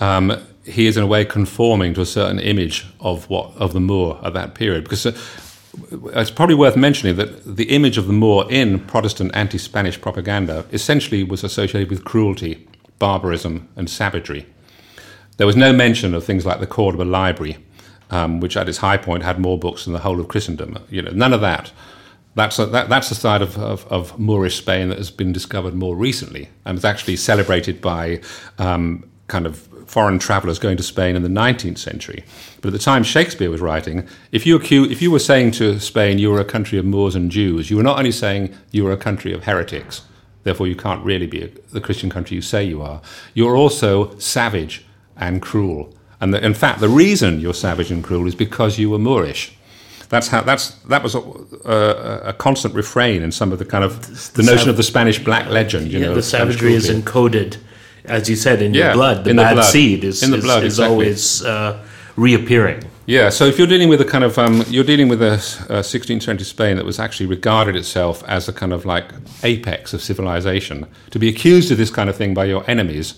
um, 0.00 0.32
he 0.70 0.86
is 0.86 0.96
in 0.96 1.02
a 1.02 1.06
way 1.06 1.24
conforming 1.24 1.94
to 1.94 2.00
a 2.00 2.06
certain 2.06 2.38
image 2.38 2.86
of 3.00 3.28
what 3.28 3.54
of 3.56 3.72
the 3.72 3.80
Moor 3.80 4.20
at 4.22 4.34
that 4.34 4.54
period. 4.54 4.84
Because 4.84 5.06
uh, 5.06 5.18
it's 6.14 6.30
probably 6.30 6.54
worth 6.54 6.76
mentioning 6.76 7.16
that 7.16 7.56
the 7.56 7.70
image 7.70 7.98
of 7.98 8.06
the 8.06 8.12
Moor 8.12 8.46
in 8.50 8.80
Protestant 8.80 9.30
anti-Spanish 9.34 10.00
propaganda 10.00 10.64
essentially 10.72 11.22
was 11.22 11.44
associated 11.44 11.90
with 11.90 12.04
cruelty, 12.04 12.66
barbarism, 12.98 13.68
and 13.76 13.88
savagery. 13.88 14.46
There 15.36 15.46
was 15.46 15.56
no 15.56 15.72
mention 15.72 16.14
of 16.14 16.24
things 16.24 16.44
like 16.44 16.60
the 16.60 16.66
Cordoba 16.66 17.04
Library, 17.04 17.56
um, 18.10 18.40
which 18.40 18.56
at 18.56 18.68
its 18.68 18.78
high 18.78 18.96
point 18.96 19.22
had 19.22 19.38
more 19.38 19.58
books 19.58 19.84
than 19.84 19.92
the 19.92 20.00
whole 20.00 20.20
of 20.20 20.28
Christendom. 20.28 20.78
You 20.90 21.02
know, 21.02 21.12
none 21.12 21.32
of 21.32 21.40
that. 21.40 21.72
That's 22.34 22.58
a, 22.58 22.66
that, 22.66 22.88
that's 22.88 23.08
the 23.08 23.14
side 23.14 23.42
of, 23.42 23.58
of, 23.58 23.86
of, 23.88 24.18
Moorish 24.18 24.56
Spain 24.56 24.88
that 24.88 24.98
has 24.98 25.10
been 25.10 25.32
discovered 25.32 25.74
more 25.74 25.96
recently 25.96 26.48
and 26.64 26.78
is 26.78 26.84
actually 26.84 27.16
celebrated 27.16 27.80
by 27.80 28.20
um, 28.58 29.08
kind 29.26 29.46
of 29.46 29.68
foreign 29.90 30.20
travellers 30.20 30.60
going 30.60 30.76
to 30.76 30.84
Spain 30.84 31.16
in 31.16 31.22
the 31.24 31.28
19th 31.28 31.78
century. 31.78 32.22
But 32.60 32.68
at 32.68 32.72
the 32.74 32.78
time 32.78 33.02
Shakespeare 33.02 33.50
was 33.50 33.60
writing, 33.60 34.06
if 34.30 34.46
you, 34.46 34.56
if 34.60 35.02
you 35.02 35.10
were 35.10 35.18
saying 35.18 35.50
to 35.52 35.80
Spain 35.80 36.18
you 36.18 36.30
were 36.30 36.40
a 36.40 36.44
country 36.44 36.78
of 36.78 36.84
Moors 36.84 37.16
and 37.16 37.28
Jews, 37.28 37.70
you 37.70 37.76
were 37.76 37.82
not 37.82 37.98
only 37.98 38.12
saying 38.12 38.54
you 38.70 38.84
were 38.84 38.92
a 38.92 38.96
country 38.96 39.32
of 39.32 39.44
heretics, 39.44 40.02
therefore 40.44 40.68
you 40.68 40.76
can't 40.76 41.04
really 41.04 41.26
be 41.26 41.42
a, 41.42 41.48
the 41.72 41.80
Christian 41.80 42.08
country 42.08 42.36
you 42.36 42.40
say 42.40 42.62
you 42.62 42.80
are, 42.80 43.02
you're 43.34 43.56
also 43.56 44.16
savage 44.18 44.86
and 45.16 45.42
cruel. 45.42 45.92
And 46.20 46.32
the, 46.32 46.44
in 46.44 46.54
fact, 46.54 46.78
the 46.78 46.88
reason 46.88 47.40
you're 47.40 47.52
savage 47.52 47.90
and 47.90 48.04
cruel 48.04 48.28
is 48.28 48.36
because 48.36 48.78
you 48.78 48.90
were 48.90 48.98
Moorish. 48.98 49.56
That's 50.08 50.28
how. 50.28 50.42
That's 50.42 50.70
that 50.88 51.04
was 51.04 51.14
a, 51.14 51.20
a, 51.20 52.20
a 52.30 52.32
constant 52.32 52.74
refrain 52.74 53.22
in 53.22 53.30
some 53.30 53.52
of 53.52 53.60
the 53.60 53.64
kind 53.64 53.84
of 53.84 54.02
the, 54.06 54.42
the 54.42 54.42
notion 54.42 54.64
sav- 54.64 54.68
of 54.68 54.76
the 54.76 54.82
Spanish 54.82 55.22
black 55.22 55.48
legend. 55.48 55.92
You 55.92 56.00
yeah, 56.00 56.06
know, 56.06 56.14
the 56.16 56.22
savagery 56.22 56.74
is 56.74 56.90
encoded 56.90 57.58
as 58.04 58.28
you 58.28 58.36
said, 58.36 58.62
in 58.62 58.74
yeah, 58.74 58.86
your 58.86 58.94
blood, 58.94 59.24
the 59.24 59.34
bad 59.34 59.50
the 59.50 59.54
blood. 59.54 59.64
seed 59.70 60.04
is, 60.04 60.22
in 60.22 60.30
the 60.30 60.38
blood, 60.38 60.64
is, 60.64 60.74
is 60.74 60.78
exactly. 60.78 60.92
always 60.92 61.44
uh, 61.44 61.84
reappearing. 62.16 62.84
Yeah, 63.06 63.30
so 63.30 63.46
if 63.46 63.58
you're 63.58 63.66
dealing 63.66 63.88
with 63.88 64.00
a 64.00 64.04
kind 64.04 64.22
of, 64.22 64.38
um, 64.38 64.62
you're 64.68 64.84
dealing 64.84 65.08
with 65.08 65.20
a, 65.20 65.34
a 65.68 65.80
16th 65.80 66.22
century 66.22 66.44
Spain 66.44 66.76
that 66.76 66.84
was 66.84 67.00
actually 67.00 67.26
regarded 67.26 67.74
itself 67.74 68.22
as 68.28 68.48
a 68.48 68.52
kind 68.52 68.72
of 68.72 68.84
like 68.84 69.10
apex 69.42 69.92
of 69.92 70.00
civilization, 70.00 70.86
to 71.10 71.18
be 71.18 71.28
accused 71.28 71.72
of 71.72 71.78
this 71.78 71.90
kind 71.90 72.08
of 72.08 72.16
thing 72.16 72.34
by 72.34 72.44
your 72.44 72.62
enemies, 72.70 73.14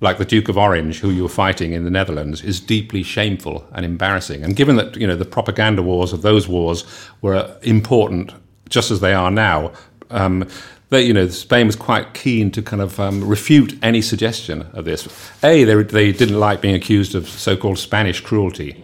like 0.00 0.18
the 0.18 0.24
Duke 0.24 0.48
of 0.48 0.56
Orange, 0.56 1.00
who 1.00 1.10
you 1.10 1.22
were 1.24 1.28
fighting 1.28 1.72
in 1.72 1.84
the 1.84 1.90
Netherlands, 1.90 2.42
is 2.42 2.60
deeply 2.60 3.02
shameful 3.02 3.66
and 3.72 3.84
embarrassing. 3.84 4.44
And 4.44 4.54
given 4.54 4.76
that 4.76 4.96
you 4.96 5.06
know 5.06 5.16
the 5.16 5.24
propaganda 5.24 5.82
wars 5.82 6.12
of 6.12 6.22
those 6.22 6.46
wars 6.46 6.84
were 7.20 7.56
important, 7.62 8.32
just 8.68 8.90
as 8.90 9.00
they 9.00 9.14
are 9.14 9.30
now, 9.30 9.72
um, 10.10 10.46
they, 10.94 11.02
you 11.02 11.12
know, 11.12 11.28
Spain 11.28 11.66
was 11.66 11.76
quite 11.76 12.14
keen 12.14 12.50
to 12.52 12.62
kind 12.62 12.80
of 12.80 12.98
um, 12.98 13.26
refute 13.26 13.78
any 13.82 14.00
suggestion 14.00 14.62
of 14.72 14.84
this. 14.84 15.06
A, 15.42 15.64
they, 15.64 15.82
they 15.82 16.12
didn't 16.12 16.38
like 16.38 16.60
being 16.60 16.74
accused 16.74 17.14
of 17.14 17.28
so-called 17.28 17.78
Spanish 17.78 18.20
cruelty, 18.20 18.82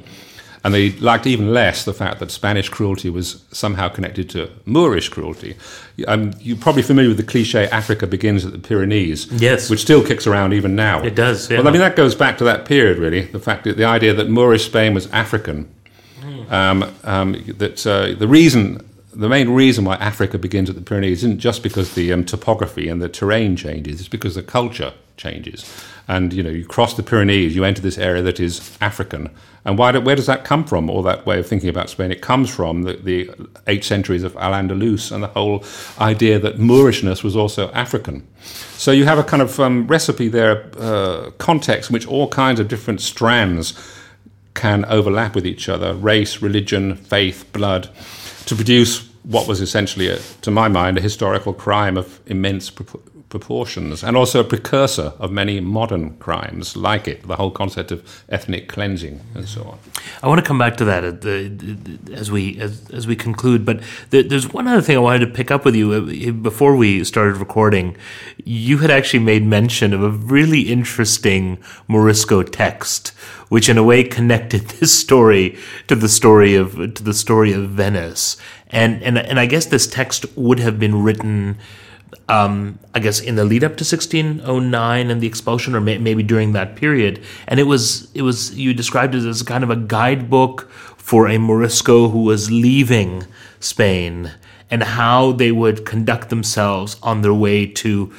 and 0.63 0.75
they 0.75 0.91
liked 0.93 1.27
even 1.27 1.55
less 1.55 1.85
the 1.85 1.95
fact 1.95 2.21
that 2.21 2.31
Spanish 2.31 2.69
cruelty 2.69 3.09
was 3.09 3.45
somehow 3.51 3.89
connected 3.89 4.29
to 4.31 4.51
Moorish 4.67 5.09
cruelty. 5.09 5.57
Um, 6.07 6.33
you're 6.41 6.57
probably 6.57 6.83
familiar 6.83 7.09
with 7.09 7.17
the 7.17 7.23
cliche 7.23 7.67
"Africa 7.69 8.07
begins 8.07 8.45
at 8.45 8.53
the 8.53 8.59
Pyrenees," 8.59 9.27
yes, 9.33 9.71
which 9.71 9.81
still 9.81 10.05
kicks 10.05 10.27
around 10.27 10.53
even 10.53 10.75
now. 10.75 11.03
It 11.03 11.15
does. 11.15 11.51
Yeah. 11.51 11.59
Well, 11.59 11.69
I 11.69 11.71
mean 11.71 11.81
that 11.81 11.97
goes 11.97 12.15
back 12.15 12.37
to 12.39 12.45
that 12.45 12.67
period, 12.67 12.99
really. 12.99 13.23
The 13.23 13.41
fact 13.41 13.65
that 13.65 13.77
the 13.77 13.85
idea 13.85 14.13
that 14.15 14.29
Moorish 14.29 14.67
Spain 14.67 14.95
was 14.95 15.07
African. 15.13 15.75
Um, 16.51 16.93
um, 17.05 17.33
that 17.59 17.87
uh, 17.87 18.19
the 18.19 18.27
reason 18.27 18.85
the 19.13 19.29
main 19.29 19.51
reason 19.51 19.85
why 19.85 19.97
Africa 19.97 20.39
begins 20.39 20.71
at 20.71 20.77
the 20.77 20.83
Pyrenees 20.83 21.25
isn't 21.25 21.39
just 21.39 21.63
because 21.63 21.95
the 21.95 22.13
um, 22.13 22.25
topography 22.25 22.89
and 22.89 23.03
the 23.03 23.09
terrain 23.09 23.57
changes, 23.57 24.01
it's 24.01 24.09
because 24.09 24.35
the 24.35 24.43
culture 24.43 24.93
changes. 25.17 25.65
And 26.09 26.33
you 26.33 26.43
know, 26.43 26.51
you 26.51 26.65
cross 26.65 26.95
the 26.95 27.03
Pyrenees, 27.03 27.55
you 27.55 27.65
enter 27.65 27.83
this 27.83 27.99
area 27.99 28.23
that 28.23 28.41
is 28.41 28.77
African. 28.81 29.31
And 29.65 29.77
why 29.77 29.93
do, 29.93 30.01
where 30.01 30.17
does 30.17 30.27
that 30.27 30.45
come 30.45 30.65
from, 30.65 30.89
all 30.89 31.03
that 31.03 31.27
way 31.27 31.39
of 31.39 31.47
thinking 31.47 31.69
about 31.69 31.91
Spain? 31.91 32.11
It 32.11 32.23
comes 32.23 32.49
from 32.55 32.83
the, 32.83 32.95
the 32.95 33.31
eight 33.67 33.85
centuries 33.85 34.23
of 34.23 34.35
Al 34.37 34.53
Andalus 34.53 35.13
and 35.13 35.23
the 35.23 35.29
whole 35.29 35.65
idea 36.01 36.39
that 36.39 36.57
Moorishness 36.57 37.23
was 37.23 37.37
also 37.37 37.71
African. 37.73 38.27
So 38.77 38.91
you 38.91 39.05
have 39.05 39.19
a 39.19 39.25
kind 39.25 39.43
of 39.43 39.61
um, 39.61 39.87
recipe 39.87 40.29
there, 40.29 40.71
uh, 40.79 41.31
context 41.39 41.91
in 41.91 41.95
which 41.95 42.07
all 42.07 42.29
kinds 42.29 42.59
of 42.59 42.69
different 42.69 43.01
strands 43.01 43.75
can 44.55 44.85
overlap 44.87 45.35
with 45.35 45.47
each 45.47 45.69
other 45.69 45.95
race, 45.95 46.43
religion, 46.43 46.97
faith, 46.97 47.51
blood 47.53 47.91
to 48.47 48.55
produce 48.55 49.09
what 49.23 49.47
was 49.47 49.61
essentially, 49.61 50.09
a, 50.09 50.19
to 50.43 50.51
my 50.51 50.69
mind, 50.69 50.99
a 50.99 51.01
historical 51.01 51.53
crime 51.53 51.97
of 51.97 52.21
immense 52.27 52.71
proportions 53.31 54.03
and 54.03 54.17
also 54.17 54.41
a 54.41 54.45
precursor 54.45 55.13
of 55.19 55.31
many 55.31 55.61
modern 55.61 56.17
crimes 56.19 56.77
like 56.77 57.07
it, 57.09 57.27
the 57.27 57.37
whole 57.37 57.53
concept 57.53 57.93
of 57.93 58.25
ethnic 58.29 58.69
cleansing 58.69 59.21
and 59.35 59.49
so 59.49 59.63
on. 59.63 59.79
I 60.23 60.29
want 60.29 60.41
to 60.41 60.47
come 60.47 60.59
back 60.59 60.77
to 60.79 60.85
that 60.85 61.05
uh, 61.05 61.07
uh, 61.07 62.13
uh, 62.13 62.19
as 62.19 62.31
we 62.31 62.61
as, 62.61 62.91
as 62.91 63.07
we 63.07 63.17
conclude, 63.17 63.65
but 63.65 63.81
there's 64.11 64.53
one 64.53 64.67
other 64.67 64.83
thing 64.83 64.97
I 64.97 65.01
wanted 65.01 65.27
to 65.27 65.33
pick 65.33 65.51
up 65.51 65.65
with 65.65 65.77
you 65.77 65.93
uh, 65.93 66.07
eh, 66.11 66.31
before 66.33 66.77
we 66.77 67.05
started 67.05 67.37
recording. 67.37 67.97
You 68.45 68.79
had 68.79 68.91
actually 68.91 69.21
made 69.21 69.45
mention 69.45 69.95
of 69.95 70.03
a 70.03 70.11
really 70.11 70.63
interesting 70.63 71.59
Morisco 71.87 72.43
text, 72.43 73.09
which 73.49 73.69
in 73.69 73.79
a 73.79 73.85
way 73.85 74.03
connected 74.03 74.61
this 74.81 74.93
story 74.99 75.57
to 75.87 75.95
the 75.95 76.09
story 76.09 76.57
of 76.57 76.75
to 76.95 77.03
the 77.03 77.15
story 77.15 77.53
of 77.53 77.71
Venice, 77.71 78.37
and 78.71 79.01
and 79.05 79.17
and 79.17 79.39
I 79.39 79.47
guess 79.47 79.67
this 79.67 79.87
text 79.87 80.27
would 80.37 80.59
have 80.59 80.81
been 80.81 81.05
written 81.05 81.59
um, 82.29 82.79
I 82.95 83.01
guess 83.01 83.21
in 83.21 83.35
the 83.35 83.45
lead 83.45 83.65
up 83.65 83.73
to 83.73 83.85
1609 83.85 85.11
and 85.11 85.21
the 85.21 85.27
expulsion, 85.27 85.75
or 85.75 85.81
may, 85.81 85.99
maybe 85.99 86.23
during 86.23 86.53
that 86.53 86.77
period. 86.77 87.23
And 87.47 87.59
it 87.59 87.65
was 87.65 88.11
it 88.15 88.23
was 88.23 88.57
you 88.57 88.73
described 88.73 89.15
it 89.15 89.27
as 89.27 89.43
kind 89.43 89.65
of 89.65 89.71
a 89.71 89.77
guidebook 89.77 90.71
for 90.97 91.29
a 91.29 91.39
Morisco 91.39 92.09
who 92.09 92.23
was 92.23 92.51
leaving 92.51 93.27
Spain 93.59 94.33
and 94.71 94.83
how 94.83 95.33
they 95.33 95.51
would 95.51 95.85
conduct 95.85 96.29
themselves 96.29 96.97
on 97.03 97.23
their 97.23 97.35
way 97.35 97.67
to 97.67 98.13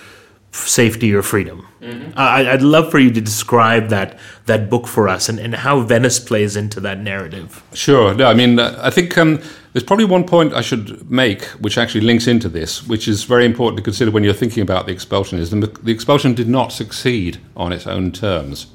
safety 0.52 1.14
or 1.14 1.22
freedom. 1.22 1.66
Mm-hmm. 1.82 2.12
I, 2.18 2.52
would 2.52 2.62
love 2.62 2.92
for 2.92 3.00
you 3.00 3.10
to 3.12 3.22
describe 3.22 3.88
that 3.90 4.20
that 4.46 4.70
book 4.70 4.88
for 4.88 5.08
us 5.08 5.30
and, 5.30 5.40
and 5.40 5.56
how 5.56 5.80
Venice 5.82 6.20
plays 6.20 6.56
into 6.56 6.80
that 6.82 7.00
narrative. 7.00 7.64
Sure. 7.74 8.14
No, 8.14 8.28
I 8.28 8.34
mean, 8.34 8.60
I 8.60 8.90
think 8.90 9.18
um, 9.18 9.42
there's 9.74 9.84
probably 9.84 10.06
one 10.06 10.26
point 10.26 10.54
I 10.54 10.62
should 10.62 11.10
make, 11.10 11.44
which 11.62 11.78
actually 11.78 12.02
links 12.02 12.28
into 12.28 12.50
this, 12.50 12.86
which 12.86 13.08
is 13.08 13.24
very 13.24 13.46
important 13.46 13.78
to 13.78 13.84
consider 13.84 14.12
when 14.12 14.24
you're 14.24 14.34
thinking 14.34 14.64
about 14.64 14.86
the 14.86 14.92
expulsion. 14.92 15.40
Is 15.40 15.50
the, 15.50 15.68
the 15.68 15.92
expulsion 15.92 16.34
did 16.34 16.50
not 16.50 16.74
succeed 16.74 17.40
on 17.56 17.72
its 17.72 17.88
own 17.88 18.12
terms. 18.12 18.68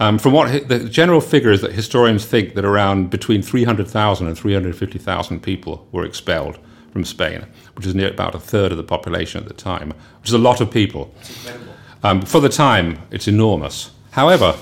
Um, 0.00 0.18
from 0.18 0.32
what 0.32 0.68
the 0.68 0.88
general 0.88 1.20
figure 1.20 1.52
is 1.52 1.60
that 1.60 1.72
historians 1.72 2.26
think 2.26 2.54
that 2.54 2.64
around 2.64 3.10
between 3.10 3.42
300,000 3.42 4.26
and 4.26 4.36
350,000 4.36 5.40
people 5.40 5.86
were 5.92 6.04
expelled 6.04 6.58
from 6.92 7.04
Spain, 7.04 7.46
which 7.76 7.86
is 7.86 7.94
near 7.94 8.10
about 8.10 8.34
a 8.34 8.40
third 8.40 8.72
of 8.72 8.76
the 8.76 8.82
population 8.82 9.40
at 9.40 9.46
the 9.46 9.54
time, 9.54 9.94
which 10.20 10.30
is 10.30 10.34
a 10.34 10.38
lot 10.38 10.60
of 10.60 10.70
people. 10.70 11.14
Um, 12.02 12.22
for 12.22 12.40
the 12.40 12.48
time, 12.48 12.98
it's 13.12 13.28
enormous. 13.28 13.92
However, 14.10 14.56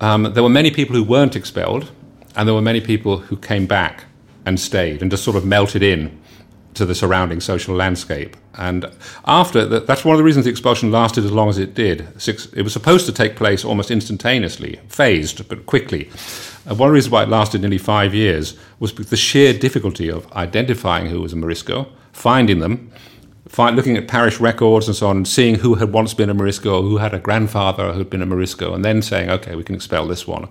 um, 0.00 0.32
there 0.32 0.44
were 0.44 0.48
many 0.48 0.70
people 0.70 0.94
who 0.94 1.02
weren't 1.02 1.34
expelled, 1.34 1.90
and 2.36 2.46
there 2.46 2.54
were 2.54 2.62
many 2.62 2.80
people 2.80 3.18
who 3.18 3.36
came 3.36 3.66
back 3.66 4.04
and 4.48 4.58
stayed 4.58 5.02
and 5.02 5.10
just 5.10 5.24
sort 5.24 5.36
of 5.36 5.44
melted 5.44 5.82
in 5.82 6.18
to 6.72 6.86
the 6.86 6.94
surrounding 6.94 7.40
social 7.40 7.74
landscape. 7.74 8.34
And 8.54 8.86
after 9.26 9.66
that, 9.66 9.86
that's 9.86 10.04
one 10.04 10.14
of 10.14 10.18
the 10.18 10.24
reasons 10.24 10.46
the 10.46 10.50
expulsion 10.50 10.90
lasted 10.90 11.24
as 11.24 11.32
long 11.32 11.50
as 11.50 11.58
it 11.58 11.74
did. 11.74 12.08
Six, 12.20 12.46
it 12.54 12.62
was 12.62 12.72
supposed 12.72 13.04
to 13.06 13.12
take 13.12 13.36
place 13.36 13.62
almost 13.62 13.90
instantaneously, 13.90 14.80
phased, 14.88 15.46
but 15.48 15.66
quickly. 15.66 16.10
Uh, 16.68 16.74
one 16.74 16.90
reason 16.90 17.10
why 17.12 17.24
it 17.24 17.28
lasted 17.28 17.60
nearly 17.60 17.78
five 17.78 18.14
years 18.14 18.56
was 18.80 18.94
the 18.94 19.16
sheer 19.16 19.52
difficulty 19.52 20.08
of 20.10 20.30
identifying 20.32 21.06
who 21.06 21.20
was 21.20 21.32
a 21.34 21.36
Morisco, 21.36 21.86
finding 22.12 22.60
them, 22.60 22.90
find, 23.48 23.76
looking 23.76 23.98
at 23.98 24.08
parish 24.08 24.40
records 24.40 24.86
and 24.86 24.96
so 24.96 25.08
on, 25.08 25.24
seeing 25.26 25.56
who 25.56 25.74
had 25.74 25.92
once 25.92 26.14
been 26.14 26.30
a 26.30 26.34
Morisco, 26.34 26.80
who 26.80 26.96
had 26.96 27.12
a 27.12 27.18
grandfather 27.18 27.92
who 27.92 27.98
had 27.98 28.10
been 28.10 28.22
a 28.22 28.26
Morisco, 28.26 28.72
and 28.72 28.82
then 28.84 29.02
saying, 29.02 29.28
okay, 29.28 29.56
we 29.56 29.64
can 29.64 29.74
expel 29.74 30.06
this 30.06 30.26
one. 30.26 30.48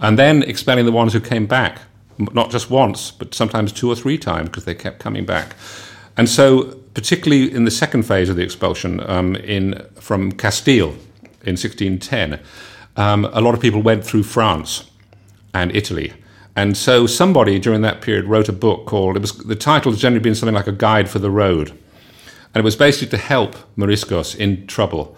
And 0.00 0.18
then 0.18 0.42
expelling 0.42 0.86
the 0.86 0.92
ones 0.92 1.12
who 1.12 1.20
came 1.20 1.46
back, 1.46 1.80
not 2.18 2.50
just 2.50 2.70
once, 2.70 3.10
but 3.10 3.34
sometimes 3.34 3.72
two 3.72 3.90
or 3.90 3.96
three 3.96 4.18
times 4.18 4.48
because 4.48 4.64
they 4.64 4.74
kept 4.74 4.98
coming 4.98 5.24
back. 5.24 5.54
And 6.16 6.28
so, 6.28 6.74
particularly 6.94 7.52
in 7.52 7.64
the 7.64 7.70
second 7.70 8.02
phase 8.02 8.28
of 8.28 8.36
the 8.36 8.42
expulsion 8.42 9.00
um, 9.08 9.36
in, 9.36 9.86
from 9.94 10.32
Castile 10.32 10.90
in 11.44 11.56
1610, 11.56 12.40
um, 12.96 13.24
a 13.26 13.40
lot 13.40 13.54
of 13.54 13.60
people 13.60 13.80
went 13.80 14.04
through 14.04 14.24
France 14.24 14.90
and 15.54 15.74
Italy. 15.74 16.12
And 16.56 16.76
so 16.76 17.06
somebody 17.06 17.60
during 17.60 17.82
that 17.82 18.00
period 18.00 18.24
wrote 18.24 18.48
a 18.48 18.52
book 18.52 18.86
called, 18.86 19.16
it 19.16 19.20
was, 19.20 19.32
the 19.38 19.54
title 19.54 19.92
has 19.92 20.00
generally 20.00 20.22
been 20.22 20.34
something 20.34 20.56
like 20.56 20.66
A 20.66 20.72
Guide 20.72 21.08
for 21.08 21.20
the 21.20 21.30
Road. 21.30 21.70
And 21.70 22.56
it 22.56 22.64
was 22.64 22.74
basically 22.74 23.16
to 23.16 23.24
help 23.24 23.54
Moriscos 23.76 24.34
in 24.34 24.66
trouble, 24.66 25.16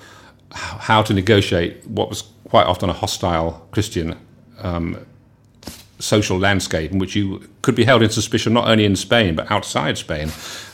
how 0.52 1.00
to 1.00 1.14
negotiate 1.14 1.86
what 1.86 2.10
was 2.10 2.24
quite 2.44 2.66
often 2.66 2.90
a 2.90 2.92
hostile 2.92 3.66
Christian 3.70 4.18
um, 4.58 5.06
social 6.00 6.38
landscape 6.38 6.90
in 6.90 6.98
which 6.98 7.14
you 7.14 7.48
could 7.62 7.74
be 7.74 7.84
held 7.84 8.02
in 8.02 8.10
suspicion 8.10 8.52
not 8.52 8.68
only 8.68 8.84
in 8.84 8.96
Spain 8.96 9.34
but 9.34 9.50
outside 9.50 9.98
Spain. 9.98 10.30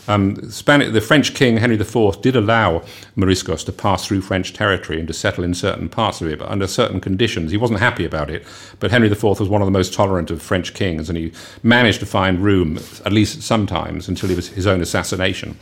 Um, 0.08 0.34
the 0.34 1.04
French 1.04 1.34
king 1.34 1.56
Henry 1.56 1.76
IV 1.76 2.22
did 2.22 2.36
allow 2.36 2.84
Moriscos 3.16 3.64
to 3.66 3.72
pass 3.72 4.06
through 4.06 4.20
French 4.20 4.52
territory 4.52 4.98
and 4.98 5.08
to 5.08 5.14
settle 5.14 5.42
in 5.42 5.52
certain 5.52 5.88
parts 5.88 6.20
of 6.20 6.28
it, 6.28 6.38
but 6.38 6.48
under 6.48 6.66
certain 6.66 7.00
conditions. 7.00 7.50
He 7.50 7.56
wasn't 7.56 7.80
happy 7.80 8.04
about 8.04 8.30
it, 8.30 8.46
but 8.78 8.90
Henry 8.90 9.10
IV 9.10 9.22
was 9.24 9.48
one 9.48 9.62
of 9.62 9.66
the 9.66 9.72
most 9.72 9.92
tolerant 9.92 10.30
of 10.30 10.40
French 10.40 10.74
kings, 10.74 11.08
and 11.08 11.18
he 11.18 11.32
managed 11.62 11.98
to 12.00 12.06
find 12.06 12.38
room, 12.38 12.78
at 13.04 13.12
least 13.12 13.42
sometimes, 13.42 14.08
until 14.08 14.28
he 14.28 14.36
was 14.36 14.48
his 14.48 14.66
own 14.66 14.80
assassination. 14.80 15.58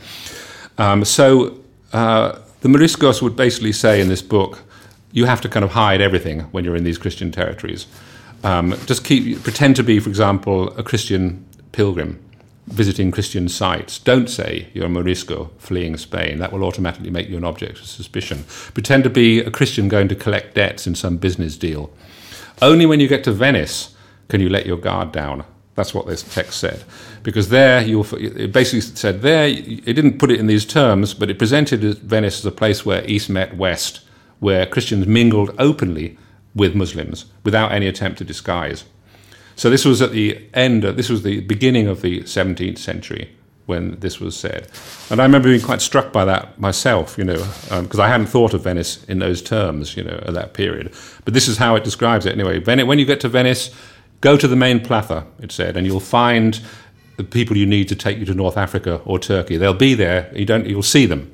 Um, 0.77 1.03
so 1.05 1.57
uh, 1.91 2.37
the 2.61 2.69
Moriscos 2.69 3.21
would 3.21 3.35
basically 3.35 3.71
say 3.71 3.99
in 3.99 4.09
this 4.09 4.21
book, 4.21 4.63
you 5.11 5.25
have 5.25 5.41
to 5.41 5.49
kind 5.49 5.63
of 5.63 5.71
hide 5.71 6.01
everything 6.01 6.41
when 6.51 6.65
you're 6.65 6.75
in 6.75 6.83
these 6.83 6.97
Christian 6.97 7.31
territories. 7.31 7.87
Um, 8.45 8.77
just 8.85 9.03
keep 9.03 9.41
pretend 9.41 9.75
to 9.77 9.83
be, 9.83 9.99
for 9.99 10.07
example, 10.07 10.69
a 10.77 10.83
Christian 10.83 11.43
pilgrim 11.71 12.23
visiting 12.67 13.09
Christian 13.09 13.49
sites. 13.49 13.97
Don't 13.97 14.29
say 14.29 14.67
you're 14.71 14.85
a 14.85 14.89
Morisco 14.89 15.49
fleeing 15.57 15.97
Spain. 15.97 16.37
That 16.37 16.53
will 16.53 16.63
automatically 16.63 17.09
make 17.09 17.27
you 17.27 17.37
an 17.37 17.43
object 17.43 17.79
of 17.79 17.87
suspicion. 17.87 18.43
Pretend 18.75 19.03
to 19.03 19.09
be 19.09 19.39
a 19.39 19.49
Christian 19.49 19.87
going 19.87 20.07
to 20.09 20.15
collect 20.15 20.53
debts 20.53 20.85
in 20.85 20.93
some 20.93 21.17
business 21.17 21.57
deal. 21.57 21.91
Only 22.61 22.85
when 22.85 22.99
you 22.99 23.07
get 23.07 23.23
to 23.23 23.31
Venice 23.31 23.95
can 24.29 24.41
you 24.41 24.49
let 24.49 24.67
your 24.67 24.77
guard 24.77 25.11
down. 25.11 25.43
That's 25.73 25.95
what 25.95 26.05
this 26.05 26.21
text 26.21 26.59
said. 26.59 26.83
Because 27.23 27.49
there, 27.49 27.81
you 27.81 28.03
it 28.13 28.51
basically 28.51 28.81
said 28.81 29.23
there, 29.23 29.47
it 29.47 29.85
didn't 29.85 30.19
put 30.19 30.29
it 30.29 30.39
in 30.39 30.45
these 30.45 30.65
terms, 30.65 31.15
but 31.15 31.31
it 31.31 31.39
presented 31.39 31.81
Venice 31.97 32.39
as 32.39 32.45
a 32.45 32.51
place 32.51 32.85
where 32.85 33.03
East 33.09 33.27
met 33.27 33.57
West, 33.57 34.01
where 34.39 34.67
Christians 34.67 35.07
mingled 35.07 35.53
openly 35.57 36.17
with 36.55 36.73
Muslims 36.73 37.25
without 37.43 37.71
any 37.71 37.87
attempt 37.87 38.17
to 38.19 38.23
disguise. 38.23 38.85
So 39.55 39.69
this 39.69 39.85
was 39.85 40.01
at 40.01 40.11
the 40.11 40.41
end, 40.53 40.83
of, 40.83 40.97
this 40.97 41.09
was 41.09 41.23
the 41.23 41.41
beginning 41.41 41.87
of 41.87 42.01
the 42.01 42.21
17th 42.21 42.77
century 42.77 43.29
when 43.65 43.99
this 43.99 44.19
was 44.19 44.37
said. 44.37 44.67
And 45.09 45.19
I 45.19 45.23
remember 45.23 45.49
being 45.49 45.61
quite 45.61 45.81
struck 45.81 46.13
by 46.13 46.25
that 46.25 46.59
myself, 46.59 47.17
you 47.17 47.23
know, 47.23 47.37
because 47.69 47.99
um, 47.99 48.01
I 48.01 48.07
hadn't 48.07 48.27
thought 48.27 48.53
of 48.53 48.63
Venice 48.63 49.03
in 49.05 49.19
those 49.19 49.41
terms, 49.41 49.97
you 49.97 50.03
know, 50.03 50.21
at 50.25 50.33
that 50.33 50.53
period. 50.53 50.93
But 51.23 51.33
this 51.33 51.47
is 51.47 51.57
how 51.57 51.75
it 51.75 51.83
describes 51.83 52.25
it 52.25 52.33
anyway. 52.33 52.59
When 52.59 52.99
you 52.99 53.05
get 53.05 53.19
to 53.21 53.29
Venice, 53.29 53.71
go 54.21 54.37
to 54.37 54.47
the 54.47 54.55
main 54.55 54.81
plaza, 54.81 55.25
it 55.39 55.51
said, 55.51 55.77
and 55.77 55.87
you'll 55.87 55.99
find 55.99 56.61
the 57.17 57.23
people 57.23 57.57
you 57.57 57.65
need 57.65 57.87
to 57.87 57.95
take 57.95 58.17
you 58.17 58.25
to 58.25 58.33
North 58.33 58.57
Africa 58.57 59.01
or 59.05 59.17
Turkey. 59.17 59.57
They'll 59.57 59.73
be 59.73 59.93
there. 59.93 60.31
You 60.35 60.45
don't, 60.45 60.67
you'll 60.67 60.83
see 60.83 61.05
them 61.05 61.31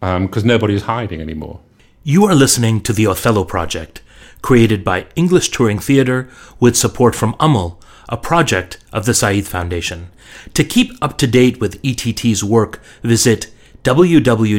because 0.00 0.42
um, 0.42 0.48
nobody 0.48 0.74
is 0.74 0.82
hiding 0.82 1.20
anymore. 1.20 1.60
You 2.04 2.24
are 2.24 2.34
listening 2.34 2.80
to 2.82 2.92
the 2.92 3.06
Othello 3.06 3.44
Project 3.44 4.00
created 4.42 4.84
by 4.84 5.06
English 5.16 5.50
Touring 5.50 5.78
Theatre 5.78 6.28
with 6.60 6.76
support 6.76 7.14
from 7.14 7.36
Amal, 7.40 7.80
a 8.08 8.16
project 8.16 8.78
of 8.92 9.04
the 9.04 9.14
Said 9.14 9.46
Foundation. 9.46 10.08
To 10.54 10.64
keep 10.64 10.92
up 11.02 11.18
to 11.18 11.26
date 11.26 11.60
with 11.60 11.80
ETT's 11.84 12.42
work, 12.44 12.80
visit 13.02 13.50
www.ett.org.uk 13.84 14.58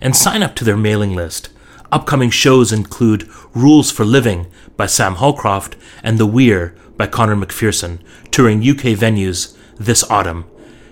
and 0.00 0.16
sign 0.16 0.42
up 0.42 0.54
to 0.54 0.64
their 0.64 0.76
mailing 0.76 1.14
list. 1.14 1.48
Upcoming 1.92 2.30
shows 2.30 2.72
include 2.72 3.28
Rules 3.54 3.90
for 3.90 4.04
Living 4.04 4.46
by 4.76 4.86
Sam 4.86 5.16
Holcroft 5.16 5.76
and 6.02 6.18
The 6.18 6.26
Weir 6.26 6.74
by 6.96 7.06
Conor 7.08 7.34
McPherson, 7.34 7.98
touring 8.30 8.60
UK 8.60 8.96
venues 8.96 9.56
this 9.76 10.08
autumn. 10.10 10.44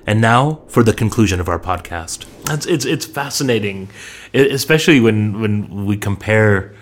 And 0.08 0.22
now 0.22 0.62
for 0.68 0.82
the 0.82 0.94
conclusion 0.94 1.38
of 1.38 1.50
our 1.50 1.58
podcast. 1.58 2.24
It's 2.48 2.64
it's, 2.64 2.86
it's 2.86 3.04
fascinating, 3.04 3.90
especially 4.32 5.00
when 5.00 5.38
when 5.38 5.84
we 5.84 5.98
compare. 5.98 6.74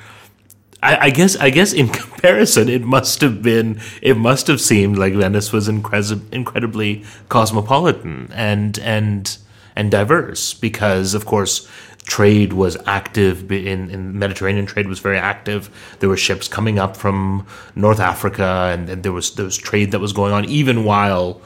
I, 0.81 1.07
I, 1.07 1.11
guess 1.11 1.35
I 1.35 1.51
guess 1.51 1.73
in 1.73 1.89
comparison, 2.03 2.69
it 2.69 2.85
must 2.85 3.21
have 3.23 3.43
been 3.43 3.81
it 4.01 4.17
must 4.17 4.47
have 4.47 4.61
seemed 4.61 4.97
like 4.97 5.13
Venice 5.13 5.53
was 5.53 5.69
incre- 5.69 6.33
incredibly 6.33 7.05
cosmopolitan 7.29 8.31
and 8.33 8.79
and 8.79 9.37
and 9.75 9.91
diverse 9.91 10.55
because, 10.55 11.13
of 11.13 11.27
course, 11.27 11.69
trade 12.05 12.53
was 12.53 12.77
active 12.87 13.51
in, 13.51 13.91
in 13.91 14.17
Mediterranean 14.17 14.67
trade 14.67 14.87
was 14.87 15.01
very 15.01 15.19
active. 15.19 15.69
There 15.99 16.09
were 16.09 16.17
ships 16.17 16.47
coming 16.47 16.79
up 16.79 16.97
from 16.97 17.45
North 17.75 17.99
Africa, 17.99 18.71
and, 18.73 18.89
and 18.89 19.03
there 19.03 19.13
was 19.13 19.35
there 19.35 19.45
was 19.45 19.57
trade 19.57 19.91
that 19.91 19.99
was 19.99 20.13
going 20.13 20.33
on 20.33 20.45
even 20.45 20.85
while 20.85 21.43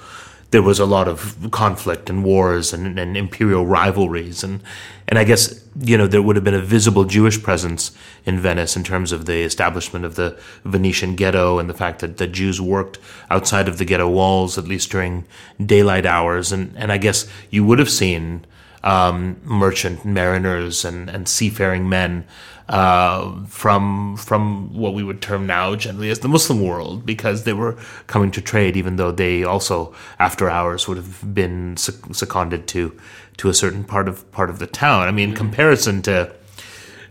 there 0.51 0.63
was 0.63 0.81
a 0.81 0.85
lot 0.87 1.07
of 1.07 1.51
conflict 1.53 2.11
and 2.11 2.25
wars 2.25 2.73
and, 2.73 2.99
and, 2.99 3.17
imperial 3.17 3.67
rivalries. 3.67 4.43
And 4.43 4.63
and 5.07 5.19
I 5.19 5.25
guess 5.25 5.65
you 5.81 5.97
know 5.97 6.07
there 6.07 6.23
would 6.23 6.37
have 6.37 6.45
been 6.45 6.55
a 6.55 6.61
visible 6.61 7.05
Jewish 7.05 7.43
presence 7.43 7.93
in 8.25 8.39
Venice 8.39 8.77
in 8.77 8.85
terms 8.85 9.13
of 9.13 9.27
the 9.27 9.43
establishment 9.43 10.05
of 10.05 10.17
the 10.17 10.39
Venetian 10.65 11.15
ghetto 11.15 11.59
and 11.59 11.69
the 11.71 11.75
fact 11.75 12.01
that 12.01 12.17
the 12.17 12.27
Jews 12.27 12.61
worked 12.61 12.99
outside 13.31 13.69
of 13.69 13.79
the 13.79 13.85
ghetto 13.85 14.09
walls 14.09 14.59
at 14.59 14.67
least 14.69 14.91
during 14.91 15.25
daylight 15.65 16.07
hours. 16.07 16.53
And 16.53 16.75
and 16.77 16.91
I 16.91 16.99
guess 16.99 17.29
you 17.51 17.65
would 17.65 17.79
have 17.79 17.91
seen 17.91 18.45
um, 18.83 19.37
merchant 19.45 20.05
mariners 20.05 20.85
and, 20.85 21.11
and 21.11 21.29
seafaring 21.29 21.89
men 21.89 22.25
uh, 22.71 23.45
from 23.47 24.17
from 24.17 24.73
what 24.73 24.95
we 24.95 25.03
would 25.03 25.21
term 25.21 25.45
now 25.45 25.75
generally 25.75 26.09
as 26.09 26.21
the 26.21 26.29
Muslim 26.29 26.63
world, 26.63 27.05
because 27.05 27.43
they 27.43 27.53
were 27.53 27.77
coming 28.07 28.31
to 28.31 28.41
trade, 28.41 28.77
even 28.77 28.97
though 28.97 29.11
they 29.11 29.43
also 29.43 29.93
after 30.19 30.49
hours 30.49 30.87
would 30.87 30.97
have 30.97 31.35
been 31.35 31.77
seconded 31.77 32.69
to 32.69 32.97
to 33.39 33.49
a 33.49 33.55
certain 33.55 33.83
part 33.83 34.07
of 34.09 34.31
part 34.31 34.49
of 34.51 34.61
the 34.61 34.69
town. 34.69 35.09
I 35.09 35.11
mean, 35.11 35.31
in 35.31 35.35
comparison 35.35 36.01
to 36.03 36.33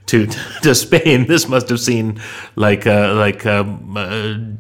to 0.06 0.28
to 0.64 0.74
Spain, 0.74 1.28
this 1.28 1.48
must 1.50 1.68
have 1.68 1.82
seemed 1.82 2.22
like 2.56 2.86
a, 2.86 3.14
like 3.14 3.44
a, 3.46 4.58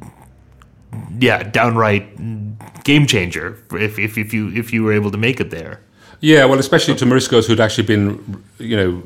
yeah, 1.18 1.44
downright 1.44 2.84
game 2.84 3.08
changer 3.08 3.64
if, 3.72 3.98
if 3.98 4.18
if 4.18 4.34
you 4.34 4.50
if 4.50 4.74
you 4.74 4.84
were 4.84 4.92
able 4.92 5.12
to 5.12 5.18
make 5.18 5.40
it 5.40 5.50
there. 5.50 5.80
Yeah, 6.20 6.44
well, 6.44 6.60
especially 6.60 6.96
to 6.96 7.06
Moriscos 7.06 7.48
who'd 7.48 7.62
actually 7.62 7.88
been, 7.88 8.44
you 8.58 8.76
know, 8.76 9.02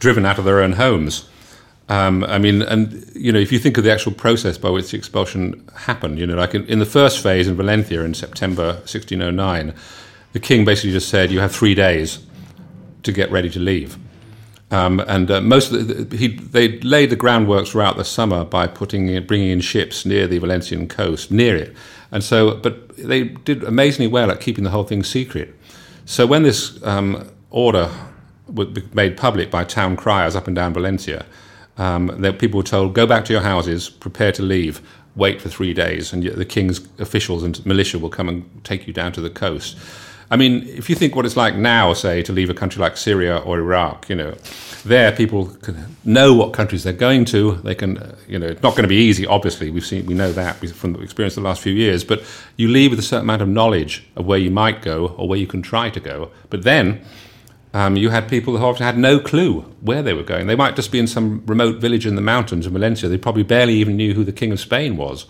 driven 0.00 0.26
out 0.26 0.38
of 0.38 0.44
their 0.44 0.60
own 0.60 0.72
homes. 0.72 1.26
Um, 1.88 2.24
I 2.24 2.38
mean, 2.38 2.62
and 2.62 3.10
you 3.14 3.32
know, 3.32 3.38
if 3.38 3.50
you 3.50 3.58
think 3.58 3.78
of 3.78 3.84
the 3.84 3.92
actual 3.92 4.12
process 4.12 4.58
by 4.58 4.68
which 4.68 4.90
the 4.90 4.98
expulsion 4.98 5.66
happened, 5.74 6.18
you 6.18 6.26
know, 6.26 6.36
like 6.36 6.54
in, 6.54 6.66
in, 6.66 6.80
the 6.80 6.86
first 6.86 7.22
phase 7.22 7.48
in 7.48 7.54
Valencia 7.54 8.02
in 8.02 8.12
September 8.12 8.74
1609, 8.84 9.72
the 10.32 10.40
king 10.40 10.66
basically 10.66 10.92
just 10.92 11.08
said, 11.08 11.30
"You 11.30 11.40
have 11.40 11.52
three 11.52 11.74
days 11.74 12.18
to 13.04 13.12
get 13.12 13.30
ready 13.30 13.48
to 13.50 13.58
leave." 13.58 13.96
Um, 14.70 15.00
and 15.00 15.30
uh, 15.30 15.40
most 15.40 15.72
of 15.72 16.10
the, 16.10 16.16
he, 16.16 16.28
they 16.28 16.78
laid 16.80 17.08
the 17.08 17.16
groundwork 17.16 17.66
throughout 17.66 17.96
the 17.96 18.04
summer 18.04 18.44
by 18.44 18.66
putting 18.66 19.08
in, 19.08 19.26
bringing 19.26 19.48
in 19.48 19.60
ships 19.62 20.04
near 20.04 20.26
the 20.26 20.38
Valencian 20.38 20.88
coast, 20.88 21.30
near 21.30 21.56
it. 21.56 21.74
And 22.12 22.22
so, 22.22 22.56
but 22.56 22.94
they 22.96 23.24
did 23.24 23.64
amazingly 23.64 24.08
well 24.08 24.30
at 24.30 24.40
keeping 24.40 24.64
the 24.64 24.70
whole 24.70 24.84
thing 24.84 25.02
secret. 25.02 25.54
So 26.04 26.26
when 26.26 26.42
this 26.42 26.82
um, 26.84 27.30
order 27.50 27.90
was 28.52 28.68
made 28.92 29.16
public 29.16 29.50
by 29.50 29.64
town 29.64 29.96
criers 29.96 30.36
up 30.36 30.46
and 30.46 30.56
down 30.56 30.74
Valencia, 30.74 31.24
um, 31.78 32.08
that 32.18 32.38
people 32.38 32.58
were 32.58 32.64
told, 32.64 32.94
go 32.94 33.06
back 33.06 33.24
to 33.26 33.32
your 33.32 33.42
houses, 33.42 33.88
prepare 33.88 34.32
to 34.32 34.42
leave, 34.42 34.80
wait 35.16 35.40
for 35.40 35.48
three 35.48 35.72
days, 35.72 36.12
and 36.12 36.22
the 36.22 36.44
king's 36.44 36.86
officials 36.98 37.42
and 37.42 37.64
militia 37.64 37.98
will 37.98 38.10
come 38.10 38.28
and 38.28 38.64
take 38.64 38.86
you 38.86 38.92
down 38.92 39.12
to 39.12 39.20
the 39.20 39.30
coast. 39.30 39.76
I 40.30 40.36
mean, 40.36 40.64
if 40.68 40.90
you 40.90 40.94
think 40.94 41.16
what 41.16 41.24
it's 41.24 41.38
like 41.38 41.56
now, 41.56 41.94
say, 41.94 42.22
to 42.22 42.32
leave 42.32 42.50
a 42.50 42.54
country 42.54 42.80
like 42.80 42.98
Syria 42.98 43.38
or 43.38 43.58
Iraq, 43.58 44.10
you 44.10 44.16
know, 44.16 44.34
there 44.84 45.10
people 45.10 45.46
can 45.46 45.96
know 46.04 46.34
what 46.34 46.52
countries 46.52 46.84
they're 46.84 46.92
going 46.92 47.24
to. 47.26 47.52
They 47.52 47.74
can, 47.74 47.96
uh, 47.96 48.14
you 48.28 48.38
know, 48.38 48.48
it's 48.48 48.62
not 48.62 48.72
going 48.72 48.82
to 48.82 48.88
be 48.88 48.96
easy. 48.96 49.26
Obviously, 49.26 49.70
we've 49.70 49.86
seen, 49.86 50.04
we 50.04 50.12
know 50.12 50.30
that 50.32 50.56
from 50.56 50.92
the 50.92 51.00
experience 51.00 51.38
of 51.38 51.44
the 51.44 51.48
last 51.48 51.62
few 51.62 51.72
years. 51.72 52.04
But 52.04 52.22
you 52.56 52.68
leave 52.68 52.90
with 52.90 52.98
a 52.98 53.02
certain 53.02 53.24
amount 53.24 53.40
of 53.40 53.48
knowledge 53.48 54.06
of 54.16 54.26
where 54.26 54.38
you 54.38 54.50
might 54.50 54.82
go 54.82 55.08
or 55.16 55.26
where 55.26 55.38
you 55.38 55.46
can 55.46 55.62
try 55.62 55.88
to 55.88 56.00
go. 56.00 56.30
But 56.50 56.62
then 56.62 57.00
um, 57.74 57.96
you 57.96 58.10
had 58.10 58.28
people 58.28 58.56
who 58.56 58.64
often 58.64 58.84
had 58.84 58.98
no 58.98 59.18
clue 59.18 59.60
where 59.80 60.02
they 60.02 60.14
were 60.14 60.22
going. 60.22 60.46
They 60.46 60.56
might 60.56 60.76
just 60.76 60.90
be 60.90 60.98
in 60.98 61.06
some 61.06 61.42
remote 61.46 61.76
village 61.80 62.06
in 62.06 62.14
the 62.14 62.22
mountains 62.22 62.66
in 62.66 62.72
Valencia. 62.72 63.08
They 63.08 63.18
probably 63.18 63.42
barely 63.42 63.74
even 63.74 63.96
knew 63.96 64.14
who 64.14 64.24
the 64.24 64.32
King 64.32 64.52
of 64.52 64.60
Spain 64.60 64.96
was 64.96 65.26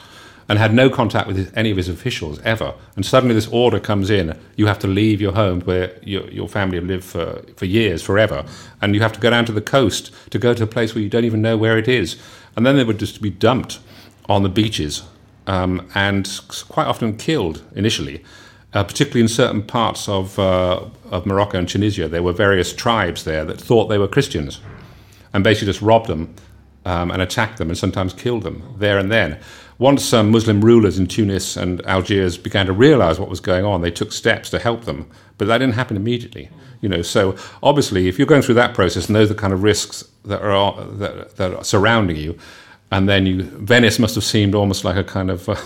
and 0.48 0.58
had 0.58 0.72
no 0.72 0.88
contact 0.88 1.26
with 1.26 1.36
his, 1.36 1.52
any 1.54 1.70
of 1.70 1.76
his 1.76 1.88
officials 1.88 2.40
ever. 2.40 2.72
And 2.96 3.04
suddenly 3.04 3.34
this 3.34 3.48
order 3.48 3.78
comes 3.78 4.08
in, 4.08 4.38
you 4.56 4.66
have 4.66 4.78
to 4.78 4.86
leave 4.86 5.20
your 5.20 5.32
home 5.32 5.60
where 5.62 5.98
your, 6.02 6.28
your 6.30 6.48
family 6.48 6.76
have 6.76 6.86
lived 6.86 7.04
for, 7.04 7.42
for 7.56 7.66
years, 7.66 8.02
forever, 8.02 8.46
and 8.80 8.94
you 8.94 9.02
have 9.02 9.12
to 9.12 9.20
go 9.20 9.30
down 9.30 9.44
to 9.44 9.52
the 9.52 9.60
coast 9.60 10.10
to 10.30 10.38
go 10.38 10.54
to 10.54 10.62
a 10.62 10.66
place 10.66 10.94
where 10.94 11.02
you 11.02 11.10
don't 11.10 11.24
even 11.24 11.42
know 11.42 11.56
where 11.56 11.76
it 11.76 11.86
is. 11.86 12.16
And 12.56 12.64
then 12.64 12.76
they 12.76 12.84
would 12.84 12.98
just 12.98 13.20
be 13.20 13.30
dumped 13.30 13.78
on 14.28 14.42
the 14.42 14.48
beaches 14.48 15.02
um, 15.46 15.86
and 15.94 16.40
quite 16.68 16.86
often 16.86 17.16
killed 17.16 17.62
initially. 17.74 18.24
Uh, 18.74 18.84
particularly 18.84 19.22
in 19.22 19.28
certain 19.28 19.62
parts 19.62 20.08
of, 20.10 20.38
uh, 20.38 20.84
of 21.10 21.24
Morocco 21.24 21.58
and 21.58 21.68
Tunisia, 21.68 22.06
there 22.06 22.22
were 22.22 22.34
various 22.34 22.72
tribes 22.72 23.24
there 23.24 23.44
that 23.46 23.58
thought 23.58 23.86
they 23.86 23.96
were 23.96 24.08
Christians 24.08 24.60
and 25.32 25.42
basically 25.42 25.66
just 25.66 25.80
robbed 25.80 26.06
them 26.06 26.34
um, 26.84 27.10
and 27.10 27.22
attacked 27.22 27.58
them 27.58 27.68
and 27.68 27.78
sometimes 27.78 28.12
killed 28.12 28.42
them 28.42 28.74
there 28.78 28.98
and 28.98 29.10
then. 29.10 29.38
Once 29.78 30.12
um, 30.12 30.30
Muslim 30.30 30.60
rulers 30.60 30.98
in 30.98 31.06
Tunis 31.06 31.56
and 31.56 31.84
Algiers 31.86 32.36
began 32.36 32.66
to 32.66 32.72
realize 32.72 33.20
what 33.20 33.28
was 33.30 33.40
going 33.40 33.64
on, 33.64 33.80
they 33.80 33.90
took 33.90 34.12
steps 34.12 34.50
to 34.50 34.58
help 34.58 34.84
them. 34.84 35.08
But 35.38 35.46
that 35.46 35.58
didn't 35.58 35.74
happen 35.74 35.96
immediately. 35.96 36.50
You 36.80 36.88
know, 36.88 37.02
so 37.02 37.36
obviously, 37.62 38.08
if 38.08 38.18
you're 38.18 38.26
going 38.26 38.42
through 38.42 38.56
that 38.56 38.74
process 38.74 39.06
and 39.06 39.14
those 39.14 39.30
are 39.30 39.34
the 39.34 39.40
kind 39.40 39.52
of 39.52 39.62
risks 39.62 40.04
that 40.24 40.42
are 40.42 40.84
that, 40.84 41.36
that 41.36 41.54
are 41.54 41.64
surrounding 41.64 42.16
you, 42.16 42.38
and 42.90 43.08
then 43.08 43.26
you, 43.26 43.42
Venice 43.42 43.98
must 43.98 44.14
have 44.14 44.24
seemed 44.24 44.54
almost 44.54 44.84
like 44.84 44.96
a 44.96 45.04
kind 45.04 45.30
of 45.30 45.48
uh, 45.48 45.56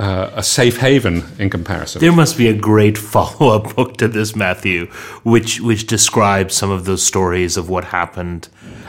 uh, 0.00 0.30
a 0.34 0.42
safe 0.42 0.78
haven 0.78 1.22
in 1.38 1.50
comparison. 1.50 2.00
There 2.00 2.12
must 2.12 2.38
be 2.38 2.48
a 2.48 2.54
great 2.54 2.96
follow-up 3.12 3.76
book 3.76 3.96
to 3.98 4.08
this, 4.08 4.34
Matthew, 4.34 4.86
which 5.22 5.60
which 5.60 5.86
describes 5.86 6.54
some 6.54 6.70
of 6.70 6.84
those 6.86 7.02
stories 7.02 7.56
of 7.58 7.68
what 7.68 7.84
happened 7.84 8.48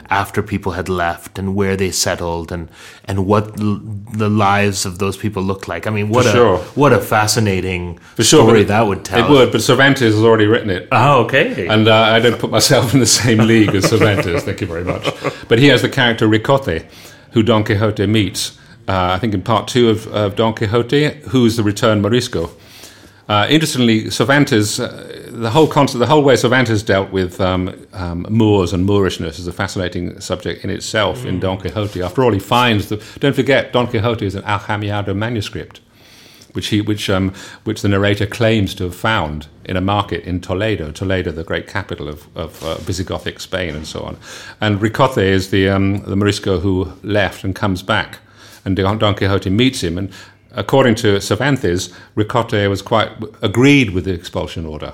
after 0.10 0.42
people 0.44 0.72
had 0.74 0.88
left 0.90 1.40
and 1.40 1.54
where 1.56 1.76
they 1.76 1.92
settled 1.92 2.52
and 2.52 2.70
and 3.06 3.26
what 3.26 3.60
l- 3.60 3.82
the 4.14 4.30
lives 4.30 4.86
of 4.86 5.00
those 5.00 5.18
people 5.18 5.44
looked 5.44 5.68
like. 5.68 5.86
I 5.86 5.90
mean, 5.90 6.08
what 6.10 6.24
For 6.24 6.30
a 6.30 6.34
sure. 6.34 6.58
what 6.76 6.94
a 6.94 7.00
fascinating 7.00 7.98
For 8.16 8.24
sure, 8.24 8.44
story 8.44 8.60
sure, 8.60 8.66
that 8.68 8.88
would 8.88 9.04
tell. 9.04 9.26
It 9.26 9.30
would, 9.30 9.52
but 9.52 9.62
Cervantes 9.62 10.14
has 10.16 10.24
already 10.24 10.46
written 10.48 10.70
it. 10.70 10.88
Oh, 10.94 11.24
okay. 11.26 11.68
And 11.68 11.88
uh, 11.90 11.94
I 12.16 12.20
don't 12.20 12.40
put 12.40 12.52
myself 12.52 12.94
in 12.94 13.00
the 13.02 13.06
same 13.06 13.40
league 13.40 13.76
as 13.76 13.90
Cervantes. 13.90 14.44
Thank 14.44 14.62
you 14.62 14.68
very 14.68 14.86
much. 14.86 15.04
But 15.50 15.60
he 15.60 15.68
has 15.68 15.82
the 15.82 15.90
character 15.90 16.26
Ricote, 16.28 16.86
who 17.34 17.44
Don 17.44 17.64
Quixote 17.66 18.06
meets 18.08 18.58
I 18.88 19.20
think 19.20 19.34
in 19.34 19.42
part 19.42 19.68
two 19.68 19.90
of, 19.90 20.08
of, 20.08 20.36
Don 20.36 20.54
Quixote, 20.54 21.10
who's 21.30 21.56
the 21.56 21.64
returned 21.64 22.02
Morisco. 22.02 22.52
Uh, 23.30 23.48
interestingly, 23.50 24.10
Cervantes, 24.10 24.80
uh, 24.80 25.30
the 25.30 25.52
whole 25.52 25.68
concept, 25.68 26.00
the 26.00 26.08
whole 26.08 26.24
way 26.24 26.36
Cervantes 26.36 26.84
dealt 26.84 27.12
with 27.12 27.40
um, 27.40 27.74
um, 27.94 28.26
Moors 28.30 28.74
and 28.74 28.86
Moorishness 28.86 29.40
is 29.40 29.48
a 29.48 29.54
fascinating 29.54 30.20
subject 30.20 30.64
in 30.64 30.70
itself 30.70 31.20
mm. 31.20 31.28
in 31.28 31.40
Don 31.40 31.58
Quixote. 31.58 32.02
After 32.02 32.24
all, 32.24 32.34
he 32.34 32.40
finds 32.40 32.90
the. 32.90 33.02
Don't 33.20 33.36
forget, 33.36 33.72
Don 33.72 33.88
Quixote 33.88 34.26
is 34.26 34.36
an 34.36 34.44
Aljamiado 34.44 35.16
manuscript, 35.16 35.80
which 36.54 36.68
he, 36.68 36.82
which, 36.82 37.10
um, 37.10 37.34
which 37.64 37.82
the 37.82 37.88
narrator 37.88 38.26
claims 38.26 38.76
to 38.76 38.84
have 38.86 38.96
found 38.96 39.48
in 39.64 39.78
a 39.78 39.82
market 39.82 40.26
in 40.26 40.42
Toledo, 40.42 40.92
Toledo, 40.92 41.32
the 41.32 41.46
great 41.46 41.68
capital 41.68 42.10
of, 42.10 42.28
of 42.36 42.62
uh, 42.66 42.76
Visigothic 42.80 43.40
Spain, 43.40 43.76
and 43.76 43.88
so 43.88 44.02
on. 44.02 44.18
And 44.60 44.82
Ricote 44.82 45.24
is 45.24 45.52
the 45.52 45.70
um, 45.70 46.00
the 46.00 46.18
Morisco 46.18 46.60
who 46.60 46.92
left 47.04 47.46
and 47.46 47.56
comes 47.56 47.82
back 47.82 48.18
and 48.66 48.76
Don 48.76 49.16
Quixote 49.16 49.50
meets 49.50 49.82
him. 49.82 49.98
And 49.98 50.12
according 50.52 50.96
to 50.96 51.20
Cervantes, 51.20 51.94
Ricote 52.16 52.70
was 52.70 52.82
quite 52.82 53.12
agreed 53.42 53.92
with 53.92 54.06
the 54.06 54.14
expulsion 54.14 54.66
order, 54.66 54.94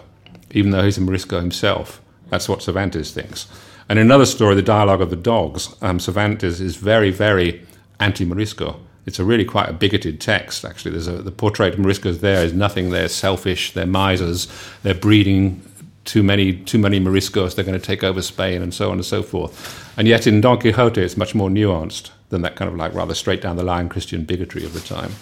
even 0.52 0.72
though 0.72 0.84
he's 0.84 0.98
a 0.98 1.02
Morisco 1.02 1.40
himself. 1.40 2.02
That's 2.30 2.50
what 2.50 2.62
Cervantes 2.62 3.12
thinks. 3.12 3.48
And 3.90 3.98
in 4.00 4.06
another 4.06 4.26
story, 4.26 4.56
The 4.56 4.62
Dialogue 4.62 5.02
of 5.02 5.10
the 5.10 5.16
Dogs, 5.16 5.76
um, 5.82 6.00
Cervantes 6.00 6.60
is 6.60 6.76
very, 6.76 7.10
very 7.10 7.66
anti 8.00 8.26
Morisco. 8.26 8.80
It's 9.06 9.20
a 9.20 9.24
really 9.24 9.46
quite 9.46 9.70
a 9.70 9.74
bigoted 9.74 10.20
text, 10.20 10.66
actually. 10.66 10.92
There's 10.92 11.08
a, 11.08 11.22
the 11.22 11.32
portrait 11.32 11.74
of 11.74 11.80
Moriscos 11.80 12.20
there 12.20 12.44
is 12.44 12.52
nothing. 12.52 12.90
They're 12.90 13.08
selfish, 13.08 13.72
they're 13.72 13.88
misers, 13.88 14.50
they're 14.84 14.94
breeding 14.94 15.62
too 16.04 16.24
many 16.24 16.54
too 16.54 16.78
many 16.78 17.00
Moriscos, 17.00 17.56
they're 17.56 17.66
going 17.66 17.80
to 17.80 17.86
take 17.86 18.04
over 18.04 18.22
Spain, 18.22 18.62
and 18.62 18.74
so 18.74 18.88
on 18.92 18.98
and 18.98 19.06
so 19.06 19.24
forth. 19.24 19.94
And 19.98 20.08
yet 20.08 20.28
in 20.28 20.42
Don 20.42 20.60
Quixote, 20.60 21.02
it's 21.02 21.18
much 21.18 21.34
more 21.34 21.50
nuanced 21.50 22.12
than 22.30 22.42
that 22.42 22.56
kind 22.56 22.70
of 22.70 22.76
like 22.76 22.94
rather 22.94 23.14
straight 23.14 23.42
down 23.42 23.56
the 23.56 23.64
line 23.64 23.90
Christian 23.90 24.26
bigotry 24.26 24.66
of 24.66 24.74
the 24.74 24.82
time. 24.82 25.14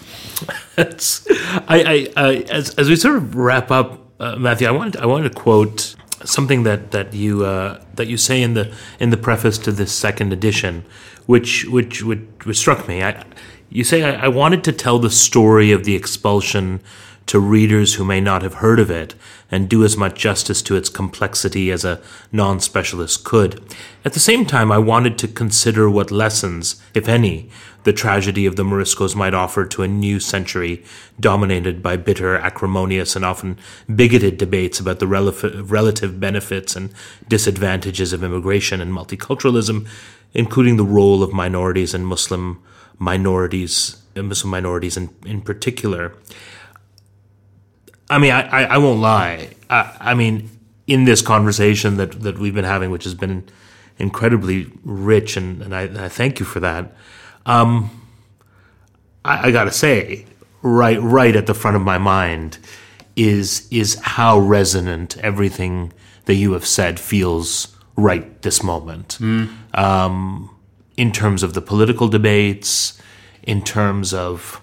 I, 1.68 2.08
I, 2.16 2.22
I, 2.22 2.34
as, 2.50 2.74
as 2.74 2.88
we 2.88 2.96
sort 2.96 3.16
of 3.16 3.34
wrap 3.34 3.70
up, 3.70 4.00
uh, 4.18 4.36
Matthew, 4.36 4.66
I 4.66 4.70
wanted 4.70 4.96
I 4.96 5.06
wanted 5.06 5.28
to 5.28 5.34
quote 5.34 5.94
something 6.24 6.62
that 6.64 6.90
that 6.92 7.12
you 7.12 7.44
uh, 7.44 7.82
that 7.94 8.06
you 8.06 8.16
say 8.16 8.42
in 8.42 8.54
the 8.54 8.74
in 8.98 9.10
the 9.10 9.16
preface 9.16 9.58
to 9.58 9.72
this 9.72 9.92
second 9.92 10.32
edition, 10.32 10.84
which 11.26 11.64
which 11.66 12.02
which, 12.02 12.20
struck 12.52 12.88
me. 12.88 13.02
I, 13.02 13.24
you 13.68 13.84
say 13.84 14.02
I, 14.02 14.24
I 14.24 14.28
wanted 14.28 14.64
to 14.64 14.72
tell 14.72 14.98
the 14.98 15.10
story 15.10 15.70
of 15.72 15.84
the 15.84 15.94
expulsion 15.94 16.80
to 17.26 17.40
readers 17.40 17.94
who 17.94 18.04
may 18.04 18.20
not 18.20 18.42
have 18.42 18.54
heard 18.54 18.78
of 18.78 18.90
it 18.90 19.14
and 19.50 19.68
do 19.68 19.84
as 19.84 19.96
much 19.96 20.18
justice 20.18 20.62
to 20.62 20.76
its 20.76 20.88
complexity 20.88 21.70
as 21.70 21.84
a 21.84 22.00
non 22.32 22.60
specialist 22.60 23.24
could. 23.24 23.62
At 24.04 24.12
the 24.12 24.20
same 24.20 24.46
time, 24.46 24.70
I 24.70 24.78
wanted 24.78 25.18
to 25.18 25.28
consider 25.28 25.90
what 25.90 26.10
lessons, 26.10 26.80
if 26.94 27.08
any, 27.08 27.50
the 27.86 27.92
tragedy 27.92 28.46
of 28.46 28.56
the 28.56 28.64
Moriscos 28.64 29.14
might 29.14 29.34
offer 29.34 29.64
to 29.64 29.82
a 29.82 29.88
new 29.88 30.18
century 30.18 30.82
dominated 31.20 31.82
by 31.82 31.96
bitter, 31.96 32.36
acrimonious, 32.36 33.14
and 33.14 33.24
often 33.24 33.58
bigoted 33.94 34.38
debates 34.38 34.80
about 34.80 34.98
the 34.98 35.06
relative 35.06 36.18
benefits 36.18 36.74
and 36.74 36.92
disadvantages 37.28 38.12
of 38.12 38.24
immigration 38.24 38.80
and 38.80 38.92
multiculturalism, 38.92 39.86
including 40.34 40.76
the 40.76 40.84
role 40.84 41.22
of 41.22 41.32
minorities 41.32 41.94
and 41.94 42.08
Muslim 42.08 42.60
minorities, 42.98 44.02
Muslim 44.16 44.50
minorities 44.50 44.96
in, 44.96 45.10
in 45.24 45.40
particular. 45.40 46.12
I 48.08 48.18
mean, 48.18 48.32
I, 48.32 48.42
I, 48.42 48.62
I 48.64 48.78
won't 48.78 49.00
lie. 49.00 49.50
I, 49.68 49.96
I, 50.00 50.14
mean, 50.14 50.50
in 50.86 51.04
this 51.04 51.22
conversation 51.22 51.96
that, 51.96 52.22
that 52.22 52.38
we've 52.38 52.54
been 52.54 52.64
having, 52.64 52.90
which 52.90 53.04
has 53.04 53.14
been 53.14 53.48
incredibly 53.98 54.70
rich, 54.84 55.36
and, 55.36 55.62
and 55.62 55.74
I, 55.74 56.04
I 56.04 56.08
thank 56.08 56.38
you 56.38 56.46
for 56.46 56.60
that. 56.60 56.94
Um, 57.44 57.90
I, 59.24 59.48
I 59.48 59.50
got 59.50 59.64
to 59.64 59.72
say, 59.72 60.26
right 60.62 61.00
right 61.00 61.36
at 61.36 61.46
the 61.46 61.54
front 61.54 61.76
of 61.76 61.82
my 61.82 61.98
mind 61.98 62.58
is 63.14 63.68
is 63.70 63.94
how 64.02 64.38
resonant 64.38 65.16
everything 65.18 65.92
that 66.24 66.34
you 66.34 66.52
have 66.52 66.66
said 66.66 66.98
feels 66.98 67.76
right 67.96 68.42
this 68.42 68.62
moment. 68.62 69.18
Um, 69.74 70.50
in 70.96 71.12
terms 71.12 71.42
of 71.42 71.54
the 71.54 71.62
political 71.62 72.08
debates, 72.08 73.00
in 73.42 73.62
terms 73.62 74.12
of 74.12 74.60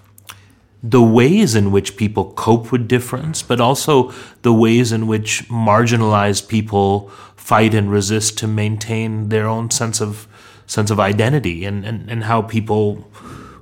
the 0.86 1.02
ways 1.02 1.54
in 1.54 1.72
which 1.72 1.96
people 1.96 2.32
cope 2.34 2.70
with 2.70 2.86
difference, 2.86 3.42
but 3.42 3.58
also 3.58 4.12
the 4.42 4.52
ways 4.52 4.92
in 4.92 5.06
which 5.06 5.48
marginalized 5.48 6.46
people 6.46 7.08
fight 7.36 7.72
and 7.72 7.90
resist 7.90 8.36
to 8.36 8.46
maintain 8.46 9.30
their 9.30 9.48
own 9.48 9.70
sense 9.70 10.02
of 10.02 10.28
sense 10.66 10.90
of 10.90 11.00
identity 11.00 11.64
and, 11.64 11.84
and, 11.84 12.10
and 12.10 12.24
how 12.24 12.42
people 12.42 13.10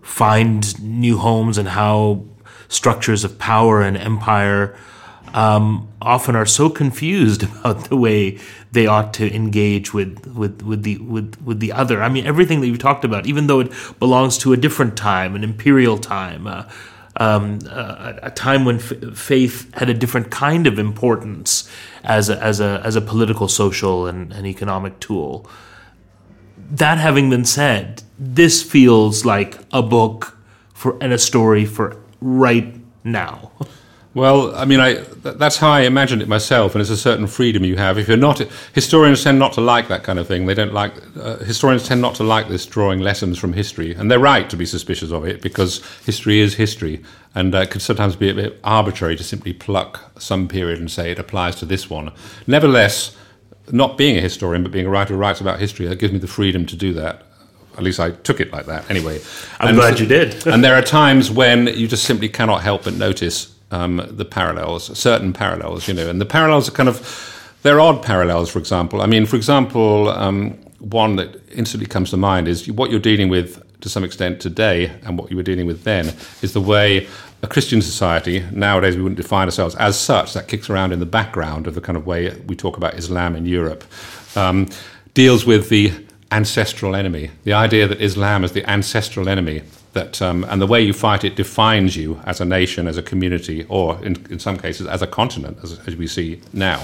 find 0.02 0.80
new 0.82 1.18
homes 1.18 1.58
and 1.58 1.68
how 1.68 2.24
structures 2.68 3.24
of 3.24 3.38
power 3.38 3.82
and 3.82 3.96
empire 3.96 4.76
um, 5.34 5.88
often 6.00 6.36
are 6.36 6.46
so 6.46 6.68
confused 6.68 7.42
about 7.60 7.88
the 7.88 7.96
way 7.96 8.38
they 8.72 8.86
ought 8.86 9.14
to 9.14 9.32
engage 9.32 9.94
with, 9.94 10.26
with, 10.34 10.62
with 10.62 10.82
the 10.82 10.98
with, 10.98 11.40
with 11.42 11.60
the 11.60 11.70
other. 11.70 12.02
I 12.02 12.08
mean, 12.08 12.26
everything 12.26 12.60
that 12.62 12.66
you've 12.66 12.80
talked 12.80 13.04
about, 13.04 13.26
even 13.26 13.46
though 13.46 13.60
it 13.60 13.72
belongs 14.00 14.38
to 14.38 14.52
a 14.52 14.56
different 14.56 14.96
time, 14.96 15.36
an 15.36 15.44
imperial 15.44 15.98
time, 15.98 16.48
uh, 16.48 16.64
um, 17.22 17.58
a, 17.66 18.18
a, 18.24 18.30
time 18.30 18.64
when 18.64 18.76
f- 18.76 19.16
faith 19.16 19.72
had 19.74 19.88
a 19.88 19.94
different 19.94 20.30
kind 20.30 20.66
of 20.66 20.78
importance 20.78 21.70
as 22.02 22.28
a, 22.28 22.42
as 22.42 22.58
a, 22.60 22.80
as 22.84 22.96
a 22.96 23.00
political, 23.00 23.48
social, 23.48 24.06
and, 24.06 24.32
and 24.32 24.46
economic 24.46 24.98
tool. 24.98 25.46
That 26.56 26.98
having 26.98 27.30
been 27.30 27.44
said, 27.44 28.02
this 28.18 28.62
feels 28.62 29.24
like 29.24 29.58
a 29.72 29.82
book 29.82 30.36
for 30.74 30.96
and 31.00 31.12
a 31.12 31.18
story 31.18 31.64
for 31.64 31.96
right 32.20 32.74
now. 33.04 33.52
Well, 34.14 34.54
I 34.54 34.66
mean, 34.66 34.78
I, 34.78 34.94
that's 35.22 35.56
how 35.56 35.70
I 35.70 35.80
imagined 35.82 36.20
it 36.20 36.28
myself, 36.28 36.74
and 36.74 36.82
it's 36.82 36.90
a 36.90 36.98
certain 36.98 37.26
freedom 37.26 37.64
you 37.64 37.76
have. 37.76 37.96
If 37.96 38.08
you're 38.08 38.18
not, 38.18 38.40
historians 38.74 39.24
tend 39.24 39.38
not 39.38 39.54
to 39.54 39.62
like 39.62 39.88
that 39.88 40.02
kind 40.04 40.18
of 40.18 40.28
thing. 40.28 40.44
They 40.44 40.52
don't 40.54 40.74
like, 40.74 40.92
uh, 41.18 41.38
historians 41.38 41.88
tend 41.88 42.02
not 42.02 42.14
to 42.16 42.22
like 42.22 42.48
this 42.48 42.66
drawing 42.66 43.00
lessons 43.00 43.38
from 43.38 43.54
history, 43.54 43.94
and 43.94 44.10
they're 44.10 44.18
right 44.18 44.50
to 44.50 44.56
be 44.56 44.66
suspicious 44.66 45.12
of 45.12 45.24
it 45.24 45.40
because 45.40 45.82
history 46.04 46.40
is 46.40 46.54
history, 46.54 47.02
and 47.34 47.54
uh, 47.54 47.60
it 47.60 47.70
could 47.70 47.80
sometimes 47.80 48.14
be 48.14 48.28
a 48.28 48.34
bit 48.34 48.60
arbitrary 48.62 49.16
to 49.16 49.24
simply 49.24 49.54
pluck 49.54 50.12
some 50.20 50.46
period 50.46 50.78
and 50.78 50.90
say 50.90 51.10
it 51.10 51.18
applies 51.18 51.56
to 51.56 51.64
this 51.64 51.88
one. 51.88 52.12
Nevertheless, 52.46 53.16
not 53.70 53.96
being 53.96 54.18
a 54.18 54.20
historian 54.20 54.62
but 54.62 54.72
being 54.72 54.86
a 54.86 54.90
writer 54.90 55.14
who 55.14 55.20
writes 55.20 55.40
about 55.40 55.58
history, 55.58 55.86
that 55.86 55.98
gives 55.98 56.12
me 56.12 56.18
the 56.18 56.26
freedom 56.26 56.66
to 56.66 56.76
do 56.76 56.92
that. 56.92 57.22
At 57.78 57.82
least 57.82 57.98
I 57.98 58.10
took 58.10 58.40
it 58.40 58.52
like 58.52 58.66
that. 58.66 58.90
Anyway, 58.90 59.22
I'm 59.58 59.68
and, 59.68 59.76
glad 59.78 59.98
you 59.98 60.04
did. 60.04 60.46
and 60.46 60.62
there 60.62 60.74
are 60.74 60.82
times 60.82 61.30
when 61.30 61.68
you 61.68 61.88
just 61.88 62.04
simply 62.04 62.28
cannot 62.28 62.60
help 62.60 62.84
but 62.84 62.92
notice 62.92 63.54
um, 63.72 64.06
the 64.10 64.24
parallels, 64.24 64.96
certain 64.98 65.32
parallels, 65.32 65.88
you 65.88 65.94
know, 65.94 66.08
and 66.08 66.20
the 66.20 66.26
parallels 66.26 66.68
are 66.68 66.72
kind 66.72 66.88
of, 66.88 67.56
they're 67.62 67.80
odd 67.80 68.02
parallels, 68.02 68.50
for 68.50 68.58
example. 68.58 69.02
I 69.02 69.06
mean, 69.06 69.26
for 69.26 69.36
example, 69.36 70.10
um, 70.10 70.52
one 70.78 71.16
that 71.16 71.40
instantly 71.52 71.86
comes 71.86 72.10
to 72.10 72.16
mind 72.16 72.48
is 72.48 72.70
what 72.70 72.90
you're 72.90 73.00
dealing 73.00 73.28
with 73.28 73.62
to 73.80 73.88
some 73.88 74.04
extent 74.04 74.40
today 74.40 74.92
and 75.04 75.18
what 75.18 75.30
you 75.30 75.36
were 75.36 75.42
dealing 75.42 75.66
with 75.66 75.84
then 75.84 76.12
is 76.42 76.52
the 76.52 76.60
way 76.60 77.08
a 77.42 77.48
Christian 77.48 77.82
society, 77.82 78.44
nowadays 78.52 78.96
we 78.96 79.02
wouldn't 79.02 79.16
define 79.16 79.48
ourselves 79.48 79.74
as 79.76 79.98
such, 79.98 80.34
that 80.34 80.46
kicks 80.46 80.70
around 80.70 80.92
in 80.92 81.00
the 81.00 81.06
background 81.06 81.66
of 81.66 81.74
the 81.74 81.80
kind 81.80 81.96
of 81.96 82.06
way 82.06 82.30
we 82.46 82.54
talk 82.54 82.76
about 82.76 82.94
Islam 82.94 83.34
in 83.34 83.46
Europe, 83.46 83.82
um, 84.36 84.68
deals 85.14 85.44
with 85.44 85.68
the 85.68 85.92
ancestral 86.30 86.94
enemy, 86.94 87.30
the 87.42 87.52
idea 87.52 87.88
that 87.88 88.00
Islam 88.00 88.44
is 88.44 88.52
the 88.52 88.68
ancestral 88.70 89.28
enemy 89.28 89.62
that 89.92 90.22
um, 90.22 90.44
and 90.44 90.60
the 90.60 90.66
way 90.66 90.80
you 90.80 90.92
fight 90.92 91.24
it 91.24 91.36
defines 91.36 91.96
you 91.96 92.20
as 92.24 92.40
a 92.40 92.44
nation, 92.44 92.88
as 92.88 92.96
a 92.96 93.02
community, 93.02 93.64
or 93.68 94.02
in, 94.04 94.24
in 94.30 94.38
some 94.38 94.56
cases 94.58 94.86
as 94.86 95.02
a 95.02 95.06
continent, 95.06 95.58
as, 95.62 95.78
as 95.86 95.96
we 95.96 96.06
see 96.06 96.40
now. 96.52 96.78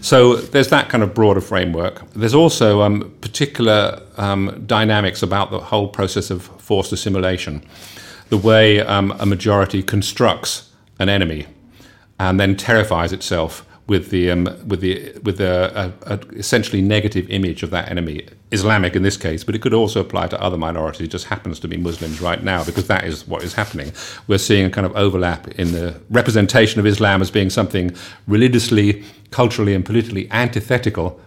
So 0.00 0.36
there's 0.36 0.68
that 0.68 0.90
kind 0.90 1.02
of 1.02 1.14
broader 1.14 1.40
framework. 1.40 2.02
There's 2.12 2.34
also 2.34 2.82
um, 2.82 3.14
particular 3.20 4.02
um, 4.18 4.62
dynamics 4.66 5.22
about 5.22 5.50
the 5.50 5.60
whole 5.60 5.88
process 5.88 6.30
of 6.30 6.42
forced 6.60 6.92
assimilation, 6.92 7.64
the 8.28 8.36
way 8.36 8.80
um, 8.80 9.12
a 9.18 9.24
majority 9.24 9.82
constructs 9.82 10.70
an 10.98 11.08
enemy 11.08 11.46
and 12.18 12.38
then 12.38 12.56
terrifies 12.56 13.12
itself 13.12 13.66
with 13.86 14.08
the 14.10 14.30
um, 14.30 14.44
with 14.66 14.80
the 14.80 15.12
with 15.22 15.40
a, 15.40 15.92
essentially 16.36 16.80
negative 16.80 17.28
image 17.28 17.62
of 17.62 17.70
that 17.70 17.90
enemy, 17.90 18.26
Islamic 18.50 18.96
in 18.96 19.02
this 19.02 19.16
case, 19.16 19.44
but 19.44 19.54
it 19.54 19.60
could 19.60 19.74
also 19.74 20.00
apply 20.00 20.26
to 20.28 20.40
other 20.40 20.56
minorities. 20.56 21.06
It 21.06 21.10
just 21.10 21.26
happens 21.26 21.60
to 21.60 21.68
be 21.68 21.76
Muslims 21.76 22.20
right 22.20 22.42
now 22.42 22.64
because 22.64 22.86
that 22.86 23.04
is 23.04 23.26
what 23.28 23.42
is 23.42 23.52
happening. 23.54 23.92
We're 24.26 24.38
seeing 24.38 24.64
a 24.64 24.70
kind 24.70 24.86
of 24.86 24.96
overlap 24.96 25.48
in 25.48 25.72
the 25.72 26.00
representation 26.08 26.80
of 26.80 26.86
Islam 26.86 27.20
as 27.20 27.30
being 27.30 27.50
something 27.50 27.94
religiously, 28.26 29.04
culturally, 29.30 29.74
and 29.74 29.84
politically 29.84 30.30
antithetical 30.30 31.20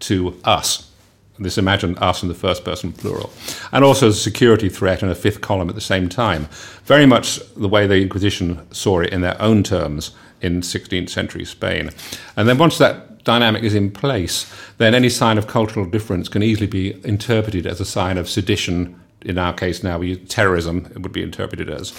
to 0.00 0.38
us. 0.44 0.90
This 1.38 1.56
imagine 1.56 1.96
us 1.98 2.22
in 2.22 2.28
the 2.28 2.34
first 2.34 2.62
person 2.62 2.92
plural, 2.92 3.32
and 3.72 3.84
also 3.84 4.08
as 4.08 4.16
a 4.16 4.20
security 4.20 4.68
threat 4.68 5.02
and 5.02 5.10
a 5.10 5.14
fifth 5.14 5.40
column 5.40 5.70
at 5.70 5.74
the 5.74 5.80
same 5.80 6.10
time. 6.10 6.46
Very 6.84 7.06
much 7.06 7.40
the 7.54 7.68
way 7.68 7.86
the 7.86 8.02
Inquisition 8.02 8.70
saw 8.70 9.00
it 9.00 9.12
in 9.12 9.22
their 9.22 9.40
own 9.40 9.62
terms 9.62 10.12
in 10.42 10.60
16th 10.60 11.08
century 11.08 11.44
Spain. 11.44 11.90
And 12.36 12.48
then 12.48 12.58
once 12.58 12.78
that 12.78 13.24
dynamic 13.24 13.62
is 13.62 13.74
in 13.74 13.90
place, 13.90 14.52
then 14.78 14.94
any 14.94 15.08
sign 15.08 15.38
of 15.38 15.46
cultural 15.46 15.86
difference 15.86 16.28
can 16.28 16.42
easily 16.42 16.66
be 16.66 17.04
interpreted 17.04 17.66
as 17.66 17.80
a 17.80 17.84
sign 17.84 18.18
of 18.18 18.28
sedition. 18.28 19.00
In 19.22 19.38
our 19.38 19.52
case 19.52 19.82
now, 19.82 19.98
we 19.98 20.16
terrorism, 20.16 20.86
it 20.94 21.00
would 21.02 21.12
be 21.12 21.22
interpreted 21.22 21.70
as. 21.70 21.92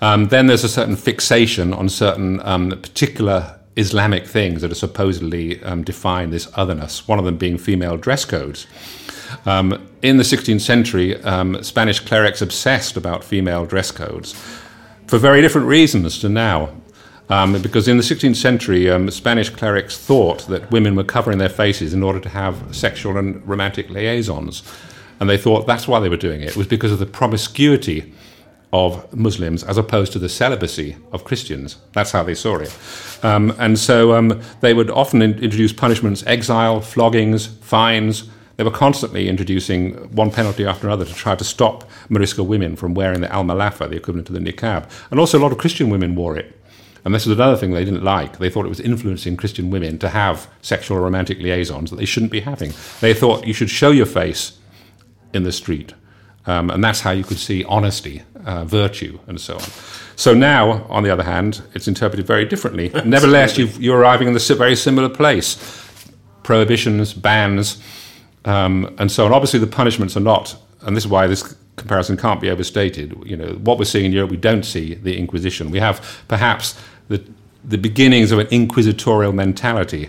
Um, 0.00 0.28
then 0.28 0.46
there's 0.46 0.64
a 0.64 0.68
certain 0.68 0.96
fixation 0.96 1.72
on 1.72 1.88
certain 1.88 2.40
um, 2.40 2.70
particular 2.70 3.58
Islamic 3.76 4.26
things 4.26 4.62
that 4.62 4.70
are 4.70 4.76
supposedly 4.76 5.62
um, 5.62 5.82
define 5.82 6.30
this 6.30 6.48
otherness, 6.54 7.08
one 7.08 7.18
of 7.18 7.24
them 7.24 7.36
being 7.36 7.56
female 7.56 7.96
dress 7.96 8.24
codes. 8.24 8.66
Um, 9.46 9.88
in 10.02 10.18
the 10.18 10.24
16th 10.24 10.60
century, 10.60 11.16
um, 11.22 11.62
Spanish 11.62 12.00
clerics 12.00 12.42
obsessed 12.42 12.96
about 12.96 13.24
female 13.24 13.64
dress 13.64 13.90
codes 13.90 14.34
for 15.06 15.18
very 15.18 15.40
different 15.40 15.66
reasons 15.68 16.18
to 16.18 16.28
now. 16.28 16.70
Um, 17.32 17.62
because 17.62 17.88
in 17.88 17.96
the 17.96 18.02
16th 18.02 18.36
century, 18.36 18.90
um, 18.90 19.10
Spanish 19.10 19.48
clerics 19.48 19.96
thought 19.96 20.46
that 20.48 20.70
women 20.70 20.94
were 20.94 21.02
covering 21.02 21.38
their 21.38 21.48
faces 21.48 21.94
in 21.94 22.02
order 22.02 22.20
to 22.20 22.28
have 22.28 22.76
sexual 22.76 23.16
and 23.16 23.42
romantic 23.48 23.88
liaisons. 23.88 24.62
And 25.18 25.30
they 25.30 25.38
thought 25.38 25.66
that's 25.66 25.88
why 25.88 25.98
they 25.98 26.10
were 26.10 26.18
doing 26.18 26.42
it. 26.42 26.50
It 26.50 26.56
was 26.58 26.66
because 26.66 26.92
of 26.92 26.98
the 26.98 27.06
promiscuity 27.06 28.12
of 28.74 29.10
Muslims 29.16 29.64
as 29.64 29.78
opposed 29.78 30.12
to 30.12 30.18
the 30.18 30.28
celibacy 30.28 30.96
of 31.10 31.24
Christians. 31.24 31.78
That's 31.92 32.10
how 32.10 32.22
they 32.22 32.34
saw 32.34 32.58
it. 32.58 32.76
Um, 33.22 33.54
and 33.58 33.78
so 33.78 34.12
um, 34.12 34.38
they 34.60 34.74
would 34.74 34.90
often 34.90 35.22
in- 35.22 35.38
introduce 35.38 35.72
punishments 35.72 36.22
exile, 36.26 36.82
floggings, 36.82 37.46
fines. 37.46 38.28
They 38.58 38.64
were 38.64 38.70
constantly 38.70 39.30
introducing 39.30 39.94
one 40.14 40.30
penalty 40.30 40.66
after 40.66 40.86
another 40.86 41.06
to 41.06 41.14
try 41.14 41.34
to 41.34 41.44
stop 41.44 41.88
Morisco 42.10 42.42
women 42.42 42.76
from 42.76 42.92
wearing 42.92 43.22
the 43.22 43.32
almalafa, 43.34 43.88
the 43.88 43.96
equivalent 43.96 44.26
to 44.26 44.34
the 44.34 44.38
niqab. 44.38 44.90
And 45.10 45.18
also, 45.18 45.38
a 45.38 45.40
lot 45.40 45.52
of 45.52 45.56
Christian 45.56 45.88
women 45.88 46.14
wore 46.14 46.36
it. 46.36 46.58
And 47.04 47.14
this 47.14 47.26
is 47.26 47.32
another 47.32 47.56
thing 47.56 47.72
they 47.72 47.84
didn't 47.84 48.04
like. 48.04 48.38
They 48.38 48.48
thought 48.48 48.64
it 48.64 48.68
was 48.68 48.80
influencing 48.80 49.36
Christian 49.36 49.70
women 49.70 49.98
to 49.98 50.08
have 50.08 50.48
sexual 50.62 50.98
or 50.98 51.00
romantic 51.00 51.38
liaisons 51.38 51.90
that 51.90 51.96
they 51.96 52.04
shouldn't 52.04 52.32
be 52.32 52.40
having. 52.40 52.72
They 53.00 53.12
thought 53.12 53.46
you 53.46 53.52
should 53.52 53.70
show 53.70 53.90
your 53.90 54.06
face 54.06 54.58
in 55.32 55.42
the 55.42 55.52
street. 55.52 55.94
Um, 56.46 56.70
and 56.70 56.82
that's 56.82 57.00
how 57.00 57.12
you 57.12 57.24
could 57.24 57.38
see 57.38 57.64
honesty, 57.64 58.22
uh, 58.44 58.64
virtue, 58.64 59.18
and 59.26 59.40
so 59.40 59.54
on. 59.54 59.68
So 60.16 60.34
now, 60.34 60.84
on 60.84 61.02
the 61.02 61.10
other 61.10 61.22
hand, 61.22 61.62
it's 61.74 61.88
interpreted 61.88 62.26
very 62.26 62.44
differently. 62.44 62.88
Nevertheless, 63.04 63.58
you 63.58 63.92
are 63.92 63.98
arriving 63.98 64.28
in 64.28 64.34
the 64.34 64.54
very 64.56 64.76
similar 64.76 65.08
place 65.08 65.78
prohibitions, 66.42 67.12
bans, 67.14 67.80
um, 68.44 68.92
and 68.98 69.12
so 69.12 69.24
on. 69.24 69.32
Obviously, 69.32 69.60
the 69.60 69.66
punishments 69.66 70.16
are 70.16 70.20
not, 70.20 70.56
and 70.80 70.96
this 70.96 71.04
is 71.04 71.10
why 71.10 71.28
this 71.28 71.54
comparison 71.76 72.16
can't 72.16 72.40
be 72.40 72.50
overstated. 72.50 73.16
You 73.24 73.36
know, 73.36 73.52
what 73.54 73.78
we're 73.78 73.84
seeing 73.84 74.06
in 74.06 74.12
Europe, 74.12 74.30
we 74.30 74.36
don't 74.36 74.64
see 74.64 74.94
the 74.94 75.16
Inquisition. 75.16 75.70
We 75.70 75.78
have 75.78 76.22
perhaps 76.28 76.78
the, 77.64 77.78
beginnings 77.78 78.32
of 78.32 78.38
an 78.38 78.46
inquisitorial 78.48 79.32
mentality. 79.32 80.08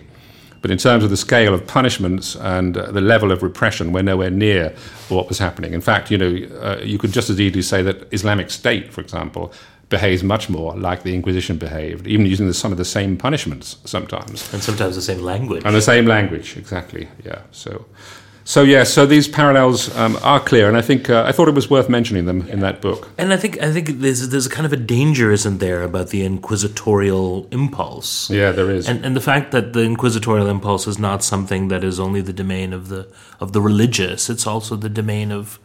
But 0.61 0.71
in 0.71 0.77
terms 0.77 1.03
of 1.03 1.09
the 1.09 1.17
scale 1.17 1.53
of 1.53 1.67
punishments 1.67 2.35
and 2.35 2.77
uh, 2.77 2.91
the 2.91 3.01
level 3.01 3.31
of 3.33 3.43
repression, 3.43 3.91
we're 3.91 4.01
nowhere 4.01 4.29
near 4.29 4.73
what 5.09 5.27
was 5.27 5.37
happening. 5.37 5.73
In 5.73 5.81
fact, 5.81 6.09
you 6.09 6.17
know, 6.17 6.33
uh, 6.61 6.79
you 6.81 6.97
could 6.97 7.11
just 7.11 7.29
as 7.29 7.39
easily 7.39 7.61
say 7.61 7.81
that 7.81 8.07
Islamic 8.13 8.49
State, 8.49 8.93
for 8.93 9.01
example, 9.01 9.51
behaves 9.89 10.23
much 10.23 10.49
more 10.49 10.75
like 10.75 11.03
the 11.03 11.13
Inquisition 11.13 11.57
behaved, 11.57 12.07
even 12.07 12.25
using 12.25 12.47
the, 12.47 12.53
some 12.53 12.71
of 12.71 12.77
the 12.77 12.85
same 12.85 13.17
punishments 13.17 13.77
sometimes. 13.85 14.51
And 14.53 14.63
sometimes 14.63 14.95
the 14.95 15.01
same 15.01 15.19
language. 15.19 15.63
And 15.65 15.75
the 15.75 15.81
same 15.81 16.05
language, 16.05 16.57
exactly. 16.57 17.09
Yeah. 17.25 17.41
So, 17.51 17.85
so 18.45 18.63
yeah, 18.63 18.83
so 18.83 19.05
these 19.05 19.27
parallels 19.27 19.95
um, 19.95 20.17
are 20.21 20.39
clear, 20.39 20.67
and 20.67 20.75
I 20.75 20.81
think 20.81 21.09
uh, 21.09 21.23
I 21.25 21.31
thought 21.31 21.47
it 21.47 21.55
was 21.55 21.69
worth 21.69 21.87
mentioning 21.87 22.25
them 22.25 22.47
in 22.49 22.59
that 22.59 22.81
book. 22.81 23.09
And 23.17 23.31
I 23.31 23.37
think 23.37 23.61
I 23.61 23.71
think 23.71 23.99
there's 23.99 24.29
there's 24.29 24.45
a 24.45 24.49
kind 24.49 24.65
of 24.65 24.73
a 24.73 24.77
danger, 24.77 25.31
isn't 25.31 25.59
there, 25.59 25.81
about 25.81 26.09
the 26.09 26.25
inquisitorial 26.25 27.47
impulse? 27.51 28.29
Yeah, 28.29 28.51
there 28.51 28.69
is. 28.69 28.87
And 28.87 29.05
and 29.05 29.15
the 29.15 29.21
fact 29.21 29.51
that 29.51 29.73
the 29.73 29.83
inquisitorial 29.83 30.47
impulse 30.47 30.87
is 30.87 30.99
not 30.99 31.23
something 31.23 31.69
that 31.69 31.83
is 31.83 31.99
only 31.99 32.21
the 32.21 32.33
domain 32.33 32.73
of 32.73 32.89
the 32.89 33.07
of 33.39 33.53
the 33.53 33.61
religious; 33.61 34.29
it's 34.29 34.45
also 34.47 34.75
the 34.75 34.89
domain 34.89 35.31
of. 35.31 35.59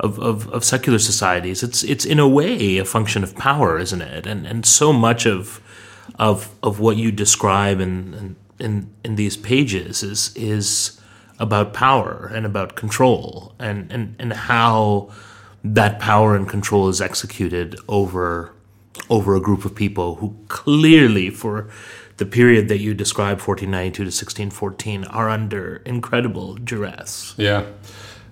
Of, 0.00 0.18
of, 0.18 0.48
of 0.48 0.64
secular 0.64 0.98
societies, 0.98 1.62
it's 1.62 1.84
it's 1.84 2.04
in 2.04 2.18
a 2.18 2.26
way 2.26 2.78
a 2.78 2.84
function 2.84 3.22
of 3.22 3.36
power, 3.36 3.78
isn't 3.78 4.02
it? 4.02 4.26
And 4.26 4.46
and 4.48 4.66
so 4.66 4.92
much 4.92 5.26
of 5.26 5.60
of 6.18 6.48
of 6.60 6.80
what 6.80 6.96
you 6.96 7.12
describe 7.12 7.78
in, 7.78 8.14
in 8.14 8.36
in 8.58 8.90
in 9.04 9.14
these 9.14 9.36
pages 9.36 10.02
is 10.02 10.34
is 10.34 11.00
about 11.42 11.74
power 11.74 12.30
and 12.32 12.46
about 12.46 12.76
control 12.76 13.52
and 13.58 13.90
and 13.92 14.14
and 14.18 14.32
how 14.32 15.10
that 15.64 15.98
power 15.98 16.36
and 16.36 16.48
control 16.48 16.88
is 16.88 17.00
executed 17.00 17.76
over 17.88 18.52
over 19.10 19.34
a 19.34 19.40
group 19.40 19.64
of 19.64 19.74
people 19.74 20.14
who 20.16 20.34
clearly 20.48 21.30
for 21.30 21.68
the 22.18 22.26
period 22.26 22.68
that 22.68 22.78
you 22.78 22.94
describe 22.94 23.38
1492 23.40 23.92
to 23.96 24.02
1614 24.02 25.04
are 25.06 25.28
under 25.28 25.76
incredible 25.84 26.54
duress. 26.54 27.34
Yeah. 27.36 27.64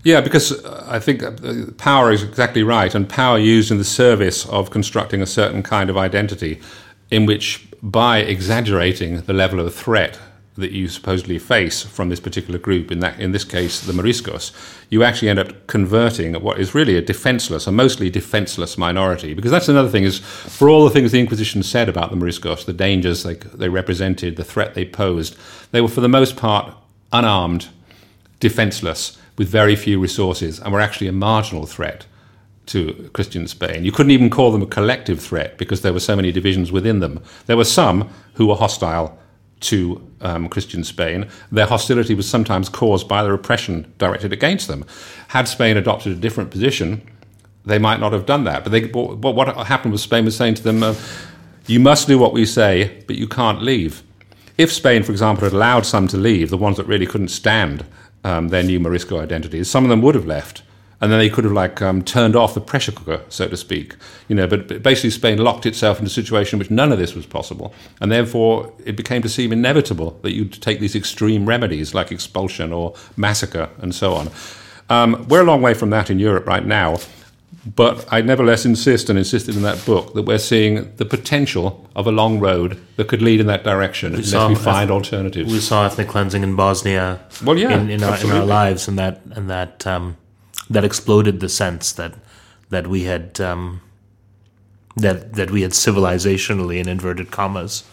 Yeah, 0.03 0.21
because 0.23 0.53
uh, 0.65 0.87
I 0.89 0.99
think 0.99 1.23
uh, 1.23 1.33
power 1.77 2.11
is 2.11 2.23
exactly 2.23 2.63
right, 2.63 2.95
and 2.95 3.07
power 3.07 3.39
used 3.39 3.71
in 3.71 3.77
the 3.77 3.85
service 3.85 4.47
of 4.47 4.71
constructing 4.71 5.21
a 5.21 5.27
certain 5.27 5.63
kind 5.63 5.91
of 5.91 5.97
identity, 5.99 6.59
in 7.11 7.27
which 7.27 7.69
by 7.83 8.19
exaggerating 8.19 9.21
the 9.23 9.35
level 9.35 9.61
of 9.61 9.75
threat 9.75 10.19
that 10.57 10.73
you 10.73 10.89
supposedly 10.89 11.39
face 11.39 11.83
from 11.83 12.09
this 12.09 12.21
particular 12.21 12.59
group, 12.59 12.91
in 12.91 13.01
that 13.01 13.19
in 13.21 13.33
this 13.33 13.45
case 13.45 13.81
the 13.81 13.93
Moriscos, 13.93 14.53
you 14.91 15.03
actually 15.03 15.29
end 15.29 15.39
up 15.39 15.67
converting 15.67 16.35
what 16.35 16.59
is 16.59 16.75
really 16.75 16.97
a 16.97 17.03
defenseless, 17.03 17.67
a 17.67 17.73
mostly 17.73 18.11
defenseless 18.11 18.77
minority. 18.77 19.33
Because 19.33 19.51
that's 19.51 19.69
another 19.69 19.89
thing 19.89 20.05
is 20.05 20.19
for 20.19 20.69
all 20.69 20.85
the 20.85 20.91
things 20.91 21.13
the 21.13 21.21
Inquisition 21.21 21.63
said 21.63 21.89
about 21.89 22.11
the 22.11 22.17
Moriscos, 22.17 22.65
the 22.65 22.73
dangers 22.73 23.23
they, 23.23 23.35
they 23.35 23.69
represented, 23.69 24.37
the 24.37 24.45
threat 24.45 24.75
they 24.75 24.85
posed, 24.85 25.37
they 25.71 25.81
were 25.81 25.89
for 25.89 26.01
the 26.01 26.09
most 26.09 26.37
part 26.37 26.75
unarmed, 27.13 27.69
defenseless 28.41 29.19
with 29.39 29.49
very 29.49 29.77
few 29.77 30.01
resources 30.01 30.59
and 30.59 30.73
were 30.73 30.81
actually 30.81 31.07
a 31.07 31.13
marginal 31.13 31.67
threat 31.67 32.07
to 32.67 33.11
Christian 33.13 33.47
Spain. 33.47 33.85
You 33.85 33.93
couldn't 33.93 34.13
even 34.13 34.31
call 34.31 34.53
them 34.53 34.63
a 34.63 34.67
collective 34.67 35.21
threat 35.21 35.59
because 35.59 35.83
there 35.83 35.93
were 35.93 36.01
so 36.01 36.15
many 36.17 36.31
divisions 36.31 36.71
within 36.71 37.01
them. 37.01 37.23
There 37.47 37.57
were 37.57 37.65
some 37.65 38.11
who 38.35 38.47
were 38.47 38.55
hostile 38.55 39.19
to 39.61 40.07
um, 40.21 40.49
Christian 40.49 40.85
Spain. 40.85 41.29
Their 41.53 41.67
hostility 41.67 42.15
was 42.15 42.29
sometimes 42.29 42.69
caused 42.69 43.09
by 43.09 43.23
the 43.23 43.31
repression 43.31 43.93
directed 43.99 44.33
against 44.33 44.69
them. 44.69 44.85
Had 45.29 45.49
Spain 45.49 45.77
adopted 45.77 46.13
a 46.13 46.17
different 46.17 46.51
position, 46.51 47.03
they 47.65 47.79
might 47.79 48.01
not 48.01 48.13
have 48.13 48.27
done 48.27 48.45
that. 48.45 48.65
But 48.65 48.73
they, 48.73 48.85
what, 48.87 49.35
what 49.35 49.67
happened 49.67 49.93
was 49.93 50.03
Spain 50.03 50.25
was 50.25 50.37
saying 50.37 50.55
to 50.55 50.63
them, 50.63 50.83
uh, 50.83 50.95
you 51.67 51.79
must 51.79 52.09
do 52.09 52.19
what 52.19 52.33
we 52.33 52.47
say, 52.47 53.05
but 53.07 53.17
you 53.17 53.29
can't 53.29 53.63
leave. 53.63 54.03
If 54.57 54.73
Spain, 54.73 55.03
for 55.03 55.13
example, 55.13 55.45
had 55.45 55.53
allowed 55.53 55.87
some 55.87 56.09
to 56.09 56.17
leave, 56.17 56.51
the 56.51 56.57
ones 56.57 56.77
that 56.77 56.87
really 56.87 57.07
couldn't 57.07 57.29
stand 57.29 57.85
um, 58.25 58.49
their 58.49 58.63
new 58.63 58.81
Morisco 58.81 59.21
identities. 59.21 59.71
Some 59.71 59.85
of 59.85 59.91
them 59.91 60.03
would 60.03 60.15
have 60.15 60.27
left, 60.27 60.63
and 61.01 61.11
then 61.11 61.19
they 61.19 61.31
could 61.31 61.45
have 61.45 61.53
like 61.53 61.81
um, 61.81 62.03
turned 62.03 62.37
off 62.37 62.55
the 62.55 62.61
pressure 62.61 62.93
cooker, 62.93 63.23
so 63.29 63.49
to 63.49 63.57
speak. 63.57 63.97
You 64.29 64.37
know, 64.37 64.47
but, 64.47 64.83
basically 64.83 65.11
Spain 65.11 65.39
locked 65.39 65.67
itself 65.67 65.99
into 65.99 66.09
a 66.09 66.13
situation 66.13 66.57
in 66.57 66.59
which 66.59 66.71
none 66.71 66.93
of 66.93 66.99
this 66.99 67.15
was 67.15 67.27
possible, 67.27 67.75
and 68.01 68.13
therefore 68.13 68.73
it 68.85 68.97
became 68.97 69.23
to 69.23 69.29
seem 69.29 69.53
inevitable 69.53 70.19
that 70.23 70.33
you'd 70.33 70.53
take 70.61 70.81
these 70.81 70.95
extreme 70.95 71.47
remedies 71.47 71.95
like 71.95 72.13
expulsion 72.13 72.73
or 72.73 72.95
massacre 73.17 73.69
and 73.79 73.95
so 73.95 74.15
on. 74.15 74.31
Um, 74.89 75.27
we're 75.29 75.43
a 75.43 75.45
long 75.45 75.63
way 75.63 75.75
from 75.75 75.91
that 75.91 76.11
in 76.11 76.19
Europe 76.19 76.47
right 76.47 76.67
now. 76.67 76.99
But 77.67 78.07
I 78.11 78.23
nevertheless 78.23 78.65
insist 78.65 79.11
and 79.11 79.19
insisted 79.19 79.55
in 79.55 79.63
that 79.63 79.85
book 79.85 80.15
that 80.15 80.23
we're 80.23 80.39
seeing 80.39 80.95
the 80.97 81.05
potential 81.05 81.87
of 81.95 82.07
a 82.07 82.13
long 82.13 82.41
road 82.41 82.81
that 82.97 83.09
could 83.09 83.21
lead 83.21 83.39
in 83.39 83.47
that 83.49 83.65
direction 83.65 84.13
we 84.13 84.19
unless 84.23 84.49
we 84.49 84.55
find 84.55 84.89
eth- 84.89 84.95
alternatives. 84.95 85.53
We 85.53 85.61
saw 85.61 85.85
ethnic 85.85 86.09
cleansing 86.09 86.43
in 86.43 86.57
Bosnia. 86.57 87.21
Well, 87.45 87.59
yeah, 87.59 87.79
in, 87.79 87.91
in, 87.91 88.03
our, 88.03 88.19
in 88.19 88.31
our, 88.31 88.47
lives, 88.47 88.89
and 88.89 88.99
that 88.99 89.21
and 89.33 89.51
that 89.51 89.87
um, 89.87 90.17
that 90.71 90.85
exploded 90.85 91.41
the 91.41 91.49
sense 91.49 91.93
that 91.93 92.15
that 92.71 92.87
we 92.87 93.05
had 93.05 93.41
um, 93.41 93.83
that 94.97 95.35
that 95.35 95.51
we 95.51 95.63
had 95.63 95.73
civilizationally, 95.73 96.79
in 96.79 96.89
inverted 96.89 97.31
commas, 97.31 97.85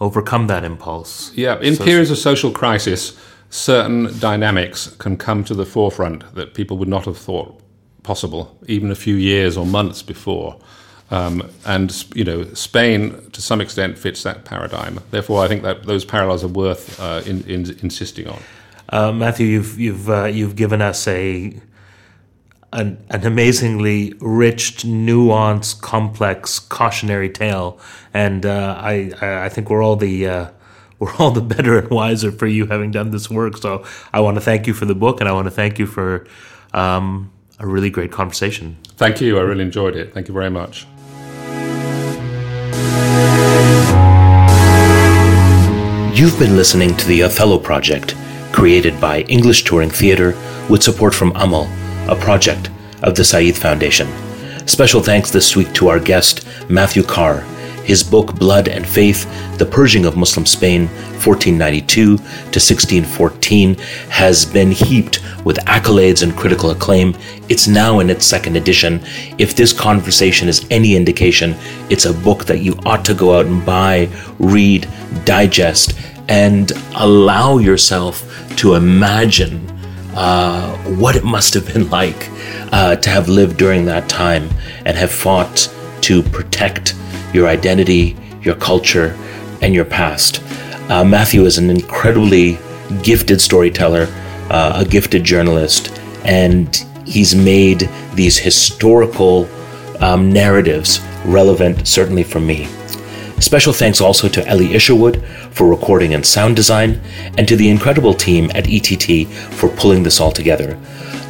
overcome 0.00 0.46
that 0.48 0.64
impulse. 0.64 1.32
Yeah, 1.34 1.60
in 1.60 1.76
so, 1.76 1.84
periods 1.84 2.10
of 2.10 2.18
social 2.18 2.50
crisis, 2.50 3.16
certain 3.50 4.18
dynamics 4.18 4.88
can 4.98 5.16
come 5.16 5.44
to 5.44 5.54
the 5.54 5.66
forefront 5.66 6.34
that 6.34 6.54
people 6.54 6.78
would 6.78 6.88
not 6.88 7.04
have 7.04 7.18
thought 7.18 7.60
possible, 8.02 8.56
even 8.66 8.90
a 8.90 8.94
few 8.94 9.14
years 9.14 9.56
or 9.56 9.66
months 9.66 10.02
before. 10.02 10.58
Um, 11.10 11.50
and 11.66 12.04
you 12.14 12.24
know, 12.24 12.44
Spain 12.54 13.30
to 13.32 13.42
some 13.42 13.60
extent 13.60 13.98
fits 13.98 14.22
that 14.22 14.44
paradigm. 14.44 15.00
Therefore, 15.10 15.44
I 15.44 15.48
think 15.48 15.62
that 15.62 15.84
those 15.84 16.04
parallels 16.04 16.42
are 16.42 16.48
worth 16.48 16.98
uh, 16.98 17.22
in, 17.26 17.42
in, 17.44 17.76
insisting 17.82 18.26
on. 18.26 18.40
Uh, 18.88 19.12
Matthew, 19.12 19.46
you've 19.46 19.78
you've 19.78 20.08
uh, 20.08 20.24
you've 20.24 20.56
given 20.56 20.80
us 20.80 21.06
a 21.06 21.60
an, 22.74 23.02
an, 23.08 23.24
amazingly 23.24 24.14
rich, 24.20 24.78
nuanced, 24.78 25.80
complex, 25.80 26.58
cautionary 26.58 27.30
tale, 27.30 27.78
and 28.12 28.44
uh, 28.44 28.76
I 28.78 29.12
I 29.22 29.48
think 29.48 29.70
we're 29.70 29.82
all 29.82 29.96
the 29.96 30.26
uh, 30.28 30.50
we're 30.98 31.14
all 31.16 31.30
the 31.30 31.40
better 31.54 31.78
and 31.78 31.90
wiser 31.90 32.30
for 32.30 32.46
you 32.46 32.66
having 32.66 32.90
done 32.90 33.10
this 33.10 33.30
work. 33.30 33.56
So 33.56 33.84
I 34.12 34.20
want 34.20 34.36
to 34.36 34.40
thank 34.40 34.66
you 34.66 34.74
for 34.74 34.84
the 34.84 34.94
book, 34.94 35.20
and 35.20 35.28
I 35.28 35.32
want 35.32 35.46
to 35.46 35.52
thank 35.52 35.78
you 35.78 35.86
for. 35.86 36.26
Um, 36.72 37.30
a 37.60 37.66
really 37.66 37.88
great 37.88 38.10
conversation. 38.10 38.76
Thank 38.96 39.20
you. 39.20 39.38
I 39.38 39.42
really 39.42 39.62
enjoyed 39.62 39.94
it. 39.94 40.12
Thank 40.12 40.26
you 40.26 40.34
very 40.34 40.50
much. 40.50 40.86
You've 46.18 46.38
been 46.38 46.56
listening 46.56 46.96
to 46.96 47.06
the 47.06 47.22
Othello 47.24 47.58
Project, 47.58 48.14
created 48.52 49.00
by 49.00 49.22
English 49.22 49.64
Touring 49.64 49.90
Theatre 49.90 50.30
with 50.68 50.82
support 50.82 51.14
from 51.14 51.32
Amal, 51.34 51.66
a 52.08 52.16
project 52.16 52.70
of 53.02 53.14
the 53.14 53.24
Said 53.24 53.56
Foundation. 53.56 54.08
Special 54.66 55.02
thanks 55.02 55.30
this 55.30 55.56
week 55.56 55.72
to 55.74 55.88
our 55.88 56.00
guest, 56.00 56.46
Matthew 56.68 57.02
Carr, 57.02 57.40
his 57.84 58.02
book 58.02 58.34
Blood 58.38 58.68
and 58.68 58.86
Faith 58.86 59.26
The 59.58 59.66
Purging 59.66 60.06
of 60.06 60.16
Muslim 60.16 60.46
Spain, 60.46 60.86
1492 61.22 62.16
to 62.16 62.20
1614, 62.20 63.74
has 64.08 64.44
been 64.44 64.70
heaped 64.70 65.20
with 65.44 65.58
accolades 65.66 66.22
and 66.22 66.34
critical 66.34 66.70
acclaim. 66.70 67.14
It's 67.48 67.68
now 67.68 68.00
in 68.00 68.08
its 68.08 68.24
second 68.24 68.56
edition. 68.56 69.02
If 69.38 69.54
this 69.54 69.72
conversation 69.72 70.48
is 70.48 70.66
any 70.70 70.96
indication, 70.96 71.54
it's 71.90 72.06
a 72.06 72.14
book 72.14 72.46
that 72.46 72.60
you 72.60 72.78
ought 72.86 73.04
to 73.04 73.14
go 73.14 73.38
out 73.38 73.46
and 73.46 73.64
buy, 73.64 74.08
read, 74.38 74.88
digest, 75.24 75.98
and 76.28 76.72
allow 76.96 77.58
yourself 77.58 78.24
to 78.56 78.74
imagine 78.74 79.73
uh, 80.14 80.76
what 80.96 81.16
it 81.16 81.24
must 81.24 81.54
have 81.54 81.66
been 81.72 81.88
like 82.00 82.28
uh, 82.72 82.96
to 82.96 83.10
have 83.10 83.28
lived 83.28 83.56
during 83.56 83.84
that 83.86 84.08
time 84.08 84.48
and 84.86 84.96
have 84.96 85.10
fought 85.10 85.72
to 86.02 86.22
protect 86.22 86.94
your 87.32 87.48
identity, 87.48 88.16
your 88.42 88.54
culture, 88.54 89.16
and 89.62 89.74
your 89.74 89.84
past. 89.84 90.42
Uh, 90.90 91.04
Matthew 91.04 91.44
is 91.44 91.58
an 91.58 91.70
incredibly 91.70 92.58
gifted 93.02 93.40
storyteller, 93.40 94.06
uh, 94.50 94.84
a 94.84 94.88
gifted 94.88 95.24
journalist, 95.24 95.98
and 96.24 96.76
he's 97.06 97.34
made 97.34 97.88
these 98.14 98.38
historical 98.38 99.48
um, 100.00 100.32
narratives 100.32 101.00
relevant, 101.24 101.88
certainly 101.88 102.22
for 102.22 102.40
me. 102.40 102.68
Special 103.44 103.74
thanks 103.74 104.00
also 104.00 104.26
to 104.30 104.48
Ellie 104.48 104.74
Isherwood 104.74 105.22
for 105.50 105.68
recording 105.68 106.14
and 106.14 106.24
sound 106.24 106.56
design, 106.56 106.98
and 107.36 107.46
to 107.46 107.56
the 107.56 107.68
incredible 107.68 108.14
team 108.14 108.50
at 108.54 108.66
ETT 108.66 109.28
for 109.28 109.68
pulling 109.68 110.02
this 110.02 110.18
all 110.18 110.32
together. 110.32 110.78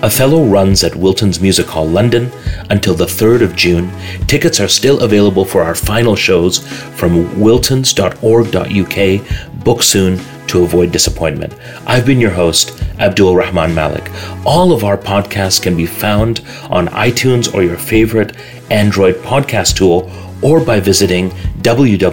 Othello 0.01 0.45
runs 0.45 0.85
at 0.85 0.95
Wilton's 0.95 1.41
Music 1.41 1.67
Hall 1.67 1.89
London 1.89 2.31
until 2.71 2.95
the 2.95 3.07
3rd 3.07 3.43
of 3.43 3.57
June. 3.57 3.91
Tickets 4.29 4.61
are 4.61 4.69
still 4.69 5.01
available 5.01 5.45
for 5.45 5.65
our 5.65 5.75
final 5.75 6.15
shows 6.15 6.59
from 6.97 7.27
wiltons.org.uk. 7.31 9.65
Book 9.65 9.83
soon 9.83 10.21
to 10.47 10.63
avoid 10.63 10.93
disappointment. 10.93 11.53
I've 11.85 12.07
been 12.07 12.21
your 12.21 12.31
host, 12.31 12.81
Abdul-Rehman 13.01 13.75
Malik. 13.75 14.09
All 14.47 14.71
of 14.71 14.85
our 14.85 14.97
podcasts 14.97 15.61
can 15.61 15.77
be 15.77 15.87
found 15.87 16.43
on 16.71 16.87
iTunes 16.89 17.53
or 17.53 17.65
your 17.65 17.77
favorite 17.77 18.37
Android 18.71 19.17
podcast 19.17 19.77
tool 19.77 20.09
or 20.45 20.61
by 20.65 20.79
visiting 20.79 21.31
www.ett.org.uk. 21.63 22.05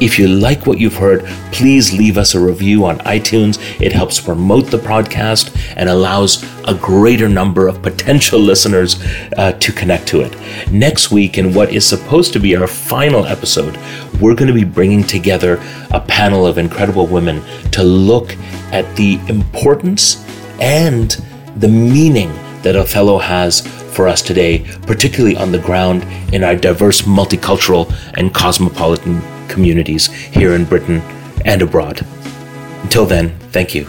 If 0.00 0.18
you 0.18 0.28
like 0.28 0.66
what 0.66 0.78
you've 0.78 0.96
heard, 0.96 1.24
please 1.50 1.92
leave 1.92 2.16
us 2.16 2.34
a 2.34 2.40
review 2.40 2.84
on 2.84 2.98
iTunes. 3.00 3.58
It 3.80 3.92
helps 3.92 4.20
promote 4.20 4.66
the 4.66 4.78
podcast 4.78 5.74
and 5.76 5.88
allows 5.88 6.44
a 6.68 6.74
greater 6.74 7.28
number 7.28 7.66
of 7.66 7.82
potential 7.82 8.38
listeners 8.50 9.02
uh, 9.36 9.52
to 9.52 9.72
connect 9.72 10.06
to 10.08 10.20
it. 10.20 10.36
Next 10.70 11.10
week, 11.10 11.36
in 11.36 11.52
what 11.52 11.72
is 11.72 11.84
supposed 11.84 12.32
to 12.34 12.38
be 12.38 12.54
our 12.54 12.68
final 12.68 13.26
episode, 13.26 13.76
we're 14.20 14.36
going 14.36 14.48
to 14.48 14.54
be 14.54 14.64
bringing 14.64 15.02
together 15.02 15.60
a 15.90 16.00
panel 16.00 16.46
of 16.46 16.56
incredible 16.56 17.08
women 17.08 17.42
to 17.72 17.82
look 17.82 18.36
at 18.70 18.94
the 18.94 19.18
importance 19.26 20.24
and 20.60 21.20
the 21.56 21.68
meaning 21.68 22.32
that 22.62 22.76
Othello 22.76 23.18
has 23.18 23.66
for 23.94 24.08
us 24.08 24.22
today, 24.22 24.64
particularly 24.82 25.36
on 25.36 25.52
the 25.52 25.58
ground 25.58 26.04
in 26.32 26.44
our 26.44 26.56
diverse 26.56 27.02
multicultural 27.02 27.92
and 28.16 28.32
cosmopolitan 28.32 29.20
communities 29.48 30.06
here 30.06 30.54
in 30.54 30.64
Britain 30.64 31.00
and 31.44 31.62
abroad. 31.62 32.06
Until 32.82 33.06
then, 33.06 33.30
thank 33.50 33.74
you. 33.74 33.86